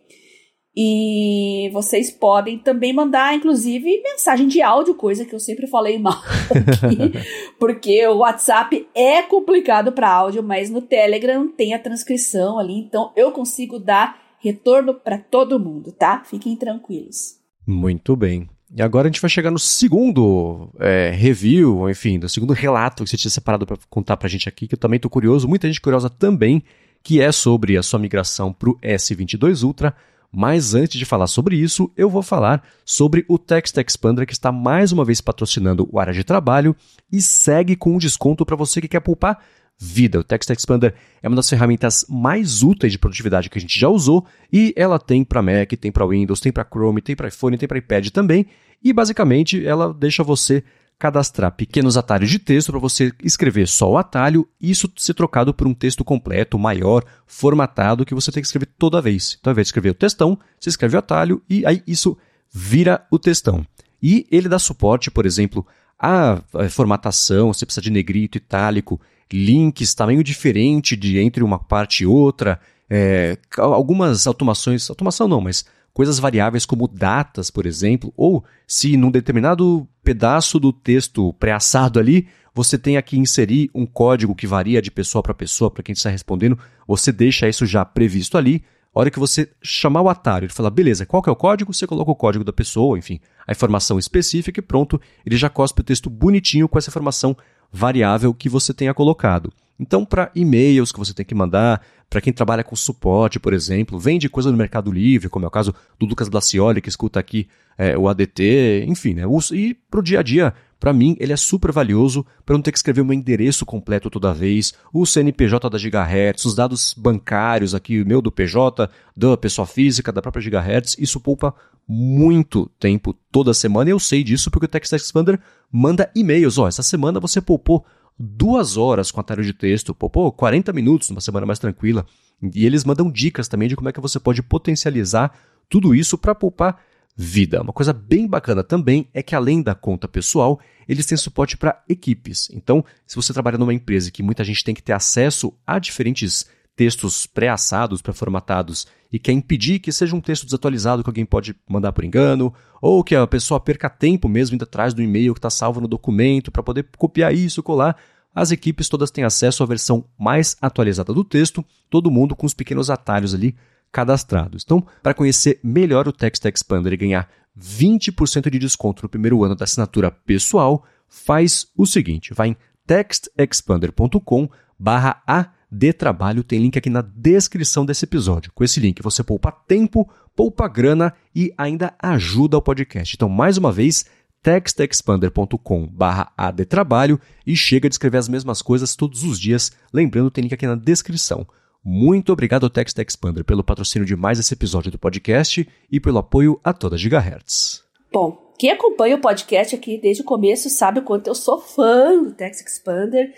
E 0.80 1.72
vocês 1.74 2.12
podem 2.12 2.60
também 2.60 2.94
mandar, 2.94 3.34
inclusive, 3.34 4.00
mensagem 4.04 4.48
de 4.48 4.62
áudio, 4.62 4.94
coisa 4.94 5.26
que 5.26 5.34
eu 5.34 5.40
sempre 5.40 5.66
falei 5.66 5.98
mal 5.98 6.14
aqui, 6.54 7.14
porque 7.60 8.06
o 8.06 8.18
WhatsApp 8.18 8.88
é 8.94 9.24
complicado 9.24 9.92
para 9.92 10.08
áudio, 10.08 10.44
mas 10.44 10.70
no 10.70 10.80
Telegram 10.80 11.48
tem 11.48 11.74
a 11.74 11.80
transcrição 11.80 12.60
ali, 12.60 12.78
então 12.78 13.12
eu 13.16 13.32
consigo 13.32 13.80
dar 13.80 14.22
retorno 14.40 14.94
para 14.94 15.18
todo 15.18 15.60
mundo, 15.60 15.92
tá? 15.92 16.22
Fiquem 16.24 16.56
tranquilos. 16.56 17.40
Muito 17.66 18.16
bem. 18.16 18.48
E 18.72 18.80
agora 18.80 19.08
a 19.08 19.12
gente 19.12 19.22
vai 19.22 19.32
chegar 19.32 19.50
no 19.50 19.58
segundo 19.58 20.70
é, 20.80 21.10
review, 21.10 21.90
enfim, 21.90 22.20
do 22.20 22.30
segundo 22.30 22.54
relato 22.54 23.04
que 23.04 23.10
você 23.10 23.18
tinha 23.18 23.32
separado 23.32 23.66
para 23.66 23.78
contar 23.90 24.16
para 24.16 24.28
a 24.28 24.30
gente 24.30 24.48
aqui, 24.48 24.68
que 24.68 24.76
eu 24.76 24.80
também 24.80 24.98
estou 24.98 25.10
curioso, 25.10 25.48
muita 25.48 25.66
gente 25.66 25.82
curiosa 25.82 26.08
também, 26.08 26.62
que 27.02 27.20
é 27.20 27.32
sobre 27.32 27.78
a 27.78 27.82
sua 27.82 27.98
migração 27.98 28.54
para 28.54 28.70
o 28.70 28.78
S22 28.80 29.64
Ultra. 29.64 29.96
Mas 30.32 30.74
antes 30.74 31.00
de 31.00 31.06
falar 31.06 31.28
sobre 31.28 31.56
isso, 31.56 31.92
eu 31.96 32.10
vou 32.10 32.22
falar 32.22 32.64
sobre 32.86 33.26
o 33.28 33.38
Text 33.38 33.78
Expander 33.78 34.26
que 34.28 34.34
está 34.34 34.52
mais 34.52 34.92
uma 34.92 35.06
vez 35.06 35.22
patrocinando 35.22 35.88
o 35.92 36.00
área 36.00 36.14
de 36.14 36.24
trabalho 36.24 36.76
e 37.12 37.22
segue 37.22 37.76
com 37.76 37.96
um 37.96 37.98
desconto 37.98 38.46
para 38.46 38.56
você 38.56 38.82
que 38.82 38.88
quer 38.88 39.00
poupar 39.00 39.42
vida. 39.80 40.20
O 40.20 40.24
Text 40.24 40.50
Expander 40.50 40.94
é 41.22 41.28
uma 41.28 41.36
das 41.36 41.50
ferramentas 41.50 42.06
mais 42.10 42.64
úteis 42.64 42.92
de 42.92 43.00
produtividade 43.00 43.50
que 43.50 43.58
a 43.58 43.62
gente 43.62 43.80
já 43.80 43.88
usou 43.88 44.26
e 44.52 44.74
ela 44.76 45.00
tem 45.00 45.24
para 45.24 45.42
Mac, 45.42 45.72
tem 45.80 45.92
para 45.92 46.08
Windows, 46.08 46.40
tem 46.40 46.52
para 46.52 46.66
Chrome, 46.66 47.02
tem 47.02 47.16
para 47.16 47.28
iPhone, 47.28 47.58
tem 47.58 47.68
para 47.68 47.78
iPad 47.78 48.10
também. 48.10 48.48
E 48.84 48.92
basicamente 48.92 49.66
ela 49.66 49.94
deixa 49.94 50.24
você 50.24 50.64
cadastrar 51.00 51.52
pequenos 51.52 51.96
atalhos 51.96 52.30
de 52.30 52.40
texto 52.40 52.72
para 52.72 52.80
você 52.80 53.14
escrever 53.24 53.68
só 53.68 53.92
o 53.92 53.98
atalho 53.98 54.48
e 54.60 54.72
isso 54.72 54.92
ser 54.98 55.14
trocado 55.14 55.54
por 55.54 55.68
um 55.68 55.74
texto 55.74 56.04
completo, 56.04 56.58
maior, 56.58 57.04
formatado, 57.26 58.06
que 58.06 58.16
você 58.16 58.32
tem 58.32 58.42
que 58.42 58.48
escrever 58.48 58.70
toda 58.78 59.02
vez. 59.02 59.38
Então, 59.40 59.52
ao 59.52 59.54
invés 59.54 59.68
de 59.68 59.70
escrever 59.70 59.92
o 59.92 59.96
textão, 59.96 60.38
você 60.60 60.70
escreve 60.70 60.96
o 60.96 61.00
atalho 61.00 61.42
e 61.50 61.66
aí 61.66 61.84
isso 61.86 62.18
vira 62.52 63.06
o 63.12 63.20
textão. 63.20 63.66
E 64.02 64.26
ele 64.32 64.50
dá 64.50 64.58
suporte, 64.58 65.12
por 65.12 65.26
exemplo, 65.26 65.66
à 66.00 66.42
formatação, 66.70 67.54
você 67.54 67.66
precisa 67.66 67.82
de 67.82 67.92
negrito, 67.92 68.38
itálico, 68.38 69.00
links, 69.32 69.94
tamanho 69.94 70.24
diferente 70.24 70.96
de 70.96 71.20
entre 71.20 71.44
uma 71.44 71.60
parte 71.60 72.04
e 72.04 72.08
outra, 72.08 72.60
é, 72.90 73.38
algumas 73.58 74.26
automações, 74.26 74.90
automação 74.90 75.28
não, 75.28 75.42
mas 75.42 75.66
coisas 75.98 76.20
variáveis 76.20 76.64
como 76.64 76.88
datas, 76.88 77.50
por 77.50 77.66
exemplo, 77.66 78.14
ou 78.16 78.46
se 78.68 78.96
num 78.96 79.10
determinado 79.10 79.88
pedaço 80.04 80.60
do 80.60 80.72
texto 80.72 81.34
pré-assado 81.40 81.98
ali, 81.98 82.28
você 82.54 82.78
tem 82.78 82.98
aqui 82.98 83.18
inserir 83.18 83.72
um 83.74 83.84
código 83.84 84.36
que 84.36 84.46
varia 84.46 84.80
de 84.80 84.92
pessoa 84.92 85.24
para 85.24 85.34
pessoa, 85.34 85.72
para 85.72 85.82
quem 85.82 85.94
está 85.94 86.12
respondendo, 86.12 86.56
você 86.88 87.12
deixa 87.12 87.50
isso 87.50 87.66
já 87.66 87.84
previsto 87.84 88.38
ali. 88.38 88.64
A 88.94 89.00
hora 89.00 89.10
que 89.10 89.18
você 89.18 89.50
chamar 89.60 90.04
o 90.04 90.10
atalho, 90.10 90.46
ele 90.46 90.54
fala, 90.54 90.70
beleza, 90.70 91.04
qual 91.04 91.24
que 91.24 91.30
é 91.30 91.34
o 91.34 91.36
código? 91.36 91.74
Você 91.74 91.88
coloca 91.88 92.12
o 92.12 92.16
código 92.16 92.44
da 92.44 92.54
pessoa, 92.54 92.96
enfim, 93.00 93.20
a 93.48 93.52
informação 93.52 93.98
específica 93.98 94.60
e 94.60 94.64
pronto, 94.64 95.02
ele 95.26 95.36
já 95.36 95.50
cospe 95.50 95.82
o 95.82 95.84
texto 95.84 96.12
bonitinho 96.12 96.70
com 96.70 96.78
essa 96.78 96.92
informação 96.92 97.36
variável 97.72 98.36
que 98.36 98.50
você 98.50 98.72
tenha 98.72 98.94
colocado. 98.94 99.52
Então, 99.80 100.06
para 100.06 100.32
e-mails 100.36 100.92
que 100.92 101.00
você 101.00 101.14
tem 101.14 101.26
que 101.26 101.36
mandar, 101.36 101.82
para 102.10 102.22
quem 102.22 102.32
trabalha 102.32 102.64
com 102.64 102.76
suporte, 102.76 103.40
por 103.40 103.54
exemplo, 103.54 104.00
vende 104.00 104.30
coisa 104.30 104.52
no 104.52 104.58
Mercado 104.58 104.92
Livre, 104.92 105.30
como 105.30 105.46
é 105.46 105.48
o 105.48 105.52
caso 105.52 105.74
do 106.00 106.06
Lucas 106.06 106.30
Blacioli, 106.30 106.82
que 106.82 106.90
escuta 106.90 107.20
aqui 107.20 107.48
é, 107.78 107.98
o 107.98 108.08
ADT, 108.08 108.86
enfim, 108.88 109.14
né? 109.14 109.24
E 109.54 109.74
para 109.74 110.00
o 110.00 110.04
dia 110.04 110.20
a 110.20 110.24
dia, 110.24 110.54
para 110.80 110.94
mim, 110.94 111.18
ele 111.20 111.34
é 111.34 111.38
super 111.38 111.72
valioso 111.72 112.26
para 112.46 112.56
não 112.56 112.62
ter 112.62 112.72
que 112.72 112.78
escrever 112.78 113.02
o 113.02 113.06
meu 113.06 113.14
endereço 113.14 113.66
completo 113.66 114.10
toda 114.10 114.34
vez, 114.34 114.74
o 114.94 115.06
CNPJ 115.06 115.70
da 115.70 115.78
Gigahertz, 115.78 116.46
os 116.46 116.56
dados 116.56 116.94
bancários 116.96 117.74
aqui, 117.74 118.02
o 118.02 118.06
meu 118.06 118.22
do 118.22 118.32
PJ, 118.32 118.90
da 119.16 119.36
pessoa 119.36 119.66
física, 119.66 120.12
da 120.12 120.22
própria 120.22 120.42
Gigahertz. 120.42 120.96
Isso 121.00 121.20
poupa 121.20 121.54
muito 121.88 122.70
tempo 122.80 123.14
toda 123.32 123.54
semana. 123.54 123.90
E 123.90 123.94
eu 123.94 124.00
sei 124.00 124.24
disso 124.24 124.52
porque 124.52 124.66
o 124.66 124.70
Text 124.70 124.94
Expander 124.94 125.40
manda 125.72 126.12
e-mails. 126.16 126.58
Ó, 126.58 126.68
essa 126.68 126.84
semana 126.84 127.20
você 127.20 127.42
poupou 127.42 127.84
duas 128.18 128.78
horas 128.78 129.12
com 129.12 129.20
atalho 129.20 129.44
de 129.44 129.54
texto, 129.54 129.94
pô, 129.94 130.32
40 130.32 130.74
minutos 130.74 131.10
numa 131.10 131.22
semana 131.22 131.46
mais 131.46 131.60
tranquila. 131.60 132.06
E 132.54 132.66
eles 132.66 132.84
mandam 132.84 133.12
dicas 133.12 133.48
também 133.48 133.68
de 133.68 133.76
como 133.76 133.90
é 133.90 133.92
que 133.92 134.02
você 134.02 134.20
pode 134.20 134.42
potencializar 134.42 135.34
tudo 135.70 135.94
isso 135.94 136.18
para 136.18 136.36
poupar 136.36 136.80
vida. 137.16 137.62
Uma 137.62 137.74
coisa 137.74 137.92
bem 137.92 138.28
bacana 138.28 138.64
também 138.64 139.08
é 139.14 139.24
que 139.24 139.36
além 139.36 139.62
da 139.62 139.74
conta 139.74 140.08
pessoal, 140.08 140.60
eles 140.88 141.06
têm 141.06 141.18
suporte 141.18 141.58
para 141.58 141.84
equipes. 141.90 142.50
Então, 142.54 142.86
se 143.06 143.16
você 143.16 143.34
trabalha 143.34 143.58
numa 143.58 143.74
empresa 143.74 144.12
que 144.12 144.22
muita 144.22 144.44
gente 144.44 144.64
tem 144.64 144.76
que 144.76 144.84
ter 144.84 144.94
acesso 144.94 145.52
a 145.66 145.80
diferentes 145.80 146.46
textos 146.78 147.26
pré-assados, 147.26 148.04
pré-formatados 148.04 148.86
e 149.12 149.18
quer 149.18 149.32
impedir 149.32 149.80
que 149.80 149.92
seja 149.92 150.16
um 150.16 150.22
texto 150.22 150.46
desatualizado 150.46 151.04
que 151.04 151.10
alguém 151.10 151.26
pode 151.26 151.56
mandar 151.68 151.92
por 151.92 152.06
engano, 152.06 152.54
ou 152.80 153.04
que 153.04 153.16
a 153.16 153.26
pessoa 153.26 153.60
perca 153.60 153.90
tempo 153.90 154.30
mesmo 154.30 154.56
indo 154.56 154.64
atrás 154.64 154.94
do 154.94 155.02
e-mail 155.02 155.34
que 155.34 155.40
está 155.40 155.50
salvo 155.50 155.82
no 155.82 155.88
documento 155.88 156.52
para 156.52 156.62
poder 156.62 156.88
copiar 156.96 157.34
isso, 157.34 157.64
colar, 157.64 157.98
as 158.34 158.52
equipes 158.52 158.88
todas 158.88 159.10
têm 159.10 159.24
acesso 159.24 159.64
à 159.64 159.66
versão 159.66 160.06
mais 160.20 160.56
atualizada 160.62 161.12
do 161.12 161.24
texto, 161.24 161.66
todo 161.90 162.12
mundo 162.12 162.36
com 162.36 162.46
os 162.46 162.54
pequenos 162.54 162.92
atalhos 162.92 163.34
ali 163.34 163.56
cadastrados. 163.92 164.62
Então, 164.64 164.86
para 165.02 165.16
conhecer 165.16 165.60
melhor 165.64 166.08
o 166.08 166.14
Text 166.14 166.46
Expander 166.46 166.94
e 166.94 166.98
ganhar 166.98 167.28
20% 167.60 168.52
de 168.52 168.60
desconto 168.60 169.02
no 169.02 169.10
primeiro 169.10 169.44
ano 169.44 169.56
da 169.56 169.64
assinatura 169.64 170.12
pessoal, 170.12 170.86
faz 171.10 171.66
o 171.76 171.88
seguinte, 171.88 172.36
vai 172.36 172.50
em 172.50 172.58
textexpander.com 172.86 174.48
barra 174.78 175.24
de 175.70 175.92
trabalho 175.94 176.44
tem 176.44 176.60
link 176.60 176.78
aqui 176.78 176.90
na 176.90 177.02
descrição 177.02 177.86
desse 177.86 178.06
episódio. 178.06 178.52
Com 178.54 178.64
esse 178.64 178.80
link 178.80 179.02
você 179.02 179.24
poupa 179.24 179.52
tempo, 179.52 180.10
poupa 180.36 180.68
grana 180.68 181.14
e 181.36 181.54
ainda 181.58 181.94
ajuda 182.02 182.58
o 182.58 182.62
podcast. 182.62 183.16
Então, 183.16 183.28
mais 183.28 183.58
uma 183.58 183.72
vez, 183.72 184.06
textexpander.com 184.42 185.90
adtrabalho 186.38 187.20
e 187.46 187.56
chega 187.56 187.90
de 187.90 187.96
escrever 187.96 188.18
as 188.18 188.30
mesmas 188.30 188.62
coisas 188.62 188.96
todos 188.96 189.24
os 189.24 189.40
dias. 189.40 189.72
Lembrando, 189.92 190.32
tem 190.32 190.44
link 190.44 190.54
aqui 190.54 190.66
na 190.66 190.76
descrição. 190.76 191.46
Muito 191.84 192.34
obrigado 192.34 192.66
ao 192.66 192.70
Text 192.70 192.98
Expander 192.98 193.44
pelo 193.44 193.64
patrocínio 193.64 194.06
de 194.06 194.16
mais 194.16 194.40
esse 194.40 194.54
episódio 194.54 194.92
do 194.92 195.00
podcast 195.00 195.68
e 195.92 196.00
pelo 196.00 196.18
apoio 196.18 196.60
a 196.64 196.74
toda 196.74 196.98
Gigahertz. 196.98 197.84
Bom, 198.12 198.54
quem 198.58 198.72
acompanha 198.72 199.16
o 199.16 199.22
podcast 199.22 199.76
aqui 199.76 200.00
desde 200.02 200.22
o 200.22 200.26
começo 200.26 200.70
sabe 200.70 201.00
o 201.00 201.04
quanto 201.04 201.28
eu 201.28 201.36
sou 201.36 201.60
fã 201.60 202.24
do 202.24 202.34
Text 202.34 202.66
Expander 202.66 203.34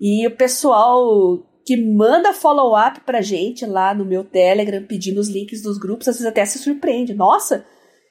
e 0.00 0.26
o 0.26 0.30
pessoal 0.36 1.46
que 1.64 1.76
manda 1.76 2.34
follow-up 2.34 3.00
pra 3.00 3.22
gente 3.22 3.64
lá 3.64 3.94
no 3.94 4.04
meu 4.04 4.22
Telegram 4.22 4.84
pedindo 4.84 5.18
os 5.18 5.28
links 5.28 5.62
dos 5.62 5.78
grupos, 5.78 6.08
às 6.08 6.16
vezes 6.16 6.28
até 6.28 6.44
se 6.44 6.58
surpreende. 6.58 7.14
Nossa, 7.14 7.64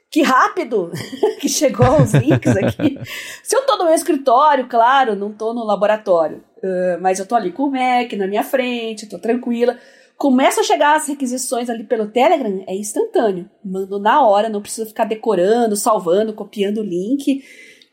que 0.10 0.22
rápido 0.22 0.92
que 1.40 1.48
chegou 1.48 2.02
os 2.02 2.14
links 2.14 2.56
aqui. 2.56 3.00
se 3.44 3.56
eu 3.56 3.66
tô 3.66 3.78
no 3.78 3.86
meu 3.86 3.94
escritório, 3.94 4.68
claro, 4.68 5.16
não 5.16 5.32
tô 5.32 5.54
no 5.54 5.64
laboratório, 5.64 6.44
uh, 6.58 7.02
mas 7.02 7.20
eu 7.20 7.26
tô 7.26 7.36
ali 7.36 7.52
com 7.52 7.64
o 7.64 7.72
Mac 7.72 8.14
na 8.14 8.28
minha 8.28 8.44
frente, 8.44 9.10
tô 9.10 9.20
tranquila. 9.20 9.78
Começa 10.18 10.62
a 10.62 10.64
chegar 10.64 10.96
as 10.96 11.08
requisições 11.08 11.70
ali 11.70 11.84
pelo 11.84 12.08
Telegram, 12.08 12.64
é 12.68 12.76
instantâneo. 12.76 13.50
Mando 13.66 14.00
na 14.00 14.26
hora, 14.26 14.50
não 14.50 14.62
preciso 14.62 14.88
ficar 14.88 15.06
decorando, 15.06 15.76
salvando, 15.76 16.34
copiando 16.34 16.78
o 16.80 16.84
link. 16.84 17.44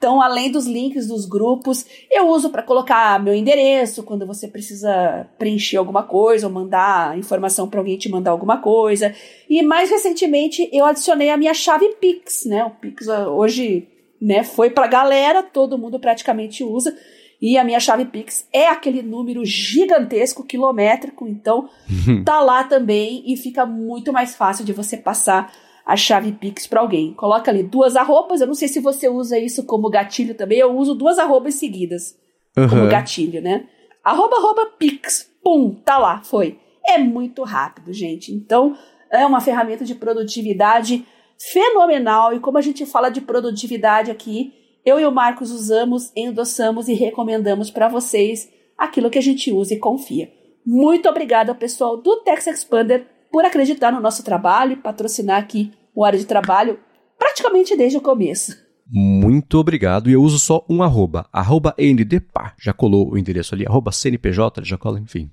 Então, 0.00 0.22
além 0.22 0.50
dos 0.50 0.66
links 0.66 1.06
dos 1.06 1.26
grupos, 1.26 1.84
eu 2.10 2.26
uso 2.28 2.48
para 2.48 2.62
colocar 2.62 3.22
meu 3.22 3.34
endereço 3.34 4.02
quando 4.02 4.26
você 4.26 4.48
precisa 4.48 5.28
preencher 5.38 5.76
alguma 5.76 6.02
coisa 6.02 6.46
ou 6.46 6.52
mandar 6.52 7.18
informação 7.18 7.68
para 7.68 7.80
alguém 7.80 7.98
te 7.98 8.08
mandar 8.08 8.30
alguma 8.30 8.56
coisa. 8.62 9.14
E 9.46 9.62
mais 9.62 9.90
recentemente, 9.90 10.66
eu 10.72 10.86
adicionei 10.86 11.28
a 11.28 11.36
minha 11.36 11.52
chave 11.52 11.86
Pix, 12.00 12.46
né? 12.46 12.64
O 12.64 12.70
Pix 12.70 13.10
ah, 13.10 13.28
hoje, 13.28 13.88
né, 14.18 14.42
foi 14.42 14.70
para 14.70 14.86
galera, 14.86 15.42
todo 15.42 15.76
mundo 15.76 16.00
praticamente 16.00 16.64
usa. 16.64 16.96
E 17.38 17.58
a 17.58 17.64
minha 17.64 17.78
chave 17.78 18.06
Pix 18.06 18.48
é 18.50 18.68
aquele 18.68 19.02
número 19.02 19.44
gigantesco, 19.44 20.44
quilométrico, 20.44 21.28
então 21.28 21.68
tá 22.24 22.40
lá 22.40 22.64
também 22.64 23.22
e 23.26 23.36
fica 23.36 23.66
muito 23.66 24.14
mais 24.14 24.34
fácil 24.34 24.64
de 24.64 24.72
você 24.72 24.96
passar 24.96 25.52
a 25.84 25.96
chave 25.96 26.32
Pix 26.32 26.66
para 26.66 26.80
alguém. 26.80 27.14
Coloca 27.14 27.50
ali 27.50 27.62
duas 27.62 27.96
arrobas. 27.96 28.40
Eu 28.40 28.46
não 28.46 28.54
sei 28.54 28.68
se 28.68 28.80
você 28.80 29.08
usa 29.08 29.38
isso 29.38 29.64
como 29.64 29.90
gatilho 29.90 30.34
também. 30.34 30.58
Eu 30.58 30.76
uso 30.76 30.94
duas 30.94 31.18
arrobas 31.18 31.54
seguidas 31.54 32.16
uhum. 32.56 32.68
como 32.68 32.88
gatilho, 32.88 33.40
né? 33.42 33.66
Arroba, 34.04 34.36
arroba, 34.36 34.66
Pix. 34.78 35.30
Pum, 35.42 35.74
tá 35.84 35.98
lá, 35.98 36.22
foi. 36.22 36.58
É 36.86 36.98
muito 36.98 37.42
rápido, 37.42 37.92
gente. 37.92 38.32
Então, 38.32 38.76
é 39.10 39.24
uma 39.26 39.40
ferramenta 39.40 39.84
de 39.84 39.94
produtividade 39.94 41.04
fenomenal. 41.52 42.34
E 42.34 42.40
como 42.40 42.58
a 42.58 42.62
gente 42.62 42.86
fala 42.86 43.10
de 43.10 43.20
produtividade 43.20 44.10
aqui, 44.10 44.52
eu 44.84 44.98
e 44.98 45.04
o 45.04 45.12
Marcos 45.12 45.50
usamos, 45.50 46.10
endossamos 46.16 46.88
e 46.88 46.94
recomendamos 46.94 47.70
para 47.70 47.88
vocês 47.88 48.48
aquilo 48.76 49.10
que 49.10 49.18
a 49.18 49.22
gente 49.22 49.52
usa 49.52 49.74
e 49.74 49.78
confia. 49.78 50.32
Muito 50.64 51.08
obrigada 51.08 51.52
ao 51.52 51.58
pessoal 51.58 51.96
do 51.96 52.16
Tex 52.22 52.46
Expander 52.46 53.06
por 53.30 53.44
acreditar 53.44 53.92
no 53.92 54.00
nosso 54.00 54.22
trabalho 54.24 54.72
e 54.72 54.76
patrocinar 54.76 55.38
aqui 55.38 55.72
o 55.94 56.04
Área 56.04 56.18
de 56.18 56.26
Trabalho 56.26 56.78
praticamente 57.18 57.76
desde 57.76 57.98
o 57.98 58.00
começo. 58.00 58.56
Muito 58.92 59.58
obrigado. 59.58 60.10
E 60.10 60.14
eu 60.14 60.22
uso 60.22 60.38
só 60.38 60.64
um 60.68 60.82
arroba, 60.82 61.26
arroba 61.32 61.74
NDPAR. 61.78 62.54
Já 62.58 62.72
colou 62.72 63.12
o 63.12 63.18
endereço 63.18 63.54
ali, 63.54 63.66
arroba 63.66 63.92
CNPJ, 63.92 64.64
já 64.64 64.76
cola, 64.76 64.98
enfim. 64.98 65.30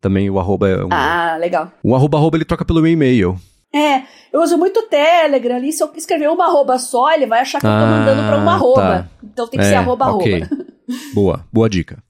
Também 0.00 0.30
o 0.30 0.38
arroba 0.38 0.68
é 0.68 0.84
um... 0.84 0.88
Ah, 0.90 1.36
legal. 1.38 1.72
Um 1.84 1.94
arroba, 1.94 2.18
arroba 2.18 2.36
ele 2.36 2.44
troca 2.44 2.64
pelo 2.64 2.80
meu 2.80 2.90
e-mail. 2.90 3.36
É, 3.74 4.02
eu 4.32 4.42
uso 4.42 4.56
muito 4.56 4.82
Telegram 4.82 5.56
ali. 5.56 5.72
Se 5.72 5.82
eu 5.82 5.90
escrever 5.94 6.28
uma 6.28 6.46
arroba 6.46 6.78
só, 6.78 7.12
ele 7.12 7.26
vai 7.26 7.40
achar 7.40 7.60
que 7.60 7.66
ah, 7.66 7.70
eu 7.70 7.80
tô 7.80 7.86
mandando 7.86 8.28
pra 8.28 8.38
uma 8.38 8.52
arroba. 8.52 8.80
Tá. 8.80 9.08
Então 9.22 9.46
tem 9.46 9.60
que 9.60 9.66
é, 9.66 9.68
ser 9.68 9.76
arroba, 9.76 10.10
okay. 10.12 10.42
arroba. 10.42 10.70
Boa, 11.14 11.46
boa 11.52 11.70
dica. 11.70 12.02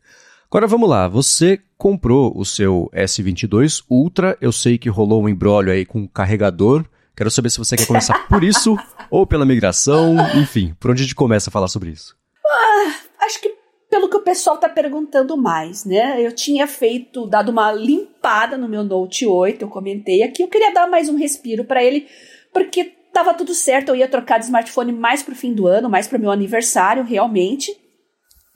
Agora 0.53 0.67
vamos 0.67 0.91
lá, 0.91 1.07
você 1.07 1.61
comprou 1.79 2.37
o 2.37 2.45
seu 2.45 2.91
S22 2.93 3.85
Ultra, 3.89 4.37
eu 4.41 4.51
sei 4.51 4.79
que 4.79 4.89
rolou 4.89 5.23
um 5.23 5.29
embrólio 5.29 5.73
aí 5.73 5.87
com 5.87 6.03
o 6.03 6.09
carregador. 6.09 6.85
Quero 7.17 7.31
saber 7.31 7.51
se 7.51 7.59
você 7.59 7.77
quer 7.77 7.87
começar 7.87 8.19
por 8.27 8.43
isso 8.43 8.77
ou 9.09 9.25
pela 9.25 9.47
migração, 9.47 10.17
enfim, 10.37 10.75
por 10.81 10.91
onde 10.91 11.03
a 11.03 11.05
gente 11.05 11.15
começa 11.15 11.49
a 11.49 11.53
falar 11.53 11.69
sobre 11.69 11.91
isso? 11.91 12.17
Ah, 12.45 13.25
acho 13.27 13.41
que 13.41 13.55
pelo 13.89 14.09
que 14.11 14.17
o 14.17 14.23
pessoal 14.23 14.57
está 14.57 14.69
perguntando 14.69 15.37
mais, 15.37 15.85
né? 15.85 16.21
Eu 16.21 16.35
tinha 16.35 16.67
feito, 16.67 17.29
dado 17.29 17.51
uma 17.51 17.71
limpada 17.71 18.59
no 18.59 18.69
meu 18.69 18.83
Note 18.83 19.25
8, 19.25 19.63
eu 19.63 19.69
comentei 19.69 20.25
aqui, 20.25 20.43
eu 20.43 20.49
queria 20.49 20.75
dar 20.75 20.89
mais 20.89 21.09
um 21.09 21.17
respiro 21.17 21.65
para 21.65 21.85
ele, 21.85 22.09
porque 22.53 22.93
tava 23.13 23.35
tudo 23.35 23.55
certo, 23.55 23.91
eu 23.91 23.95
ia 23.95 24.09
trocar 24.09 24.39
de 24.39 24.47
smartphone 24.47 24.93
mais 24.93 25.23
pro 25.23 25.33
fim 25.33 25.55
do 25.55 25.69
ano, 25.69 25.89
mais 25.89 26.09
pro 26.09 26.19
meu 26.19 26.33
aniversário, 26.33 27.05
realmente. 27.05 27.71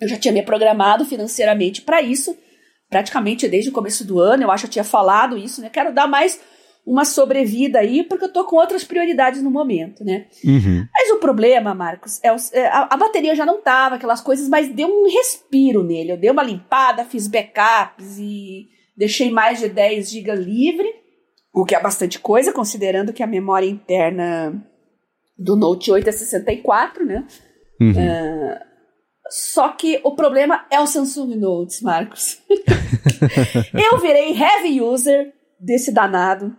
Eu 0.04 0.08
já 0.08 0.18
tinha 0.18 0.32
me 0.32 0.42
programado 0.42 1.04
financeiramente 1.04 1.80
para 1.80 2.02
isso, 2.02 2.36
praticamente 2.90 3.48
desde 3.48 3.70
o 3.70 3.72
começo 3.72 4.04
do 4.04 4.20
ano. 4.20 4.42
Eu 4.42 4.50
acho 4.50 4.64
que 4.64 4.68
eu 4.68 4.72
tinha 4.72 4.84
falado 4.84 5.38
isso, 5.38 5.62
né? 5.62 5.70
Quero 5.70 5.94
dar 5.94 6.06
mais 6.06 6.38
uma 6.86 7.06
sobrevida 7.06 7.78
aí, 7.78 8.04
porque 8.04 8.26
eu 8.26 8.32
tô 8.32 8.44
com 8.44 8.56
outras 8.56 8.84
prioridades 8.84 9.42
no 9.42 9.50
momento, 9.50 10.04
né? 10.04 10.26
Uhum. 10.44 10.86
Mas 10.92 11.10
o 11.12 11.16
problema, 11.16 11.74
Marcos, 11.74 12.22
é, 12.22 12.30
o, 12.30 12.36
é 12.52 12.66
a, 12.66 12.88
a, 12.90 12.96
bateria 12.98 13.34
já 13.34 13.46
não 13.46 13.62
tava, 13.62 13.94
aquelas 13.94 14.20
coisas, 14.20 14.46
mas 14.46 14.68
deu 14.68 14.88
um 14.88 15.10
respiro 15.10 15.82
nele. 15.82 16.12
Eu 16.12 16.18
dei 16.18 16.30
uma 16.30 16.42
limpada, 16.42 17.06
fiz 17.06 17.26
backups 17.26 18.18
e 18.18 18.68
deixei 18.94 19.30
mais 19.30 19.58
de 19.58 19.70
10 19.70 20.10
GB 20.10 20.34
livre, 20.34 20.88
o 21.54 21.64
que 21.64 21.74
é 21.74 21.80
bastante 21.80 22.18
coisa, 22.18 22.52
considerando 22.52 23.14
que 23.14 23.22
a 23.22 23.26
memória 23.26 23.66
interna 23.66 24.62
do 25.38 25.56
Note 25.56 25.90
8 25.90 26.06
é 26.06 26.12
64, 26.12 27.06
né? 27.06 27.26
Uhum. 27.80 27.92
Uh, 27.92 28.73
só 29.30 29.70
que 29.70 30.00
o 30.04 30.14
problema 30.14 30.64
é 30.70 30.80
o 30.80 30.86
Samsung 30.86 31.36
Notes, 31.36 31.80
Marcos. 31.80 32.38
eu 33.72 33.98
virei 33.98 34.36
heavy 34.36 34.80
user 34.80 35.32
desse 35.58 35.92
danado. 35.92 36.56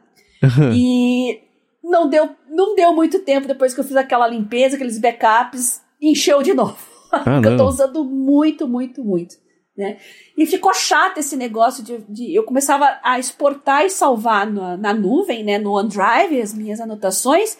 e 0.74 1.41
não 1.84 2.09
deu, 2.09 2.36
não 2.49 2.76
deu 2.76 2.93
muito 2.93 3.20
tempo 3.20 3.47
depois 3.47 3.74
que 3.74 3.80
eu 3.80 3.84
fiz 3.84 3.95
aquela 3.95 4.28
limpeza, 4.28 4.76
aqueles 4.76 4.99
backups, 4.99 5.82
encheu 6.01 6.41
de 6.41 6.53
novo. 6.53 6.78
Ah, 7.11 7.39
eu 7.41 7.55
tô 7.55 7.66
usando 7.66 8.03
muito, 8.03 8.68
muito, 8.68 9.01
muito. 9.01 9.36
Né? 9.78 9.97
E 10.38 10.45
ficou 10.45 10.74
chato 10.74 11.18
esse 11.20 11.38
negócio 11.38 11.82
de, 11.82 11.99
de 12.09 12.36
eu 12.36 12.43
começava 12.43 12.99
a 13.01 13.18
exportar 13.18 13.86
e 13.86 13.89
salvar 13.89 14.45
na, 14.51 14.76
na 14.76 14.93
nuvem, 14.93 15.41
né, 15.41 15.57
no 15.57 15.72
OneDrive, 15.72 16.41
as 16.41 16.53
minhas 16.53 16.82
anotações, 16.82 17.57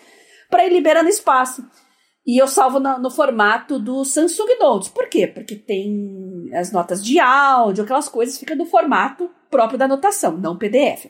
para 0.50 0.66
ir 0.66 0.74
liberando 0.74 1.08
espaço. 1.08 1.64
E 2.26 2.42
eu 2.42 2.48
salvo 2.48 2.80
no, 2.80 2.98
no, 2.98 3.12
formato 3.12 3.78
do 3.78 4.04
Samsung 4.04 4.58
Notes. 4.60 4.90
Por 4.90 5.08
quê? 5.08 5.28
Porque 5.28 5.56
tem 5.56 6.50
as 6.54 6.72
notas 6.72 7.04
de 7.04 7.20
áudio, 7.20 7.84
aquelas 7.84 8.10
coisas, 8.10 8.38
fica 8.38 8.56
no 8.56 8.66
formato 8.66 9.30
próprio 9.50 9.78
da 9.78 9.86
anotação, 9.86 10.36
não 10.36 10.58
PDF. 10.58 11.06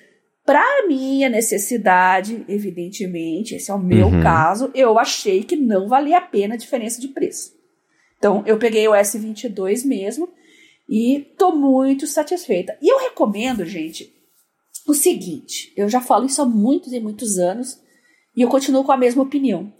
Para 0.46 0.88
minha 0.88 1.30
necessidade, 1.30 2.46
evidentemente, 2.48 3.56
esse 3.56 3.70
é 3.70 3.74
o 3.74 3.80
meu 3.80 4.08
uhum. 4.08 4.24
caso, 4.24 4.72
eu 4.74 4.98
achei 4.98 5.44
que 5.44 5.58
não 5.58 5.88
valia 5.88 6.18
a 6.18 6.22
pena 6.22 6.56
a 6.56 6.58
diferença 6.58 7.00
de 7.00 7.10
preço. 7.10 7.54
Então, 8.18 8.42
eu 8.46 8.58
peguei 8.58 8.88
o 8.88 8.94
S22 8.94 9.86
mesmo 9.86 10.30
e 10.90 11.28
tô 11.38 11.52
muito 11.52 12.08
satisfeita. 12.08 12.78
E 12.82 12.92
eu 12.92 13.00
recomendo, 13.00 13.66
gente, 13.66 14.21
o 14.88 14.94
seguinte: 14.94 15.74
eu 15.76 15.90
já 15.90 16.02
falo 16.02 16.26
isso 16.26 16.42
há 16.42 16.46
muitos 16.46 16.94
e 16.94 17.00
muitos 17.00 17.38
anos 17.38 17.80
e 18.36 18.42
eu 18.42 18.50
continuo 18.50 18.84
com 18.84 18.92
a 18.92 18.98
mesma 18.98 19.24
opinião. 19.24 19.72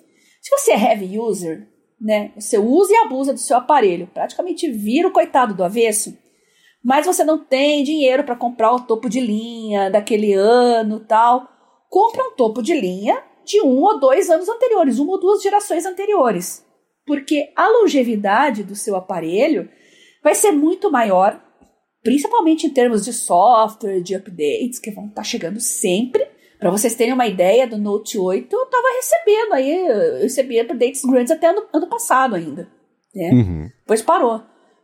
Se 0.42 0.50
você 0.50 0.72
é 0.72 0.92
heavy 0.92 1.20
user, 1.20 1.68
né, 2.00 2.32
você 2.36 2.58
usa 2.58 2.92
e 2.92 2.96
abusa 2.98 3.34
do 3.34 3.40
seu 3.40 3.58
aparelho, 3.58 4.10
praticamente 4.14 4.70
vira 4.72 5.08
o 5.08 5.12
coitado 5.12 5.54
do 5.54 5.64
avesso, 5.64 6.18
mas 6.84 7.06
você 7.06 7.24
não 7.24 7.38
tem 7.38 7.84
dinheiro 7.84 8.24
para 8.24 8.36
comprar 8.36 8.74
o 8.74 8.82
topo 8.82 9.08
de 9.08 9.20
linha 9.20 9.90
daquele 9.90 10.34
ano 10.34 11.00
tal, 11.00 11.48
compra 11.90 12.24
um 12.24 12.36
topo 12.36 12.62
de 12.62 12.74
linha 12.74 13.24
de 13.46 13.62
um 13.62 13.82
ou 13.82 14.00
dois 14.00 14.30
anos 14.30 14.50
anteriores, 14.50 15.00
uma 15.00 15.14
ou 15.14 15.20
duas 15.20 15.44
gerações 15.44 15.86
anteriores, 15.86 16.66
porque 17.06 17.52
a 17.56 17.68
longevidade 17.68 18.64
do 18.64 18.76
seu 18.76 18.96
aparelho 18.96 19.70
vai 20.24 20.34
ser 20.34 20.52
muito 20.52 20.92
maior 20.92 21.42
principalmente 22.04 22.66
em 22.66 22.70
termos 22.70 23.06
de 23.06 23.14
software, 23.14 24.02
de 24.02 24.16
updates 24.16 24.80
que 24.80 24.92
vão 24.92 25.06
estar 25.06 25.16
tá 25.16 25.24
chegando 25.24 25.60
sempre. 25.60 26.26
Para 26.60 26.70
vocês 26.70 26.96
terem 26.96 27.14
uma 27.14 27.26
ideia 27.26 27.68
do 27.68 27.78
Note 27.78 28.18
8, 28.18 28.56
eu 28.56 28.64
estava 28.64 28.88
recebendo 28.96 29.54
aí, 29.54 29.88
eu 29.88 30.22
recebi 30.22 30.60
updates 30.60 31.04
grandes 31.04 31.32
até 31.32 31.48
ano, 31.48 31.64
ano 31.74 31.88
passado 31.88 32.36
ainda, 32.36 32.70
né? 33.16 33.32
Uhum. 33.32 33.70
Depois 33.80 34.02
parou. 34.02 34.44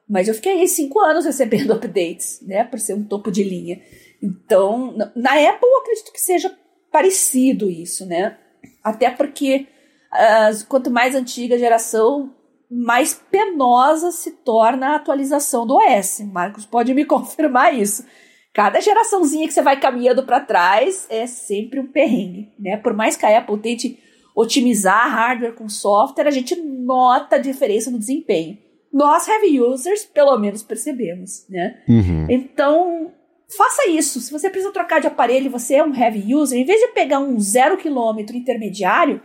Mas 0.09 0.28
eu 0.28 0.34
fiquei 0.34 0.53
aí 0.53 0.68
cinco 0.68 0.99
anos 0.99 1.26
recebendo 1.26 1.74
updates, 1.76 2.39
né? 2.41 2.63
Por 2.63 2.80
ser 2.80 2.93
um 2.93 3.03
topo 3.03 3.32
de 3.32 3.43
linha. 3.43 3.80
Então, 4.22 4.95
na 5.15 5.34
Apple, 5.34 5.70
eu 5.70 5.80
acredito 5.82 6.11
que 6.11 6.22
seja 6.22 6.51
parecido 6.91 7.70
isso, 7.70 8.05
né? 8.05 8.38
Até 8.84 9.11
porque 9.11 9.68
uh, 10.11 10.65
quanto 10.68 10.89
mais 10.89 11.13
antiga 11.13 11.55
a 11.55 11.59
geração, 11.59 12.34
mais 12.70 13.13
penosa 13.32 14.11
se 14.11 14.32
torna 14.32 14.89
a 14.89 14.95
atualização 14.95 15.65
do 15.65 15.76
OS. 15.76 16.22
Marcos 16.32 16.65
pode 16.65 16.93
me 16.93 17.03
confirmar 17.05 17.74
isso. 17.74 18.05
Cada 18.53 18.82
geraçãozinha 18.82 19.47
que 19.47 19.53
você 19.53 19.61
vai 19.61 19.80
caminhando 19.80 20.24
para 20.24 20.39
trás 20.39 21.05
é 21.09 21.28
sempre 21.28 21.80
um 21.80 21.88
perrengue, 21.88 22.51
né? 22.59 22.78
Por 22.78 22.93
mais 22.93 23.15
que 23.15 23.26
a 23.26 23.38
Apple 23.38 23.59
tente 23.59 23.99
otimizar 24.36 25.09
hardware 25.09 25.53
com 25.53 25.70
software, 25.70 26.28
a 26.28 26.32
gente 26.32 26.55
nota 26.55 27.36
a 27.36 27.39
diferença 27.39 27.91
no 27.91 27.99
desempenho. 27.99 28.57
Nós, 28.91 29.28
heavy 29.28 29.61
users, 29.61 30.05
pelo 30.05 30.38
menos 30.38 30.63
percebemos, 30.63 31.45
né? 31.49 31.84
Uhum. 31.88 32.28
Então, 32.30 33.11
faça 33.55 33.89
isso. 33.89 34.20
Se 34.20 34.32
você 34.32 34.49
precisa 34.49 34.74
trocar 34.74 34.99
de 34.99 35.07
aparelho 35.07 35.45
e 35.45 35.49
você 35.49 35.76
é 35.76 35.84
um 35.84 35.95
heavy 35.95 36.34
user, 36.34 36.57
em 36.57 36.65
vez 36.65 36.80
de 36.80 36.88
pegar 36.89 37.20
um 37.20 37.39
zero 37.39 37.78
quilômetro 37.78 38.36
intermediário, 38.36 39.22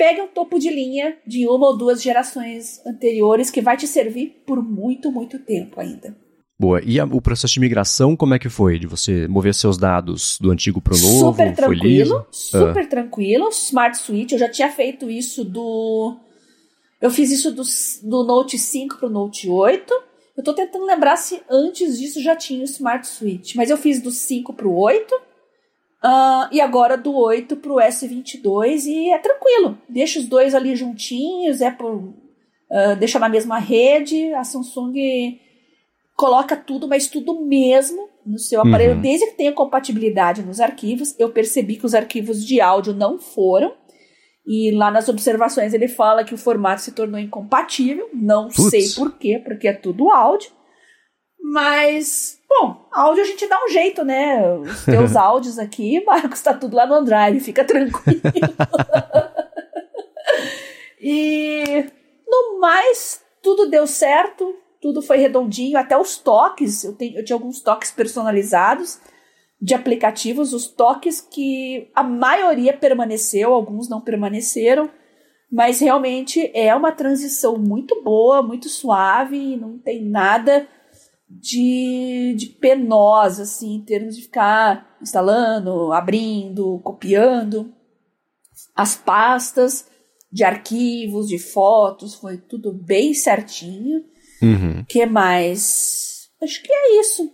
pegue 0.00 0.22
um 0.22 0.28
topo 0.28 0.58
de 0.58 0.70
linha 0.70 1.18
de 1.26 1.46
uma 1.46 1.66
ou 1.66 1.76
duas 1.76 2.00
gerações 2.00 2.80
anteriores 2.86 3.50
que 3.50 3.60
vai 3.60 3.76
te 3.76 3.86
servir 3.86 4.42
por 4.46 4.62
muito, 4.62 5.12
muito 5.12 5.38
tempo 5.38 5.78
ainda. 5.78 6.16
Boa. 6.58 6.80
E 6.82 6.98
a, 6.98 7.04
o 7.04 7.20
processo 7.20 7.52
de 7.52 7.60
migração, 7.60 8.16
como 8.16 8.32
é 8.32 8.38
que 8.38 8.48
foi? 8.48 8.78
De 8.78 8.86
você 8.86 9.28
mover 9.28 9.54
seus 9.54 9.76
dados 9.76 10.38
do 10.40 10.50
antigo 10.50 10.80
para 10.80 10.94
o 10.94 10.98
novo? 10.98 11.32
Super 11.32 11.54
tranquilo, 11.54 12.26
super 12.30 12.82
ah. 12.82 12.86
tranquilo. 12.86 13.50
Smart 13.50 13.98
Switch, 13.98 14.32
eu 14.32 14.38
já 14.38 14.48
tinha 14.48 14.70
feito 14.70 15.10
isso 15.10 15.44
do. 15.44 16.16
Eu 16.98 17.10
fiz 17.10 17.30
isso 17.30 17.50
do, 17.50 17.62
do 18.02 18.24
Note 18.24 18.56
5 18.56 18.96
para 18.96 19.06
o 19.06 19.10
Note 19.10 19.50
8. 19.50 19.92
Eu 20.34 20.40
estou 20.40 20.54
tentando 20.54 20.86
lembrar 20.86 21.18
se 21.18 21.42
antes 21.50 21.98
disso 21.98 22.22
já 22.22 22.34
tinha 22.34 22.62
o 22.62 22.64
Smart 22.64 23.06
Switch, 23.06 23.54
mas 23.54 23.68
eu 23.68 23.76
fiz 23.76 24.00
do 24.00 24.10
5 24.10 24.54
para 24.54 24.66
o 24.66 24.74
8 24.74 25.14
Uh, 26.02 26.48
e 26.50 26.60
agora 26.60 26.96
do 26.96 27.14
8 27.14 27.56
pro 27.56 27.74
S22 27.74 28.86
e 28.86 29.10
é 29.10 29.18
tranquilo. 29.18 29.78
Deixa 29.88 30.18
os 30.18 30.26
dois 30.26 30.54
ali 30.54 30.74
juntinhos, 30.74 31.60
é 31.60 31.70
por, 31.70 31.94
uh, 31.94 32.96
deixa 32.98 33.18
na 33.18 33.28
mesma 33.28 33.58
rede. 33.58 34.32
A 34.34 34.42
Samsung 34.42 34.94
coloca 36.16 36.56
tudo, 36.56 36.88
mas 36.88 37.06
tudo 37.06 37.44
mesmo 37.44 38.08
no 38.24 38.38
seu 38.38 38.60
aparelho, 38.60 38.94
uhum. 38.94 39.00
desde 39.00 39.26
que 39.26 39.36
tenha 39.36 39.52
compatibilidade 39.52 40.42
nos 40.42 40.60
arquivos. 40.60 41.14
Eu 41.18 41.30
percebi 41.30 41.76
que 41.76 41.86
os 41.86 41.94
arquivos 41.94 42.44
de 42.46 42.60
áudio 42.60 42.94
não 42.94 43.18
foram. 43.18 43.74
E 44.46 44.70
lá 44.72 44.90
nas 44.90 45.08
observações 45.08 45.74
ele 45.74 45.86
fala 45.86 46.24
que 46.24 46.34
o 46.34 46.38
formato 46.38 46.80
se 46.80 46.92
tornou 46.92 47.20
incompatível. 47.20 48.08
Não 48.12 48.50
sei 48.50 48.88
por 48.96 49.12
quê, 49.18 49.40
porque 49.44 49.68
é 49.68 49.72
tudo 49.72 50.10
áudio. 50.10 50.50
Mas, 51.40 52.39
bom, 52.50 52.88
áudio 52.90 53.22
a 53.22 53.26
gente 53.26 53.46
dá 53.46 53.64
um 53.64 53.68
jeito, 53.68 54.04
né? 54.04 54.52
Os 54.54 54.84
teus 54.84 55.14
áudios 55.16 55.58
aqui, 55.58 56.04
Marcos, 56.04 56.42
tá 56.42 56.52
tudo 56.52 56.74
lá 56.74 56.84
no 56.84 56.96
OneDrive, 56.96 57.38
fica 57.38 57.64
tranquilo. 57.64 58.20
e 61.00 61.86
no 62.26 62.58
mais, 62.58 63.22
tudo 63.40 63.70
deu 63.70 63.86
certo, 63.86 64.56
tudo 64.82 65.00
foi 65.00 65.18
redondinho, 65.18 65.78
até 65.78 65.96
os 65.96 66.18
toques, 66.18 66.82
eu, 66.82 66.94
tenho, 66.94 67.18
eu 67.18 67.24
tinha 67.24 67.36
alguns 67.36 67.60
toques 67.60 67.92
personalizados 67.92 68.98
de 69.62 69.74
aplicativos, 69.74 70.52
os 70.52 70.66
toques 70.66 71.20
que 71.20 71.90
a 71.94 72.02
maioria 72.02 72.72
permaneceu, 72.72 73.52
alguns 73.52 73.88
não 73.88 74.00
permaneceram, 74.00 74.90
mas 75.52 75.80
realmente 75.80 76.50
é 76.54 76.74
uma 76.74 76.92
transição 76.92 77.58
muito 77.58 78.02
boa, 78.02 78.42
muito 78.42 78.68
suave, 78.68 79.56
não 79.56 79.78
tem 79.78 80.02
nada 80.02 80.66
de, 81.30 82.34
de 82.36 82.46
penosa, 82.46 83.44
assim, 83.44 83.76
em 83.76 83.84
termos 83.84 84.16
de 84.16 84.22
ficar 84.22 84.96
instalando, 85.00 85.92
abrindo, 85.92 86.80
copiando. 86.82 87.72
As 88.74 88.96
pastas 88.96 89.88
de 90.32 90.42
arquivos, 90.42 91.28
de 91.28 91.38
fotos, 91.38 92.14
foi 92.14 92.36
tudo 92.36 92.72
bem 92.72 93.14
certinho. 93.14 94.04
Uhum. 94.42 94.84
que 94.88 95.04
mais? 95.04 96.30
Acho 96.42 96.62
que 96.62 96.72
é 96.72 97.00
isso. 97.00 97.30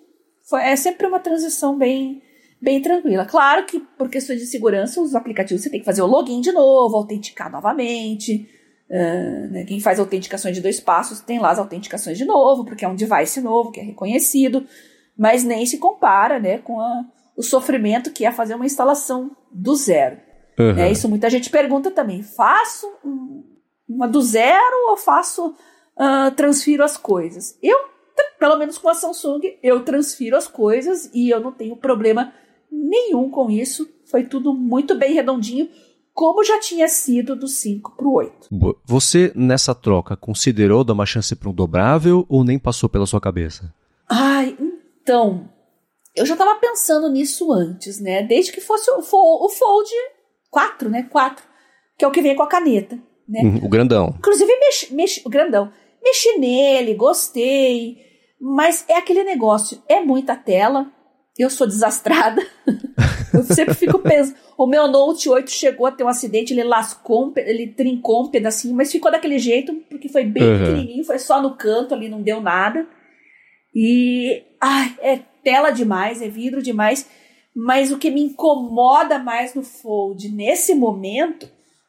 Foi, 0.49 0.61
é 0.61 0.77
sempre 0.77 1.07
uma 1.07 1.21
transição 1.21 1.79
bem, 1.79 2.21
bem 2.61 2.83
tranquila. 2.83 3.25
Claro 3.25 3.65
que, 3.65 3.81
por 3.81 4.11
questões 4.11 4.41
de 4.41 4.47
segurança, 4.47 5.01
os 5.01 5.15
aplicativos 5.15 5.63
você 5.63 5.71
tem 5.71 5.81
que 5.81 5.87
fazer 5.87 6.03
o 6.03 6.07
login 6.07 6.41
de 6.41 6.53
novo, 6.53 6.97
autenticar 6.97 7.51
novamente. 7.51 8.49
Uh, 8.89 9.51
né, 9.51 9.65
quem 9.65 9.81
faz 9.81 9.99
autenticações 9.99 10.55
de 10.55 10.63
dois 10.63 10.79
passos 10.79 11.21
tem 11.21 11.41
lá 11.41 11.51
as 11.51 11.59
autenticações 11.59 12.17
de 12.17 12.25
novo, 12.25 12.65
porque 12.65 12.85
é 12.85 12.89
um 12.89 12.95
device 12.95 13.41
novo, 13.41 13.73
que 13.73 13.81
é 13.81 13.83
reconhecido, 13.83 14.65
mas 15.19 15.43
nem 15.43 15.67
se 15.67 15.79
compara 15.79 16.39
né, 16.39 16.59
com 16.59 16.81
a, 16.81 17.05
o 17.37 17.43
sofrimento 17.43 18.13
que 18.13 18.25
é 18.25 18.31
fazer 18.31 18.55
uma 18.55 18.67
instalação 18.67 19.37
do 19.51 19.75
zero. 19.75 20.19
Uhum. 20.59 20.79
É 20.79 20.91
isso 20.91 21.09
muita 21.09 21.29
gente 21.29 21.51
pergunta 21.51 21.91
também. 21.91 22.23
Faço 22.23 22.87
um, 23.05 23.45
uma 23.89 24.09
do 24.09 24.23
zero 24.23 24.91
ou 24.91 24.97
faço 24.97 25.49
uh, 25.49 26.31
transfiro 26.35 26.83
as 26.83 26.97
coisas? 26.97 27.59
Eu, 27.63 27.77
pelo 28.39 28.57
menos 28.57 28.79
com 28.79 28.89
a 28.89 28.95
Samsung, 28.95 29.41
eu 29.63 29.85
transfiro 29.85 30.37
as 30.37 30.47
coisas 30.47 31.11
e 31.13 31.29
eu 31.29 31.41
não 31.41 31.53
tenho 31.53 31.77
problema 31.77 32.33
nenhum 32.71 33.31
com 33.31 33.51
isso. 33.51 33.89
Foi 34.11 34.25
tudo 34.25 34.55
muito 34.55 34.95
bem 34.95 35.13
redondinho 35.13 35.69
como 36.17 36.43
já 36.43 36.59
tinha 36.59 36.89
sido 36.89 37.37
do 37.37 37.47
5 37.47 37.95
para 37.95 38.09
o 38.09 38.15
8. 38.15 38.49
Você, 38.87 39.31
nessa 39.37 39.75
troca, 39.75 40.17
considerou 40.17 40.83
dar 40.83 40.95
uma 40.95 41.05
chance 41.05 41.37
para 41.37 41.51
um 41.51 41.53
dobrável 41.53 42.25
ou 42.27 42.43
nem 42.43 42.59
passou 42.59 42.89
pela 42.89 43.05
sua 43.05 43.21
cabeça? 43.21 43.71
Ai, 44.09 44.57
então. 45.03 45.51
Eu 46.15 46.25
já 46.25 46.33
estava 46.33 46.59
pensando 46.59 47.11
nisso 47.11 47.53
antes, 47.53 48.01
né? 48.01 48.23
Desde 48.23 48.51
que 48.51 48.63
fosse 48.63 48.91
o, 48.91 48.99
o 48.99 49.49
Fold 49.51 49.91
4, 50.51 50.89
né? 50.89 51.03
4, 51.03 51.45
que 51.99 52.05
é 52.07 52.09
o 52.09 52.11
que 52.11 52.23
vem 52.23 52.35
com 52.35 52.43
a 52.43 52.49
caneta, 52.49 52.99
né? 53.29 53.43
Uhum, 53.43 53.67
o 53.67 53.69
grandão. 53.69 54.15
Inclusive, 54.19 54.59
mexi, 54.59 54.95
mexi, 54.95 55.23
o 55.23 55.29
grandão. 55.29 55.71
Mexi 56.03 56.39
nele, 56.39 56.95
gostei. 56.95 57.99
Mas 58.41 58.87
é 58.89 58.97
aquele 58.97 59.23
negócio, 59.23 59.83
é 59.87 60.01
muita 60.01 60.35
tela. 60.35 60.91
Eu 61.39 61.51
sou 61.51 61.67
desastrada. 61.67 62.41
eu 63.37 63.43
sempre 63.45 63.75
fico 63.75 63.99
pensando. 63.99 64.37
O 64.57 64.67
meu 64.67 64.89
Note 64.89 65.29
8 65.29 65.51
chegou 65.51 65.87
a 65.87 65.93
ter 65.93 66.05
um 66.05 66.09
acidente, 66.09 66.53
ele 66.53 66.65
lascou, 66.65 67.33
ele 67.37 67.69
trincou 67.69 68.25
um 68.25 68.31
pedacinho, 68.31 68.75
mas 68.75 68.91
ficou 68.91 69.11
daquele 69.11 69.39
jeito, 69.39 69.75
porque 69.89 70.09
foi 70.09 70.25
bem 70.25 70.43
uhum. 70.43 70.59
pequenininho, 70.59 71.05
foi 71.05 71.19
só 71.19 71.41
no 71.41 71.57
canto 71.57 71.95
ali, 71.95 72.09
não 72.09 72.23
deu 72.23 72.41
nada. 72.41 72.87
E, 73.75 74.43
ai, 74.61 74.95
é 75.01 75.21
tela 75.45 75.71
demais, 75.71 76.23
é 76.23 76.29
vidro 76.29 76.63
demais. 76.63 77.09
Mas 77.55 77.91
o 77.91 77.99
que 77.99 78.11
me 78.11 78.23
incomoda 78.23 79.19
mais 79.19 79.55
no 79.55 79.63
Fold 79.63 80.29
nesse 80.29 80.75
momento 80.75 81.49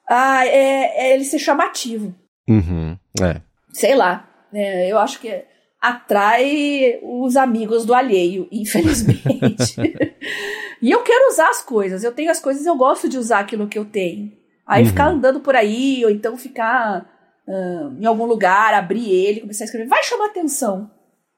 ah, 0.09 0.45
é, 0.45 1.09
é 1.09 1.13
ele 1.13 1.25
ser 1.25 1.39
chamativo. 1.39 2.15
Uhum, 2.47 2.97
é. 3.21 3.41
Sei 3.73 3.93
lá. 3.93 4.29
É, 4.53 4.89
eu 4.89 4.97
acho 4.97 5.19
que 5.19 5.43
atrai 5.89 6.99
os 7.01 7.35
amigos 7.35 7.85
do 7.85 7.93
alheio, 7.93 8.47
infelizmente. 8.51 9.75
e 10.81 10.91
eu 10.91 11.01
quero 11.03 11.29
usar 11.31 11.49
as 11.49 11.61
coisas. 11.61 12.03
Eu 12.03 12.11
tenho 12.11 12.31
as 12.31 12.39
coisas, 12.39 12.65
eu 12.65 12.75
gosto 12.75 13.07
de 13.07 13.17
usar 13.17 13.39
aquilo 13.39 13.67
que 13.67 13.77
eu 13.77 13.85
tenho. 13.85 14.31
Aí 14.65 14.83
uhum. 14.83 14.89
ficar 14.89 15.07
andando 15.07 15.39
por 15.39 15.55
aí, 15.55 16.03
ou 16.03 16.11
então 16.11 16.37
ficar 16.37 17.05
uh, 17.47 17.95
em 17.99 18.05
algum 18.05 18.25
lugar, 18.25 18.73
abrir 18.73 19.09
ele, 19.09 19.41
começar 19.41 19.63
a 19.63 19.65
escrever, 19.65 19.87
vai 19.87 20.03
chamar 20.03 20.25
atenção. 20.25 20.91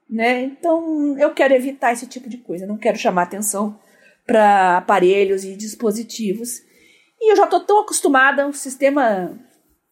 Né? 0.09 0.43
Então 0.43 1.17
eu 1.19 1.31
quero 1.33 1.53
evitar 1.53 1.93
esse 1.93 2.07
tipo 2.07 2.27
de 2.27 2.37
coisa. 2.37 2.65
não 2.65 2.77
quero 2.77 2.97
chamar 2.97 3.23
atenção 3.23 3.79
para 4.25 4.77
aparelhos 4.77 5.43
e 5.43 5.55
dispositivos. 5.55 6.61
E 7.21 7.31
eu 7.31 7.35
já 7.35 7.43
estou 7.43 7.59
tão 7.59 7.81
acostumada 7.81 8.43
ao 8.43 8.53
sistema 8.53 9.37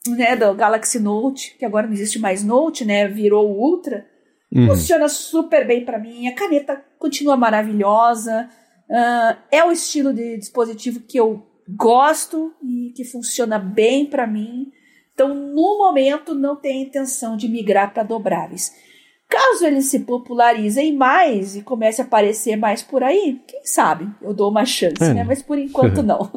né, 0.08 0.36
do 0.36 0.54
Galaxy 0.54 1.00
Note, 1.00 1.56
que 1.58 1.66
agora 1.66 1.88
não 1.88 1.94
existe 1.94 2.20
mais 2.20 2.44
Note, 2.44 2.86
né? 2.86 3.08
Virou 3.08 3.50
Ultra. 3.50 4.06
Uhum. 4.52 4.68
Funciona 4.68 5.10
super 5.10 5.68
bem 5.68 5.84
para 5.84 6.00
mim. 6.00 6.28
A 6.28 6.36
caneta 6.36 6.84
continua 6.98 7.36
maravilhosa. 7.36 8.50
Uh, 8.90 9.38
é 9.52 9.64
o 9.64 9.72
estilo 9.72 10.14
de 10.14 10.38
dispositivo 10.38 11.02
que 11.02 11.20
eu 11.20 11.46
gosto 11.68 12.54
e 12.64 12.94
que 12.96 13.04
funciona 13.04 13.60
bem 13.60 14.06
para 14.06 14.26
mim. 14.26 14.72
Então, 15.14 15.34
no 15.34 15.78
momento, 15.78 16.34
não 16.34 16.56
tenho 16.56 16.88
intenção 16.88 17.36
de 17.36 17.50
migrar 17.50 17.94
para 17.94 18.04
dobráveis. 18.04 18.72
Caso 19.28 19.66
eles 19.66 19.86
se 19.86 20.00
popularizem 20.00 20.96
mais 20.96 21.56
e 21.56 21.62
comece 21.62 22.02
a 22.02 22.06
aparecer 22.06 22.56
mais 22.56 22.82
por 22.82 23.04
aí, 23.04 23.42
quem 23.46 23.66
sabe 23.66 24.10
eu 24.22 24.34
dou 24.34 24.50
uma 24.50 24.64
chance, 24.64 25.04
é. 25.04 25.14
né? 25.14 25.24
Mas 25.24 25.42
por 25.42 25.58
enquanto 25.58 26.02
não. 26.04 26.32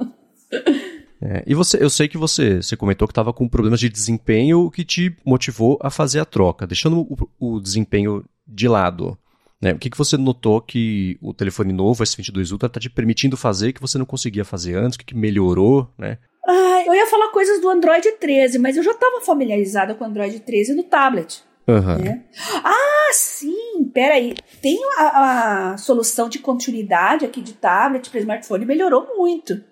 É, 1.23 1.43
e 1.47 1.55
você, 1.55 1.83
eu 1.83 1.91
sei 1.91 2.09
que 2.09 2.17
você, 2.17 2.63
você 2.63 2.77
comentou 2.77 3.07
que 3.07 3.13
estava 3.13 3.33
com 3.33 3.49
problemas 3.49 3.79
de 3.79 3.89
desempenho, 3.89 4.61
o 4.61 4.71
que 4.71 4.85
te 4.85 5.15
motivou 5.25 5.79
a 5.83 5.91
fazer 5.91 6.21
a 6.21 6.25
troca, 6.25 6.67
deixando 6.67 7.01
o, 7.01 7.29
o 7.39 7.61
desempenho 7.61 8.25
de 8.47 8.67
lado. 8.67 9.19
Né? 9.61 9.73
O 9.73 9.79
que, 9.79 9.91
que 9.91 9.99
você 9.99 10.17
notou 10.17 10.61
que 10.63 11.19
o 11.21 11.35
telefone 11.35 11.73
novo, 11.73 12.03
S22 12.03 12.51
Ultra, 12.51 12.69
está 12.69 12.81
te 12.81 12.89
permitindo 12.89 13.37
fazer 13.37 13.75
que 13.75 13.81
você 13.81 13.99
não 13.99 14.07
conseguia 14.07 14.45
fazer 14.45 14.77
antes? 14.77 14.97
O 14.97 14.99
que, 14.99 15.05
que 15.05 15.15
melhorou, 15.15 15.87
né? 15.99 16.17
Ah, 16.49 16.83
eu 16.87 16.95
ia 16.95 17.07
falar 17.07 17.29
coisas 17.29 17.61
do 17.61 17.69
Android 17.69 18.11
13, 18.13 18.59
mas 18.59 18.79
eu 18.79 18.83
já 18.83 18.93
estava 18.93 19.21
familiarizada 19.21 19.95
com 19.95 20.03
o 20.03 20.07
Android 20.07 20.41
13 20.41 20.75
no 20.75 20.83
tablet. 20.83 21.45
Uhum. 21.69 21.99
Né? 21.99 22.25
Ah, 22.65 23.11
sim, 23.13 23.85
peraí. 23.93 24.35
Tem 24.63 24.79
a, 24.97 25.73
a 25.73 25.77
solução 25.77 26.31
de 26.31 26.39
continuidade 26.39 27.27
aqui 27.27 27.43
de 27.43 27.53
tablet 27.53 28.09
para 28.09 28.21
smartphone 28.21 28.65
melhorou 28.65 29.07
muito. 29.15 29.63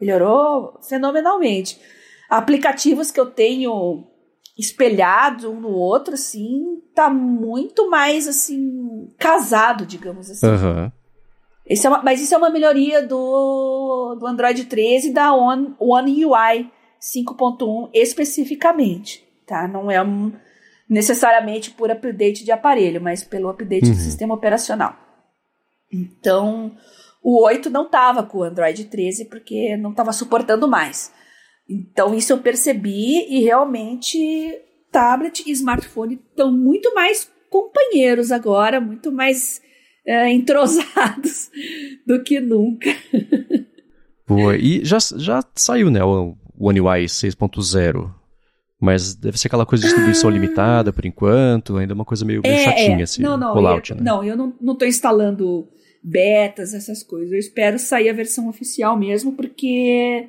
Melhorou 0.00 0.78
fenomenalmente. 0.88 1.80
Aplicativos 2.28 3.10
que 3.10 3.20
eu 3.20 3.26
tenho 3.26 4.06
espelhado 4.58 5.50
um 5.50 5.60
no 5.60 5.70
outro, 5.70 6.14
assim, 6.14 6.80
tá 6.94 7.10
muito 7.10 7.88
mais, 7.90 8.28
assim, 8.28 9.08
casado, 9.18 9.86
digamos 9.86 10.30
assim. 10.30 10.46
Uhum. 10.46 10.92
Esse 11.66 11.86
é 11.86 11.90
uma, 11.90 12.02
mas 12.02 12.20
isso 12.20 12.34
é 12.34 12.38
uma 12.38 12.50
melhoria 12.50 13.06
do, 13.06 14.16
do 14.18 14.26
Android 14.26 14.64
13 14.64 15.12
da 15.12 15.32
One, 15.32 15.74
One 15.78 16.24
UI 16.24 16.70
5.1 17.00 17.90
especificamente, 17.94 19.24
tá? 19.46 19.68
Não 19.68 19.90
é 19.90 20.02
um, 20.02 20.32
necessariamente 20.88 21.70
por 21.70 21.90
update 21.90 22.44
de 22.44 22.50
aparelho, 22.50 23.00
mas 23.00 23.22
pelo 23.22 23.48
update 23.48 23.86
uhum. 23.86 23.94
do 23.94 24.00
sistema 24.00 24.34
operacional. 24.34 24.96
Então, 25.92 26.72
o 27.22 27.44
8 27.44 27.70
não 27.70 27.86
estava 27.86 28.22
com 28.22 28.38
o 28.38 28.42
Android 28.42 28.84
13 28.84 29.26
porque 29.26 29.76
não 29.76 29.90
estava 29.90 30.12
suportando 30.12 30.66
mais. 30.68 31.12
Então, 31.68 32.14
isso 32.14 32.32
eu 32.32 32.38
percebi 32.38 33.26
e 33.28 33.42
realmente 33.42 34.18
tablet 34.90 35.44
e 35.46 35.52
smartphone 35.52 36.20
estão 36.30 36.50
muito 36.50 36.92
mais 36.94 37.30
companheiros 37.48 38.32
agora, 38.32 38.80
muito 38.80 39.12
mais 39.12 39.60
é, 40.06 40.30
entrosados 40.32 41.50
do 42.06 42.22
que 42.22 42.40
nunca. 42.40 42.90
Boa, 44.26 44.56
e 44.56 44.84
já, 44.84 44.98
já 45.16 45.42
saiu, 45.54 45.90
né, 45.90 46.02
o 46.02 46.36
One 46.58 46.80
UI 46.80 47.04
6.0. 47.04 48.14
Mas 48.80 49.14
deve 49.14 49.38
ser 49.38 49.48
aquela 49.48 49.66
coisa 49.66 49.82
de 49.82 49.88
distribuição 49.88 50.30
ah. 50.30 50.32
limitada 50.32 50.92
por 50.92 51.04
enquanto, 51.04 51.76
ainda 51.76 51.92
é 51.92 51.94
uma 51.94 52.04
coisa 52.04 52.24
meio, 52.24 52.40
meio 52.42 52.54
é, 52.54 52.64
chatinha, 52.64 53.00
é. 53.00 53.02
assim, 53.02 53.22
não, 53.22 53.36
não, 53.36 53.52
rollout, 53.52 53.90
eu, 53.90 53.96
né? 53.96 54.02
Não, 54.02 54.24
eu 54.24 54.36
não, 54.58 54.74
tô 54.74 54.86
instalando 54.86 55.68
betas, 56.02 56.74
essas 56.74 57.02
coisas. 57.02 57.32
Eu 57.32 57.38
espero 57.38 57.78
sair 57.78 58.08
a 58.08 58.14
versão 58.14 58.48
oficial 58.48 58.96
mesmo, 58.96 59.32
porque 59.32 60.28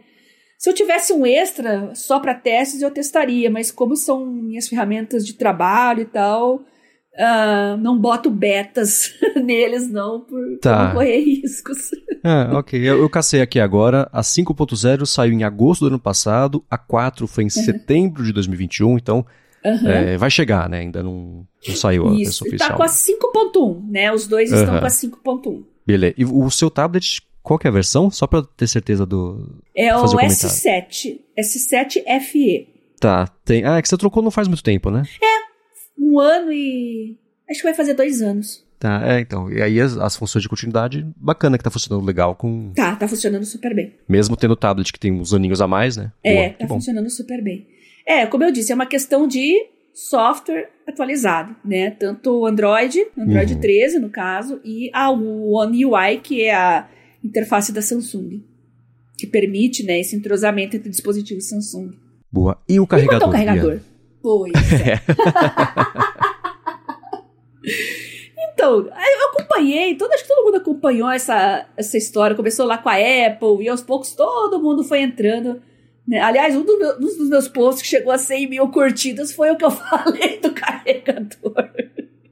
se 0.58 0.70
eu 0.70 0.74
tivesse 0.74 1.14
um 1.14 1.26
extra 1.26 1.96
só 1.96 2.20
para 2.20 2.36
testes, 2.36 2.82
eu 2.82 2.92
testaria, 2.92 3.50
mas 3.50 3.72
como 3.72 3.96
são 3.96 4.26
minhas 4.26 4.68
ferramentas 4.68 5.26
de 5.26 5.34
trabalho 5.34 6.02
e 6.02 6.06
tal, 6.06 6.56
uh, 6.56 7.78
não 7.80 7.98
boto 7.98 8.30
betas 8.30 9.14
neles, 9.44 9.90
não, 9.90 10.22
por, 10.22 10.60
tá. 10.60 10.86
não 10.86 10.94
correr 10.94 11.20
riscos. 11.20 11.92
É, 12.24 12.56
ok. 12.56 12.80
Eu, 12.80 13.00
eu 13.00 13.10
cacei 13.10 13.42
aqui 13.42 13.60
agora. 13.60 14.08
A 14.14 14.22
5.0 14.22 15.08
saiu 15.08 15.34
em 15.34 15.44
agosto 15.44 15.82
do 15.82 15.88
ano 15.88 16.00
passado, 16.00 16.64
a 16.70 16.78
4 16.78 17.28
foi 17.28 17.46
em 17.46 17.48
uhum. 17.48 17.50
setembro 17.50 18.24
de 18.24 18.32
2021, 18.32 18.96
então 18.96 19.26
Uhum. 19.64 19.90
É, 19.90 20.18
vai 20.18 20.30
chegar, 20.30 20.70
né? 20.70 20.80
Ainda 20.80 21.04
não, 21.04 21.46
não 21.68 21.76
saiu 21.76 22.08
a 22.08 22.14
Isso, 22.14 22.44
versão 22.44 22.48
oficial. 22.48 22.70
Tá 22.70 22.76
com 22.76 22.84
a 22.84 22.88
5.1, 22.88 23.90
né? 23.90 24.12
Os 24.12 24.28
dois 24.28 24.52
uhum. 24.52 24.58
estão 24.58 24.80
com 24.80 24.86
a 24.86 24.90
5.1. 24.90 25.64
Beleza. 25.86 26.16
E 26.18 26.26
o 26.26 26.50
seu 26.50 26.70
tablet, 26.70 27.22
qual 27.44 27.60
que 27.60 27.68
é 27.68 27.70
a 27.70 27.74
versão? 27.74 28.10
Só 28.10 28.26
pra 28.28 28.42
ter 28.42 28.68
certeza 28.68 29.06
do. 29.06 29.62
É 29.76 29.96
o, 29.96 30.02
o 30.02 30.18
S7. 30.18 31.20
S7 31.38 32.22
FE. 32.22 32.68
Tá. 33.00 33.28
Tem... 33.46 33.64
Ah, 33.66 33.78
é 33.78 33.82
que 33.82 33.90
você 33.90 33.98
trocou 33.98 34.24
não 34.24 34.32
faz 34.32 34.48
muito 34.48 34.64
tempo, 34.64 34.90
né? 34.90 35.04
É. 35.22 35.42
Um 36.00 36.20
ano 36.20 36.52
e. 36.52 37.18
Acho 37.50 37.60
que 37.60 37.66
vai 37.66 37.74
fazer 37.74 37.94
dois 37.94 38.22
anos. 38.22 38.66
Tá, 38.82 39.00
é, 39.06 39.20
então. 39.20 39.52
E 39.52 39.62
aí 39.62 39.80
as, 39.80 39.96
as, 39.96 40.16
funções 40.16 40.42
de 40.42 40.50
continuidade, 40.50 41.06
bacana 41.16 41.56
que 41.56 41.64
tá 41.64 41.70
funcionando 41.70 42.04
legal 42.04 42.36
com. 42.36 42.72
Tá, 42.74 42.96
tá 42.96 43.08
funcionando 43.08 43.46
super 43.46 43.76
bem. 43.76 43.94
Mesmo 44.10 44.36
tendo 44.36 44.52
o 44.52 44.56
tablet 44.56 44.92
que 44.92 45.00
tem 45.00 45.12
uns 45.12 45.36
aninhos 45.36 45.62
a 45.62 45.68
mais, 45.68 45.98
né? 45.98 46.12
É, 46.24 46.34
Boa, 46.34 46.50
tá 46.58 46.68
funcionando 46.68 47.10
super 47.12 47.44
bem. 47.44 47.68
É, 48.06 48.26
como 48.26 48.44
eu 48.44 48.52
disse, 48.52 48.72
é 48.72 48.76
uma 48.76 48.86
questão 48.86 49.28
de 49.28 49.56
software 49.94 50.70
atualizado, 50.88 51.56
né? 51.64 51.92
Tanto 51.92 52.40
o 52.40 52.46
Android, 52.46 53.06
Android 53.18 53.54
uhum. 53.54 53.62
13 53.62 54.00
no 54.00 54.10
caso, 54.10 54.60
e 54.64 54.90
a 54.94 55.10
One 55.12 55.86
UI, 55.86 56.18
que 56.22 56.44
é 56.44 56.56
a 56.56 56.88
interface 57.24 57.72
da 57.72 57.82
Samsung, 57.82 58.44
que 59.18 59.28
permite, 59.28 59.84
né, 59.84 60.00
esse 60.00 60.16
entrosamento 60.16 60.76
entre 60.76 60.90
dispositivos 60.90 61.48
Samsung. 61.48 61.92
Boa. 62.32 62.60
E 62.68 62.80
o 62.80 62.88
carregador? 62.88 63.28
E 63.28 63.30
o 63.30 63.32
carregador? 63.32 63.80
Pois 64.22 64.54
é. 64.82 65.02
então, 68.54 68.88
eu 68.88 69.30
acompanhei, 69.30 69.96
todo, 69.96 70.12
acho 70.14 70.24
que 70.24 70.30
todo 70.30 70.46
mundo 70.46 70.58
acompanhou 70.58 71.10
essa, 71.10 71.68
essa 71.76 71.98
história. 71.98 72.36
Começou 72.36 72.66
lá 72.66 72.78
com 72.78 72.90
a 72.90 72.96
Apple 72.96 73.64
e 73.64 73.70
aos 73.70 73.82
poucos 73.82 74.14
todo 74.16 74.62
mundo 74.62 74.84
foi 74.84 75.02
entrando. 75.02 75.62
Né? 76.08 76.20
Aliás, 76.20 76.56
um, 76.56 76.64
do 76.64 76.78
meu, 76.78 76.96
um, 76.96 77.00
dos 77.00 77.30
meus 77.30 77.48
posts 77.48 77.82
que 77.82 77.88
chegou 77.88 78.12
a 78.12 78.18
100 78.18 78.50
mil 78.50 78.68
curtidas 78.70 79.32
foi 79.32 79.52
o 79.52 79.58
que 79.58 79.66
eu 79.66 79.72
falei 79.72 80.40
do 80.40 80.52
carregador. 80.54 81.72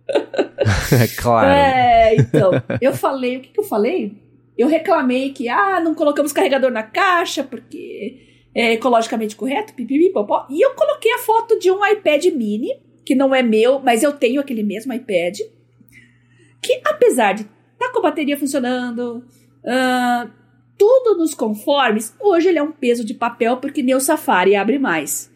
É 0.92 1.08
claro. 1.08 1.48
É, 1.48 2.16
então, 2.16 2.52
eu 2.82 2.94
falei, 2.94 3.38
o 3.38 3.42
que, 3.42 3.50
que 3.50 3.60
eu 3.60 3.64
falei? 3.64 4.18
Eu 4.58 4.68
reclamei 4.68 5.32
que, 5.32 5.48
ah, 5.48 5.80
não 5.80 5.94
colocamos 5.94 6.34
carregador 6.34 6.72
na 6.72 6.82
caixa 6.82 7.44
porque 7.44 8.18
é 8.54 8.74
ecologicamente 8.74 9.36
correto, 9.36 9.74
pipipi, 9.74 10.12
popó. 10.12 10.48
E 10.50 10.66
eu 10.66 10.74
coloquei 10.74 11.14
a 11.14 11.20
foto 11.20 11.60
de 11.60 11.72
um 11.72 11.86
iPad 11.86 12.26
mini, 12.26 12.82
que 13.06 13.16
não 13.16 13.34
é 13.34 13.42
meu, 13.44 13.80
mas 13.80 14.04
eu 14.04 14.12
tenho 14.12 14.42
aquele 14.42 14.64
mesmo 14.64 14.92
iPad, 14.92 15.40
que 16.62 16.82
apesar 16.84 17.34
de 17.34 17.42
estar 17.44 17.88
tá 17.88 17.92
com 17.92 18.00
a 18.00 18.04
bateria 18.04 18.38
funcionando, 18.38 19.24
uh, 19.64 20.30
tudo 20.80 21.18
nos 21.18 21.36
conformes, 21.36 22.16
hoje 22.22 22.48
ele 22.48 22.58
é 22.58 22.64
um 22.64 22.72
peso 22.72 23.04
de 23.04 23.14
papel 23.14 23.58
porque 23.58 23.84
nem 23.84 23.94
o 23.94 24.00
Safari 24.00 24.56
abre 24.56 24.80
mais. 24.80 25.30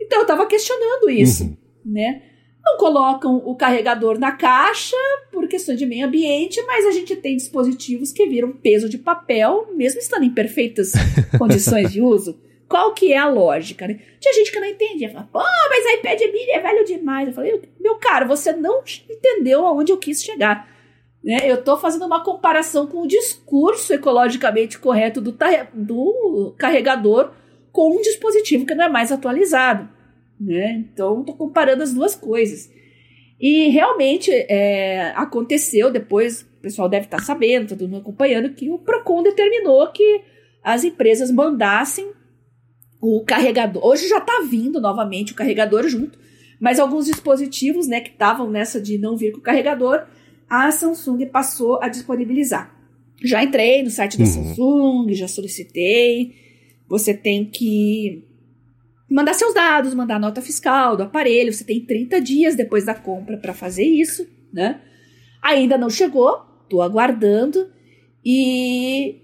Então 0.00 0.20
eu 0.20 0.26
tava 0.26 0.46
questionando 0.46 1.10
isso, 1.10 1.44
uhum. 1.44 1.56
né? 1.84 2.22
Não 2.64 2.78
colocam 2.78 3.36
o 3.36 3.54
carregador 3.54 4.18
na 4.18 4.32
caixa 4.32 4.96
por 5.30 5.46
questão 5.46 5.74
de 5.74 5.84
meio 5.86 6.06
ambiente, 6.06 6.60
mas 6.62 6.86
a 6.86 6.90
gente 6.90 7.14
tem 7.16 7.36
dispositivos 7.36 8.12
que 8.12 8.26
viram 8.26 8.52
peso 8.52 8.88
de 8.88 8.98
papel, 8.98 9.70
mesmo 9.74 10.00
estando 10.00 10.24
em 10.24 10.30
perfeitas 10.30 10.92
condições 11.38 11.92
de 11.92 12.00
uso. 12.00 12.40
Qual 12.68 12.92
que 12.92 13.12
é 13.12 13.16
a 13.16 13.28
lógica, 13.28 13.86
né? 13.86 13.98
Tinha 14.20 14.34
gente 14.34 14.52
que 14.52 14.60
não 14.60 14.66
entendia. 14.68 15.08
Falava, 15.08 15.30
pô, 15.32 15.40
mas 15.70 15.98
iPad 15.98 16.20
mini 16.32 16.50
é 16.50 16.60
velho 16.60 16.84
demais. 16.84 17.28
Eu 17.28 17.34
falei, 17.34 17.62
meu 17.80 17.96
caro, 17.96 18.28
você 18.28 18.52
não 18.52 18.82
entendeu 19.08 19.66
aonde 19.66 19.90
eu 19.90 19.96
quis 19.96 20.22
chegar. 20.22 20.68
Né? 21.22 21.50
Eu 21.50 21.56
estou 21.56 21.76
fazendo 21.76 22.06
uma 22.06 22.22
comparação 22.22 22.86
com 22.86 23.02
o 23.02 23.06
discurso 23.06 23.92
ecologicamente 23.92 24.78
correto 24.78 25.20
do, 25.20 25.36
do 25.74 26.54
carregador 26.56 27.32
com 27.72 27.96
um 27.96 28.00
dispositivo 28.00 28.66
que 28.66 28.74
não 28.74 28.84
é 28.84 28.88
mais 28.88 29.12
atualizado. 29.12 29.88
Né? 30.40 30.84
Então, 30.92 31.20
estou 31.20 31.36
comparando 31.36 31.82
as 31.82 31.92
duas 31.92 32.14
coisas. 32.14 32.70
E 33.40 33.68
realmente 33.68 34.30
é, 34.32 35.12
aconteceu, 35.14 35.90
depois 35.90 36.42
o 36.42 36.60
pessoal 36.60 36.88
deve 36.88 37.06
estar 37.06 37.18
tá 37.18 37.22
sabendo, 37.22 37.68
todo 37.68 37.88
mundo 37.88 38.00
acompanhando, 38.00 38.50
que 38.50 38.70
o 38.70 38.78
PROCON 38.78 39.22
determinou 39.22 39.86
que 39.92 40.22
as 40.62 40.82
empresas 40.82 41.30
mandassem 41.30 42.10
o 43.00 43.24
carregador. 43.24 43.84
Hoje 43.84 44.08
já 44.08 44.18
está 44.18 44.42
vindo 44.48 44.80
novamente 44.80 45.32
o 45.32 45.36
carregador 45.36 45.88
junto, 45.88 46.18
mas 46.60 46.80
alguns 46.80 47.06
dispositivos 47.06 47.86
né, 47.86 48.00
que 48.00 48.10
estavam 48.10 48.50
nessa 48.50 48.80
de 48.80 48.98
não 48.98 49.16
vir 49.16 49.32
com 49.32 49.38
o 49.38 49.42
carregador 49.42 50.04
a 50.48 50.70
Samsung 50.70 51.26
passou 51.26 51.80
a 51.82 51.88
disponibilizar. 51.88 52.74
Já 53.22 53.42
entrei 53.42 53.82
no 53.82 53.90
site 53.90 54.16
da 54.16 54.24
uhum. 54.24 54.30
Samsung, 54.30 55.12
já 55.12 55.28
solicitei. 55.28 56.34
Você 56.88 57.12
tem 57.12 57.44
que 57.44 58.24
mandar 59.10 59.34
seus 59.34 59.52
dados, 59.52 59.94
mandar 59.94 60.20
nota 60.20 60.40
fiscal 60.40 60.96
do 60.96 61.02
aparelho. 61.02 61.52
Você 61.52 61.64
tem 61.64 61.84
30 61.84 62.20
dias 62.20 62.54
depois 62.54 62.84
da 62.84 62.94
compra 62.94 63.36
para 63.36 63.52
fazer 63.52 63.84
isso, 63.84 64.26
né? 64.52 64.80
Ainda 65.42 65.76
não 65.76 65.90
chegou, 65.90 66.38
tô 66.68 66.80
aguardando. 66.80 67.70
E 68.24 69.16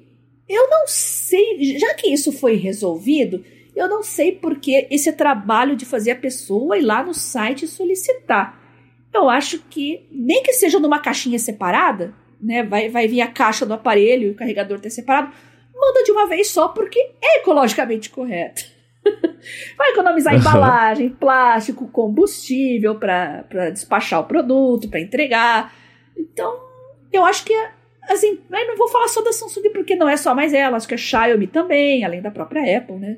eu 0.49 0.69
não 0.69 0.87
sei, 0.87 1.79
já 1.79 1.95
que 1.95 2.09
isso 2.09 2.33
foi 2.33 2.57
resolvido, 2.57 3.45
eu 3.75 3.89
não 3.89 4.03
sei 4.03 4.33
porque 4.33 4.87
esse 4.91 5.13
trabalho 5.13 5.77
de 5.77 5.85
fazer 5.85 6.13
a 6.13 6.17
pessoa 6.17 6.79
ir 6.79 6.83
lá 6.83 7.03
no 7.03 7.15
site 7.15 7.67
solicitar 7.67 8.64
eu 9.15 9.29
acho 9.29 9.61
que, 9.71 10.07
nem 10.11 10.43
que 10.43 10.53
seja 10.53 10.79
numa 10.79 10.99
caixinha 10.99 11.39
separada, 11.39 12.13
né? 12.41 12.63
Vai, 12.63 12.89
vai 12.89 13.07
vir 13.09 13.21
a 13.21 13.29
caixa 13.29 13.65
do 13.65 13.75
aparelho 13.75 14.29
e 14.29 14.31
o 14.31 14.35
carregador 14.35 14.81
ter 14.81 14.91
separado, 14.91 15.33
manda 15.75 16.05
de 16.05 16.13
uma 16.13 16.27
vez 16.27 16.49
só, 16.49 16.69
porque 16.69 16.99
é 17.23 17.39
ecologicamente 17.39 18.11
correto. 18.11 18.65
vai 19.77 19.91
economizar 19.91 20.35
embalagem, 20.35 21.11
plástico, 21.11 21.89
combustível 21.89 22.97
para 22.97 23.71
despachar 23.71 24.21
o 24.21 24.25
produto, 24.25 24.89
para 24.89 25.01
entregar. 25.01 25.75
Então, 26.17 26.59
eu 27.13 27.25
acho 27.25 27.45
que 27.45 27.55
assim, 28.09 28.39
eu 28.51 28.67
não 28.67 28.77
vou 28.77 28.89
falar 28.89 29.09
só 29.09 29.23
da 29.23 29.33
Samsung 29.33 29.71
porque 29.71 29.97
não 29.97 30.09
é 30.09 30.17
só 30.17 30.35
mais 30.35 30.53
ela, 30.53 30.77
acho 30.77 30.89
que 30.89 30.95
a 30.95 30.99
Xiaomi 30.99 31.47
também, 31.47 32.05
além 32.05 32.21
da 32.21 32.31
própria 32.31 32.79
Apple, 32.79 32.97
né? 32.97 33.17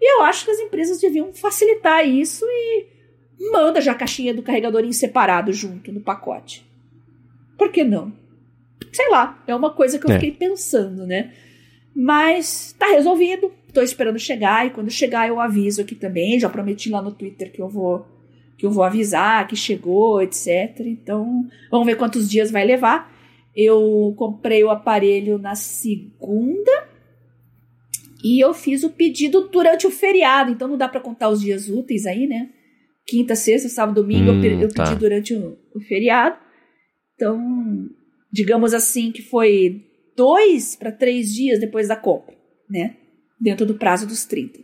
E 0.00 0.16
eu 0.16 0.22
acho 0.22 0.44
que 0.44 0.50
as 0.50 0.58
empresas 0.58 1.00
deviam 1.00 1.32
facilitar 1.34 2.06
isso 2.06 2.44
e 2.46 2.86
manda 3.40 3.80
já 3.80 3.92
a 3.92 3.94
caixinha 3.94 4.34
do 4.34 4.42
carregador 4.42 4.84
em 4.84 4.92
separado 4.92 5.52
junto 5.52 5.90
no 5.90 6.00
pacote. 6.00 6.66
Por 7.56 7.72
que 7.72 7.82
não? 7.82 8.12
Sei 8.92 9.08
lá, 9.08 9.42
é 9.46 9.54
uma 9.54 9.70
coisa 9.70 9.98
que 9.98 10.06
eu 10.06 10.10
é. 10.10 10.14
fiquei 10.14 10.32
pensando, 10.32 11.06
né? 11.06 11.32
Mas 11.94 12.74
tá 12.78 12.86
resolvido, 12.88 13.52
tô 13.72 13.80
esperando 13.82 14.18
chegar 14.18 14.66
e 14.66 14.70
quando 14.70 14.90
chegar 14.90 15.28
eu 15.28 15.40
aviso 15.40 15.80
aqui 15.80 15.94
também, 15.94 16.38
já 16.38 16.48
prometi 16.48 16.90
lá 16.90 17.00
no 17.00 17.12
Twitter 17.12 17.50
que 17.52 17.60
eu 17.60 17.68
vou 17.68 18.06
que 18.56 18.66
eu 18.66 18.70
vou 18.70 18.84
avisar 18.84 19.48
que 19.48 19.56
chegou, 19.56 20.20
etc. 20.20 20.80
Então, 20.80 21.48
vamos 21.70 21.86
ver 21.86 21.96
quantos 21.96 22.28
dias 22.28 22.50
vai 22.50 22.62
levar. 22.62 23.10
Eu 23.56 24.14
comprei 24.18 24.62
o 24.62 24.68
aparelho 24.68 25.38
na 25.38 25.54
segunda 25.54 26.88
e 28.22 28.38
eu 28.38 28.52
fiz 28.52 28.84
o 28.84 28.90
pedido 28.90 29.48
durante 29.48 29.86
o 29.86 29.90
feriado, 29.90 30.52
então 30.52 30.68
não 30.68 30.76
dá 30.76 30.86
para 30.86 31.00
contar 31.00 31.30
os 31.30 31.40
dias 31.40 31.70
úteis 31.70 32.04
aí, 32.04 32.26
né? 32.26 32.50
Quinta, 33.10 33.34
sexta, 33.34 33.68
sábado, 33.68 34.00
domingo, 34.00 34.30
hum, 34.30 34.44
eu, 34.44 34.60
eu 34.60 34.68
tá. 34.72 34.84
pedi 34.84 35.00
durante 35.00 35.34
o, 35.34 35.58
o, 35.74 35.80
feriado. 35.80 36.36
Então, 37.16 37.38
digamos 38.32 38.72
assim, 38.72 39.10
que 39.10 39.20
foi 39.20 39.82
dois 40.16 40.76
para 40.76 40.92
três 40.92 41.34
dias 41.34 41.58
depois 41.58 41.88
da 41.88 41.96
compra, 41.96 42.34
né? 42.70 42.96
Dentro 43.40 43.66
do 43.66 43.74
prazo 43.74 44.06
dos 44.06 44.24
30. 44.24 44.60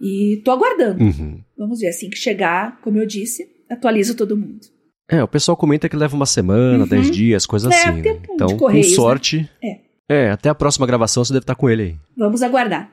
E 0.00 0.42
tô 0.44 0.50
aguardando. 0.50 1.02
Uhum. 1.02 1.40
Vamos 1.56 1.80
ver, 1.80 1.88
assim 1.88 2.10
que 2.10 2.18
chegar, 2.18 2.80
como 2.82 2.98
eu 2.98 3.06
disse, 3.06 3.48
atualizo 3.70 4.14
todo 4.14 4.36
mundo. 4.36 4.60
É, 5.08 5.22
o 5.22 5.28
pessoal 5.28 5.56
comenta 5.56 5.88
que 5.88 5.96
leva 5.96 6.14
uma 6.14 6.26
semana, 6.26 6.84
uhum. 6.84 6.88
dez 6.88 7.10
dias, 7.10 7.46
coisa 7.46 7.68
é, 7.68 7.74
assim. 7.74 8.02
Né? 8.02 8.20
Então, 8.30 8.56
com 8.58 8.70
né? 8.70 8.82
sorte. 8.82 9.48
Né? 9.62 9.80
É. 10.08 10.26
é, 10.26 10.30
até 10.30 10.48
a 10.48 10.54
próxima 10.54 10.86
gravação 10.86 11.24
você 11.24 11.32
deve 11.32 11.44
estar 11.44 11.54
com 11.54 11.68
ele 11.68 11.82
aí. 11.82 11.96
Vamos 12.16 12.42
aguardar. 12.42 12.92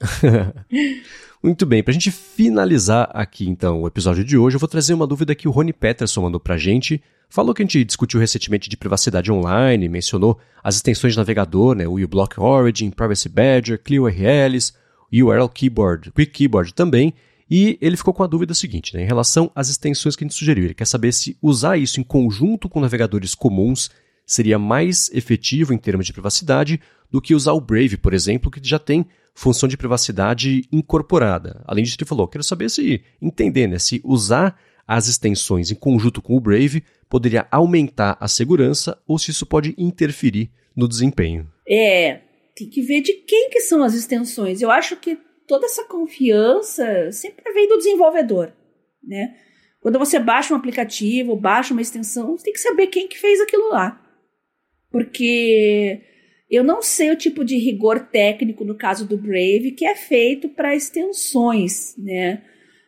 Muito 1.42 1.66
bem, 1.66 1.82
para 1.82 1.90
a 1.90 1.94
gente 1.94 2.12
finalizar 2.12 3.10
aqui 3.12 3.48
então 3.48 3.82
o 3.82 3.88
episódio 3.88 4.22
de 4.22 4.38
hoje, 4.38 4.54
eu 4.54 4.60
vou 4.60 4.68
trazer 4.68 4.94
uma 4.94 5.08
dúvida 5.08 5.34
que 5.34 5.48
o 5.48 5.50
Rony 5.50 5.72
Peterson 5.72 6.22
mandou 6.22 6.38
para 6.38 6.54
a 6.54 6.58
gente. 6.58 7.02
Falou 7.28 7.52
que 7.52 7.60
a 7.60 7.64
gente 7.64 7.82
discutiu 7.82 8.20
recentemente 8.20 8.70
de 8.70 8.76
privacidade 8.76 9.32
online, 9.32 9.88
mencionou 9.88 10.38
as 10.62 10.76
extensões 10.76 11.14
de 11.14 11.18
navegador, 11.18 11.74
né, 11.74 11.88
o 11.88 12.00
uBlock 12.00 12.38
Origin, 12.38 12.90
Privacy 12.90 13.28
Badger, 13.28 13.82
Clio 13.82 14.04
URLs, 14.04 14.72
URL 15.12 15.48
Keyboard, 15.48 16.12
Quick 16.12 16.30
Keyboard 16.30 16.72
também, 16.74 17.12
e 17.50 17.76
ele 17.80 17.96
ficou 17.96 18.14
com 18.14 18.22
a 18.22 18.28
dúvida 18.28 18.54
seguinte, 18.54 18.94
né, 18.94 19.02
em 19.02 19.06
relação 19.06 19.50
às 19.52 19.68
extensões 19.68 20.14
que 20.14 20.22
a 20.22 20.26
gente 20.28 20.38
sugeriu. 20.38 20.66
Ele 20.66 20.74
quer 20.74 20.86
saber 20.86 21.10
se 21.10 21.36
usar 21.42 21.76
isso 21.76 21.98
em 21.98 22.04
conjunto 22.04 22.68
com 22.68 22.78
navegadores 22.78 23.34
comuns 23.34 23.90
seria 24.24 24.58
mais 24.58 25.10
efetivo 25.12 25.72
em 25.72 25.78
termos 25.78 26.06
de 26.06 26.12
privacidade 26.12 26.80
do 27.10 27.20
que 27.20 27.34
usar 27.34 27.52
o 27.52 27.60
Brave, 27.60 27.96
por 27.96 28.14
exemplo, 28.14 28.50
que 28.50 28.60
já 28.62 28.78
tem 28.78 29.06
função 29.34 29.68
de 29.68 29.76
privacidade 29.76 30.64
incorporada. 30.70 31.62
Além 31.66 31.84
disso, 31.84 31.96
ele 31.98 32.08
falou: 32.08 32.28
quero 32.28 32.44
saber 32.44 32.70
se 32.70 33.02
entender, 33.20 33.66
né, 33.66 33.78
se 33.78 34.00
usar 34.04 34.58
as 34.86 35.08
extensões 35.08 35.70
em 35.70 35.74
conjunto 35.74 36.20
com 36.20 36.36
o 36.36 36.40
Brave 36.40 36.82
poderia 37.08 37.46
aumentar 37.50 38.16
a 38.18 38.26
segurança 38.26 39.00
ou 39.06 39.18
se 39.18 39.30
isso 39.30 39.46
pode 39.46 39.74
interferir 39.78 40.50
no 40.74 40.88
desempenho. 40.88 41.50
É, 41.68 42.20
tem 42.56 42.68
que 42.68 42.82
ver 42.82 43.00
de 43.00 43.12
quem 43.12 43.50
que 43.50 43.60
são 43.60 43.82
as 43.82 43.94
extensões. 43.94 44.60
Eu 44.60 44.70
acho 44.70 44.96
que 44.96 45.18
toda 45.46 45.66
essa 45.66 45.84
confiança 45.84 47.12
sempre 47.12 47.52
vem 47.52 47.68
do 47.68 47.76
desenvolvedor, 47.76 48.52
né? 49.02 49.36
Quando 49.80 49.98
você 49.98 50.18
baixa 50.18 50.54
um 50.54 50.56
aplicativo, 50.56 51.36
baixa 51.36 51.74
uma 51.74 51.82
extensão, 51.82 52.36
você 52.36 52.44
tem 52.44 52.52
que 52.52 52.60
saber 52.60 52.86
quem 52.86 53.08
que 53.08 53.18
fez 53.18 53.40
aquilo 53.40 53.68
lá. 53.68 54.01
Porque 54.92 56.00
eu 56.50 56.62
não 56.62 56.82
sei 56.82 57.10
o 57.10 57.16
tipo 57.16 57.44
de 57.44 57.56
rigor 57.56 57.98
técnico 57.98 58.64
no 58.64 58.76
caso 58.76 59.06
do 59.06 59.16
Brave 59.16 59.72
que 59.72 59.86
é 59.86 59.96
feito 59.96 60.48
para 60.50 60.76
extensões, 60.76 61.96
né? 61.96 62.42